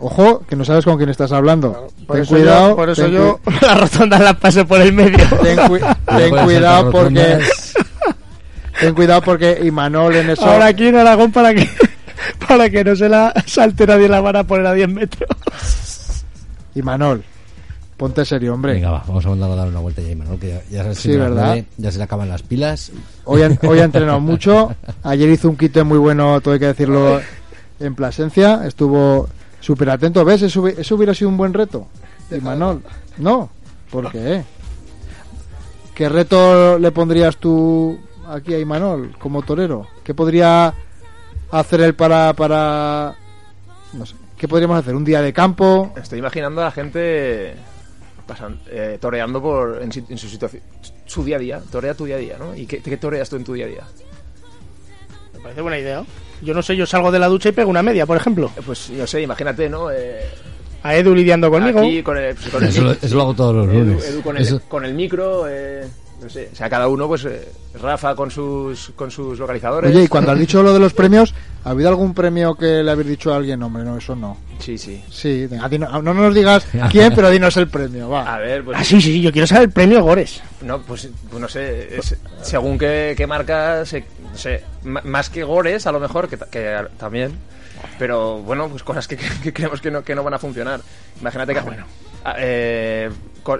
Ojo, 0.00 0.44
que 0.48 0.54
no 0.54 0.64
sabes 0.64 0.84
con 0.84 0.96
quién 0.98 1.08
estás 1.08 1.32
hablando. 1.32 1.88
Por 2.06 2.16
ten 2.16 2.22
eso 2.24 2.34
cuidado. 2.34 2.68
yo, 2.70 2.76
por 2.76 2.90
eso 2.90 3.06
yo 3.08 3.40
cu- 3.42 3.50
la 3.62 3.74
rotonda 3.74 4.18
la 4.18 4.34
paso 4.34 4.66
por 4.66 4.80
el 4.82 4.92
medio. 4.92 5.18
ten, 5.42 5.56
cu- 5.66 5.78
ten 6.06 6.30
cuidado 6.44 6.90
porque 6.90 7.38
ten 8.80 8.94
cuidado 8.94 9.22
porque 9.22 9.60
Imanol 9.64 10.14
en 10.16 10.30
eso 10.30 10.44
Ahora 10.44 10.66
aquí 10.66 10.88
en 10.88 10.96
Aragón 10.96 11.32
para 11.32 11.54
que 11.54 11.68
para 12.48 12.68
que 12.70 12.84
no 12.84 12.94
se 12.96 13.08
la 13.08 13.32
salte 13.46 13.86
nadie 13.86 14.08
la 14.08 14.20
van 14.20 14.36
a 14.36 14.44
poner 14.44 14.66
a 14.66 14.72
10 14.74 14.88
metros. 14.88 15.28
Imanol, 16.74 17.24
ponte 17.96 18.24
serio, 18.24 18.54
hombre. 18.54 18.74
Venga, 18.74 18.90
va, 18.90 19.04
vamos 19.06 19.24
a 19.26 19.30
mandarlo 19.30 19.54
a 19.54 19.58
dar 19.58 19.68
una 19.68 19.80
vuelta 19.80 20.00
ya, 20.02 20.10
Imanol, 20.10 20.38
que 20.38 20.48
ya, 20.48 20.62
ya, 20.84 20.94
se- 20.94 21.12
Sí, 21.12 21.16
¿verdad? 21.16 21.58
ya 21.76 21.90
se 21.90 21.98
le 21.98 22.04
acaban 22.04 22.28
las 22.28 22.42
pilas. 22.42 22.92
Hoy, 23.24 23.42
ha- 23.42 23.58
hoy 23.66 23.80
ha 23.80 23.84
entrenado 23.84 24.20
mucho. 24.20 24.74
Ayer 25.02 25.28
hizo 25.30 25.48
un 25.48 25.56
quite 25.56 25.82
muy 25.82 25.98
bueno, 25.98 26.40
todo 26.40 26.54
hay 26.54 26.60
que 26.60 26.66
decirlo, 26.66 27.20
en 27.80 27.94
Plasencia. 27.94 28.62
Estuvo 28.66 29.28
súper 29.60 29.90
atento. 29.90 30.24
¿Ves? 30.24 30.42
Eso, 30.42 30.66
eso 30.68 30.94
hubiera 30.94 31.14
sido 31.14 31.28
un 31.30 31.36
buen 31.36 31.52
reto. 31.54 31.88
Imanol. 32.30 32.82
No. 33.18 33.50
¿Por 33.90 34.10
qué? 34.12 34.42
¿Qué 35.94 36.08
reto 36.08 36.78
le 36.78 36.92
pondrías 36.92 37.36
tú 37.38 37.98
aquí 38.28 38.54
a 38.54 38.58
Imanol 38.60 39.16
como 39.18 39.42
torero? 39.42 39.88
¿Qué 40.04 40.14
podría 40.14 40.72
hacer 41.50 41.80
él 41.80 41.94
para... 41.94 42.32
para 42.34 43.16
no 43.92 44.06
sé. 44.06 44.14
¿Qué 44.36 44.46
podríamos 44.46 44.78
hacer? 44.78 44.94
¿Un 44.94 45.04
día 45.04 45.20
de 45.20 45.32
campo? 45.32 45.92
Estoy 46.00 46.20
imaginando 46.20 46.60
a 46.60 46.66
la 46.66 46.70
gente 46.70 47.54
pasan, 48.26 48.60
eh, 48.70 48.98
toreando 49.00 49.40
por, 49.42 49.80
en, 49.82 49.90
si- 49.90 50.04
en 50.08 50.18
su 50.18 50.28
situación, 50.28 50.62
su 51.06 51.24
día 51.24 51.36
a 51.36 51.38
día. 51.40 51.60
Torea 51.72 51.94
tu 51.94 52.04
día 52.04 52.16
a 52.16 52.18
día, 52.18 52.36
¿no? 52.38 52.54
¿Y 52.54 52.66
qué, 52.66 52.80
qué 52.80 52.96
toreas 52.98 53.28
tú 53.28 53.36
en 53.36 53.44
tu 53.44 53.54
día 53.54 53.64
a 53.64 53.68
día? 53.68 53.82
Me 55.34 55.40
parece 55.40 55.60
buena 55.62 55.78
idea. 55.78 56.04
Yo 56.42 56.54
no 56.54 56.62
sé, 56.62 56.76
yo 56.76 56.86
salgo 56.86 57.10
de 57.10 57.18
la 57.18 57.26
ducha 57.26 57.48
y 57.48 57.52
pego 57.52 57.70
una 57.70 57.82
media, 57.82 58.06
por 58.06 58.16
ejemplo. 58.16 58.50
Pues 58.64 58.88
yo 58.88 59.06
sé, 59.06 59.22
imagínate, 59.22 59.68
¿no? 59.68 59.90
Eh, 59.90 60.20
A 60.84 60.94
Edu 60.94 61.14
lidiando 61.14 61.50
conmigo. 61.50 61.80
Aquí 61.80 62.02
con 62.02 62.16
el, 62.18 62.34
pues, 62.36 62.48
con 62.50 62.62
el 62.62 62.68
Eso 62.68 62.82
lo- 62.82 62.90
mic- 62.92 62.98
eso 63.02 63.14
lo 63.16 63.22
hago 63.22 63.34
todos 63.34 63.54
los 63.56 63.66
Edu- 63.68 63.72
lunes. 63.84 64.04
Edu 64.08 64.22
con, 64.22 64.36
el, 64.36 64.42
Eso- 64.42 64.60
con 64.68 64.84
el 64.84 64.94
micro, 64.94 65.46
eh, 65.48 65.88
no 66.20 66.28
sé. 66.28 66.48
O 66.52 66.56
sea, 66.56 66.68
cada 66.68 66.88
uno, 66.88 67.06
pues 67.08 67.24
eh, 67.24 67.48
Rafa 67.80 68.14
con 68.14 68.30
sus, 68.30 68.90
con 68.96 69.10
sus 69.10 69.38
localizadores. 69.38 69.94
Oye, 69.94 70.04
y 70.04 70.08
cuando 70.08 70.32
has 70.32 70.38
dicho 70.38 70.62
lo 70.62 70.72
de 70.72 70.80
los 70.80 70.92
premios, 70.94 71.34
¿ha 71.64 71.70
habido 71.70 71.88
algún 71.88 72.14
premio 72.14 72.54
que 72.54 72.82
le 72.82 72.90
habéis 72.90 73.08
dicho 73.08 73.32
a 73.32 73.36
alguien? 73.36 73.62
Hombre, 73.62 73.84
no, 73.84 73.96
eso 73.98 74.16
no. 74.16 74.36
Sí, 74.58 74.76
sí. 74.78 75.02
Sí, 75.10 75.46
venga, 75.46 75.68
no 76.02 76.14
nos 76.14 76.34
digas 76.34 76.66
quién, 76.90 77.14
pero 77.14 77.30
dinos 77.30 77.56
el 77.56 77.68
premio, 77.68 78.08
va. 78.08 78.34
A 78.34 78.38
ver, 78.38 78.64
pues. 78.64 78.76
Ah, 78.78 78.84
sí, 78.84 79.00
sí, 79.00 79.12
sí, 79.12 79.20
yo 79.22 79.30
quiero 79.32 79.46
saber 79.46 79.64
el 79.64 79.70
premio 79.72 80.02
Gores. 80.02 80.42
No, 80.62 80.80
pues, 80.82 81.08
pues 81.30 81.40
no 81.40 81.48
sé, 81.48 81.96
es- 81.96 82.16
según 82.42 82.78
qué, 82.78 83.14
qué 83.16 83.26
marca, 83.26 83.84
se- 83.86 84.04
no 84.30 84.36
sé, 84.36 84.64
más 84.82 85.30
que 85.30 85.42
gores 85.44 85.86
a 85.86 85.92
lo 85.92 86.00
mejor, 86.00 86.28
que, 86.28 86.36
que 86.50 86.76
también, 86.98 87.32
pero 87.98 88.38
bueno, 88.42 88.68
pues 88.68 88.82
cosas 88.82 89.06
que, 89.06 89.16
que 89.42 89.52
creemos 89.52 89.80
que 89.80 89.90
no, 89.90 90.02
que 90.02 90.14
no 90.14 90.22
van 90.24 90.34
a 90.34 90.38
funcionar. 90.38 90.80
Imagínate 91.20 91.54
que, 91.54 91.60
bueno, 91.60 91.84
a- 92.24 92.34
eh, 92.38 93.08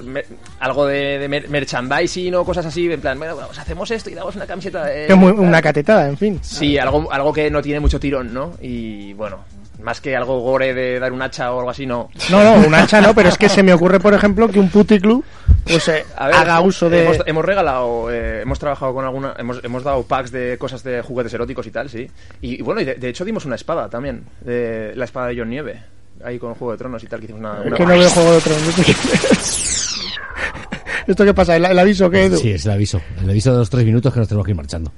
me- 0.05 0.25
algo 0.61 0.87
de, 0.87 1.19
de 1.19 1.29
mer- 1.29 1.49
merchandising 1.49 2.35
o 2.35 2.45
cosas 2.45 2.67
así, 2.67 2.91
en 2.91 3.01
plan, 3.01 3.19
bueno, 3.19 3.37
pues 3.47 3.59
hacemos 3.59 3.91
esto 3.91 4.11
y 4.11 4.15
damos 4.15 4.37
una 4.37 4.47
camiseta. 4.47 4.85
muy- 5.17 5.33
tal. 5.33 5.41
una 5.41 5.63
catetada, 5.63 6.09
en 6.09 6.17
fin. 6.17 6.39
Sí, 6.43 6.79
algo, 6.79 7.11
algo 7.13 7.33
que 7.33 7.51
no 7.51 7.63
tiene 7.63 7.81
mucho 7.81 7.99
tirón, 8.01 8.33
¿no? 8.35 8.55
Y 8.61 9.13
bueno, 9.15 9.39
más 9.83 10.01
que 10.01 10.17
algo 10.17 10.41
gore 10.41 10.75
de 10.75 10.99
dar 10.99 11.13
un 11.13 11.23
hacha 11.23 11.53
o 11.53 11.59
algo 11.61 11.71
así, 11.71 11.87
no. 11.87 12.11
No, 12.31 12.43
no, 12.43 12.67
un 12.67 12.75
hacha 12.75 13.01
no, 13.01 13.15
pero 13.15 13.29
es 13.29 13.39
que 13.39 13.49
se 13.49 13.63
me 13.63 13.73
ocurre, 13.73 14.01
por 14.01 14.13
ejemplo, 14.15 14.49
que 14.49 14.59
un 14.61 14.69
puticlub 14.71 15.25
pues, 15.65 15.87
eh, 15.89 16.05
ver, 16.19 16.35
haga 16.35 16.61
uso 16.61 16.89
de... 16.89 17.05
Hemos, 17.05 17.19
hemos 17.27 17.45
regalado, 17.45 18.11
eh, 18.11 18.41
hemos 18.43 18.59
trabajado 18.59 18.95
con 18.95 19.05
alguna. 19.05 19.35
Hemos, 19.39 19.63
hemos 19.63 19.85
dado 19.85 20.03
packs 20.03 20.33
de 20.33 20.57
cosas 20.59 20.83
de 20.83 21.03
juguetes 21.03 21.35
eróticos 21.35 21.67
y 21.67 21.71
tal, 21.71 21.91
sí. 21.91 22.11
Y, 22.41 22.59
y 22.61 22.63
bueno, 22.63 22.81
y 22.81 22.85
de, 22.87 22.95
de 22.95 23.09
hecho 23.11 23.25
dimos 23.25 23.45
una 23.45 23.55
espada 23.57 23.89
también. 23.91 24.25
De, 24.41 24.93
la 24.97 25.05
espada 25.05 25.27
de 25.29 25.37
John 25.39 25.51
Nieve. 25.51 25.83
Ahí 26.25 26.39
con 26.39 26.55
Juego 26.55 26.73
de 26.73 26.79
Tronos 26.79 27.03
y 27.03 27.07
tal, 27.07 27.21
que 27.21 27.25
hicimos 27.27 27.41
una. 27.41 27.61
Es 27.61 27.67
una- 27.67 27.77
que 27.77 27.87
no 27.87 27.99
veo 27.99 28.11
Juego 28.11 28.33
de 28.33 28.41
Tronos. 28.41 28.75
¿Esto 31.07 31.25
qué 31.25 31.33
pasa? 31.35 31.57
¿El, 31.57 31.65
el 31.65 31.79
aviso 31.79 32.11
qué, 32.11 32.25
Edu? 32.25 32.37
Sí, 32.37 32.51
es 32.51 32.65
el 32.67 32.73
aviso. 32.73 33.01
El 33.23 33.31
aviso 33.31 33.53
de 33.53 33.59
los 33.59 33.71
tres 33.71 33.85
minutos 33.85 34.13
que 34.13 34.19
nos 34.21 34.29
tenemos 34.29 34.45
que 34.45 34.51
ir 34.53 34.57
marchando. 34.57 34.93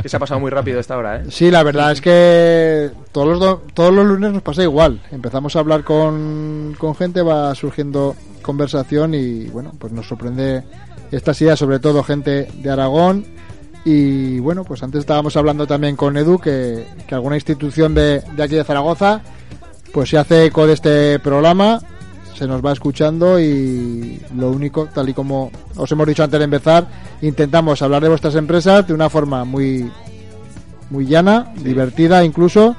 Que 0.00 0.08
se 0.08 0.16
ha 0.16 0.20
pasado 0.20 0.40
muy 0.40 0.50
rápido 0.50 0.78
esta 0.80 0.96
hora, 0.96 1.16
¿eh? 1.20 1.24
Sí, 1.28 1.50
la 1.50 1.62
verdad 1.64 1.90
es 1.92 2.00
que 2.00 2.90
todos 3.10 3.28
los, 3.28 3.40
do- 3.40 3.62
todos 3.74 3.92
los 3.92 4.06
lunes 4.06 4.32
nos 4.32 4.40
pasa 4.42 4.62
igual. 4.62 5.02
Empezamos 5.10 5.54
a 5.56 5.58
hablar 5.58 5.82
con, 5.84 6.74
con 6.78 6.94
gente, 6.94 7.20
va 7.20 7.54
surgiendo 7.54 8.14
conversación 8.42 9.12
y 9.14 9.46
bueno, 9.46 9.72
pues 9.78 9.92
nos 9.92 10.06
sorprende 10.06 10.62
estas 11.10 11.40
ideas, 11.42 11.58
sobre 11.58 11.80
todo 11.80 12.02
gente 12.04 12.48
de 12.54 12.70
Aragón. 12.70 13.26
Y 13.84 14.38
bueno, 14.38 14.62
pues 14.64 14.82
antes 14.84 15.00
estábamos 15.00 15.36
hablando 15.36 15.66
también 15.66 15.96
con 15.96 16.16
Edu 16.16 16.38
que, 16.38 16.86
que 17.06 17.14
alguna 17.16 17.34
institución 17.34 17.92
de, 17.92 18.20
de 18.36 18.42
aquí 18.42 18.54
de 18.54 18.62
Zaragoza 18.64 19.20
pues 19.92 20.10
se 20.10 20.18
hace 20.18 20.46
eco 20.46 20.66
de 20.66 20.74
este 20.74 21.18
programa, 21.18 21.80
se 22.34 22.46
nos 22.46 22.64
va 22.64 22.72
escuchando 22.72 23.38
y 23.38 24.20
lo 24.36 24.50
único, 24.50 24.88
tal 24.92 25.08
y 25.08 25.14
como 25.14 25.50
os 25.76 25.92
hemos 25.92 26.06
dicho 26.06 26.24
antes 26.24 26.38
de 26.38 26.44
empezar, 26.44 26.86
intentamos 27.20 27.82
hablar 27.82 28.02
de 28.02 28.08
vuestras 28.08 28.34
empresas 28.34 28.86
de 28.86 28.94
una 28.94 29.10
forma 29.10 29.44
muy 29.44 29.90
muy 30.90 31.06
llana, 31.06 31.52
divertida 31.62 32.24
incluso, 32.24 32.76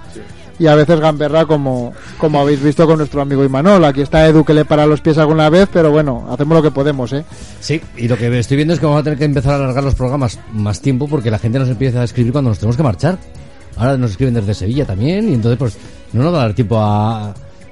y 0.60 0.68
a 0.68 0.76
veces 0.76 1.00
gamberra 1.00 1.46
como, 1.46 1.94
como 2.18 2.40
habéis 2.40 2.62
visto 2.62 2.86
con 2.86 3.00
nuestro 3.00 3.22
amigo 3.22 3.44
Imanol. 3.44 3.84
Aquí 3.86 4.02
está 4.02 4.28
Edu 4.28 4.46
que 4.46 4.54
le 4.54 4.66
para 4.66 4.86
los 4.86 5.02
pies 5.02 5.18
alguna 5.18 5.50
vez, 5.50 5.68
pero 5.74 5.92
bueno, 5.92 6.28
hacemos 6.30 6.56
lo 6.56 6.62
que 6.62 6.72
podemos, 6.72 7.12
¿eh? 7.12 7.26
Sí, 7.60 7.82
y 7.98 8.08
lo 8.08 8.16
que 8.16 8.38
estoy 8.40 8.58
viendo 8.58 8.74
es 8.74 8.80
que 8.80 8.86
vamos 8.86 9.02
a 9.02 9.04
tener 9.04 9.18
que 9.18 9.26
empezar 9.26 9.54
a 9.54 9.56
alargar 9.64 9.84
los 9.84 9.96
programas 9.96 10.40
más 10.54 10.80
tiempo 10.80 11.08
porque 11.08 11.32
la 11.32 11.40
gente 11.40 11.60
nos 11.60 11.70
empieza 11.70 12.02
a 12.02 12.04
escribir 12.04 12.32
cuando 12.32 12.52
nos 12.52 12.60
tenemos 12.60 12.78
que 12.78 12.84
marchar. 12.84 13.18
Ahora 13.76 13.98
nos 13.98 14.12
escriben 14.12 14.36
desde 14.36 14.54
Sevilla 14.54 14.86
también 14.86 15.28
y 15.30 15.34
entonces 15.34 15.58
pues 15.58 15.78
no 16.14 16.24
nos 16.24 16.34
va 16.34 16.38
a 16.40 16.42
dar 16.44 16.54
tiempo 16.54 16.78
a, 16.80 17.30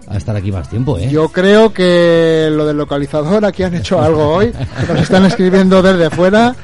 a 0.07 0.17
estar 0.17 0.35
aquí 0.35 0.51
más 0.51 0.69
tiempo, 0.69 0.97
¿eh? 0.97 1.07
Yo 1.09 1.29
creo 1.29 1.73
que 1.73 2.49
lo 2.51 2.65
del 2.65 2.77
localizador 2.77 3.45
aquí 3.45 3.63
han 3.63 3.75
hecho 3.75 4.01
algo 4.01 4.27
hoy. 4.35 4.51
Nos 4.87 5.01
están 5.01 5.25
escribiendo 5.25 5.81
desde 5.81 6.09
fuera. 6.09 6.55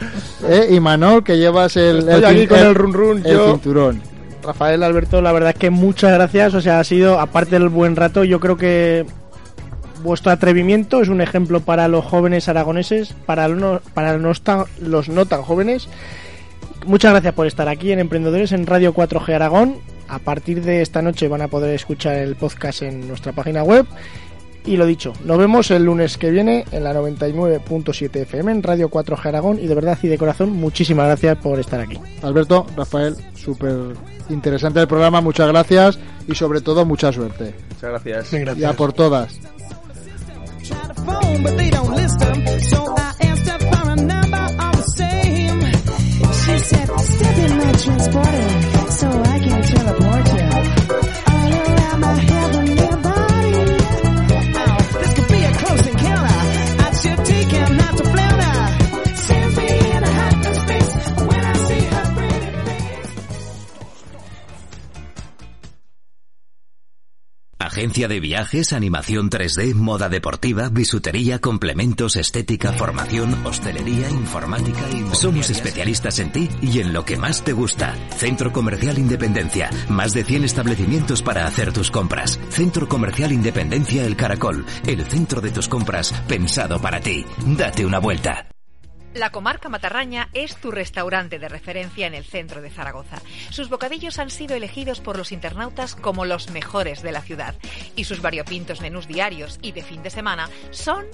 ¿eh? 0.47 0.67
Imanol, 0.71 1.23
que 1.23 1.37
llevas 1.37 1.77
el, 1.77 1.99
Estoy 1.99 2.23
aquí 2.25 2.39
cin- 2.41 2.47
con 2.47 2.59
el 2.59 2.75
run 2.75 2.93
run, 2.93 3.17
el 3.25 3.33
yo- 3.33 3.51
cinturón. 3.51 4.01
Rafael 4.43 4.81
Alberto, 4.83 5.21
la 5.21 5.31
verdad 5.33 5.49
es 5.51 5.57
que 5.57 5.69
muchas 5.69 6.11
gracias. 6.13 6.53
O 6.53 6.61
sea, 6.61 6.79
ha 6.79 6.83
sido, 6.83 7.19
aparte 7.19 7.51
del 7.59 7.69
buen 7.69 7.95
rato, 7.95 8.23
yo 8.23 8.39
creo 8.39 8.55
que 8.57 9.05
vuestro 10.03 10.31
atrevimiento 10.31 11.01
es 11.01 11.09
un 11.09 11.19
ejemplo 11.21 11.59
para 11.59 11.87
los 11.89 12.05
jóvenes 12.05 12.47
aragoneses, 12.47 13.13
para 13.25 13.47
los 13.49 13.59
no, 13.59 13.81
para 13.93 14.17
los 14.17 14.41
tan- 14.41 14.63
los 14.79 15.09
no 15.09 15.25
tan 15.25 15.41
jóvenes. 15.41 15.89
Muchas 16.85 17.11
gracias 17.11 17.33
por 17.33 17.45
estar 17.47 17.67
aquí 17.67 17.91
en 17.91 17.99
Emprendedores 17.99 18.51
en 18.53 18.65
Radio 18.65 18.93
4G 18.93 19.33
Aragón. 19.35 19.75
A 20.07 20.19
partir 20.19 20.61
de 20.63 20.81
esta 20.81 21.01
noche 21.01 21.27
van 21.27 21.41
a 21.41 21.47
poder 21.47 21.73
escuchar 21.73 22.15
el 22.15 22.35
podcast 22.35 22.81
en 22.81 23.07
nuestra 23.07 23.31
página 23.33 23.63
web. 23.63 23.85
Y 24.65 24.75
lo 24.75 24.85
dicho, 24.85 25.13
nos 25.23 25.37
vemos 25.37 25.71
el 25.71 25.85
lunes 25.85 26.17
que 26.17 26.29
viene 26.29 26.65
en 26.71 26.83
la 26.83 26.93
99.7 26.93 28.15
FM 28.17 28.51
en 28.51 28.63
Radio 28.63 28.89
4G 28.89 29.25
Aragón. 29.25 29.59
Y 29.59 29.67
de 29.67 29.75
verdad 29.75 29.97
y 30.01 30.07
de 30.09 30.17
corazón, 30.17 30.51
muchísimas 30.51 31.05
gracias 31.05 31.37
por 31.37 31.57
estar 31.57 31.79
aquí. 31.79 31.97
Alberto, 32.21 32.67
Rafael, 32.75 33.15
súper 33.33 33.93
interesante 34.29 34.81
el 34.81 34.87
programa, 34.87 35.21
muchas 35.21 35.47
gracias 35.47 35.97
y 36.27 36.35
sobre 36.35 36.59
todo 36.59 36.85
mucha 36.85 37.13
suerte. 37.13 37.55
Muchas 37.69 37.89
gracias. 37.89 38.31
Bien, 38.31 38.43
gracias. 38.43 38.61
Ya 38.61 38.73
por 38.73 38.91
todas. 38.91 39.39
so 48.97 49.07
I 49.11 49.37
can 49.37 49.61
tell 49.61 49.87
apart. 49.89 50.06
Agencia 67.67 68.07
de 68.07 68.21
viajes, 68.21 68.71
animación 68.71 69.29
3D, 69.29 69.75
moda 69.75 70.07
deportiva, 70.07 70.69
bisutería, 70.69 71.39
complementos, 71.39 72.15
estética, 72.15 72.71
formación, 72.71 73.45
hostelería, 73.45 74.09
informática 74.09 74.79
y... 74.89 75.13
Somos 75.13 75.49
especialistas 75.49 76.19
en 76.19 76.31
ti 76.31 76.47
y 76.61 76.79
en 76.79 76.93
lo 76.93 77.03
que 77.03 77.17
más 77.17 77.43
te 77.43 77.51
gusta. 77.51 77.93
Centro 78.15 78.53
Comercial 78.53 78.97
Independencia. 78.97 79.69
Más 79.89 80.13
de 80.13 80.23
100 80.23 80.45
establecimientos 80.45 81.21
para 81.21 81.45
hacer 81.45 81.73
tus 81.73 81.91
compras. 81.91 82.39
Centro 82.51 82.87
Comercial 82.87 83.33
Independencia 83.33 84.05
El 84.05 84.15
Caracol. 84.15 84.65
El 84.87 85.03
centro 85.03 85.41
de 85.41 85.51
tus 85.51 85.67
compras 85.67 86.13
pensado 86.25 86.79
para 86.79 87.01
ti. 87.01 87.25
Date 87.45 87.85
una 87.85 87.99
vuelta. 87.99 88.47
La 89.17 89.31
comarca 89.31 89.67
Matarraña 89.67 90.29
es 90.33 90.57
tu 90.57 90.69
restaurante 90.69 91.39
de 91.39 91.49
referencia 91.49 92.05
en 92.05 92.13
el 92.13 92.23
centro 92.23 92.61
de 92.61 92.69
Zaragoza. 92.69 93.19
Sus 93.49 93.67
bocadillos 93.67 94.19
han 94.19 94.29
sido 94.29 94.55
elegidos 94.55 95.01
por 95.01 95.17
los 95.17 95.31
internautas 95.31 95.95
como 95.95 96.23
los 96.23 96.51
mejores 96.51 97.01
de 97.01 97.11
la 97.11 97.21
ciudad 97.21 97.55
y 97.95 98.03
sus 98.03 98.21
variopintos 98.21 98.79
menús 98.79 99.07
diarios 99.07 99.57
y 99.63 99.71
de 99.71 99.81
fin 99.81 100.03
de 100.03 100.11
semana 100.11 100.51
son 100.69 101.07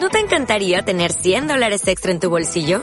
¿No 0.00 0.08
te 0.08 0.20
encantaría 0.20 0.82
tener 0.86 1.12
100 1.12 1.48
dólares 1.48 1.86
extra 1.86 2.12
en 2.12 2.20
tu 2.20 2.30
bolsillo? 2.30 2.82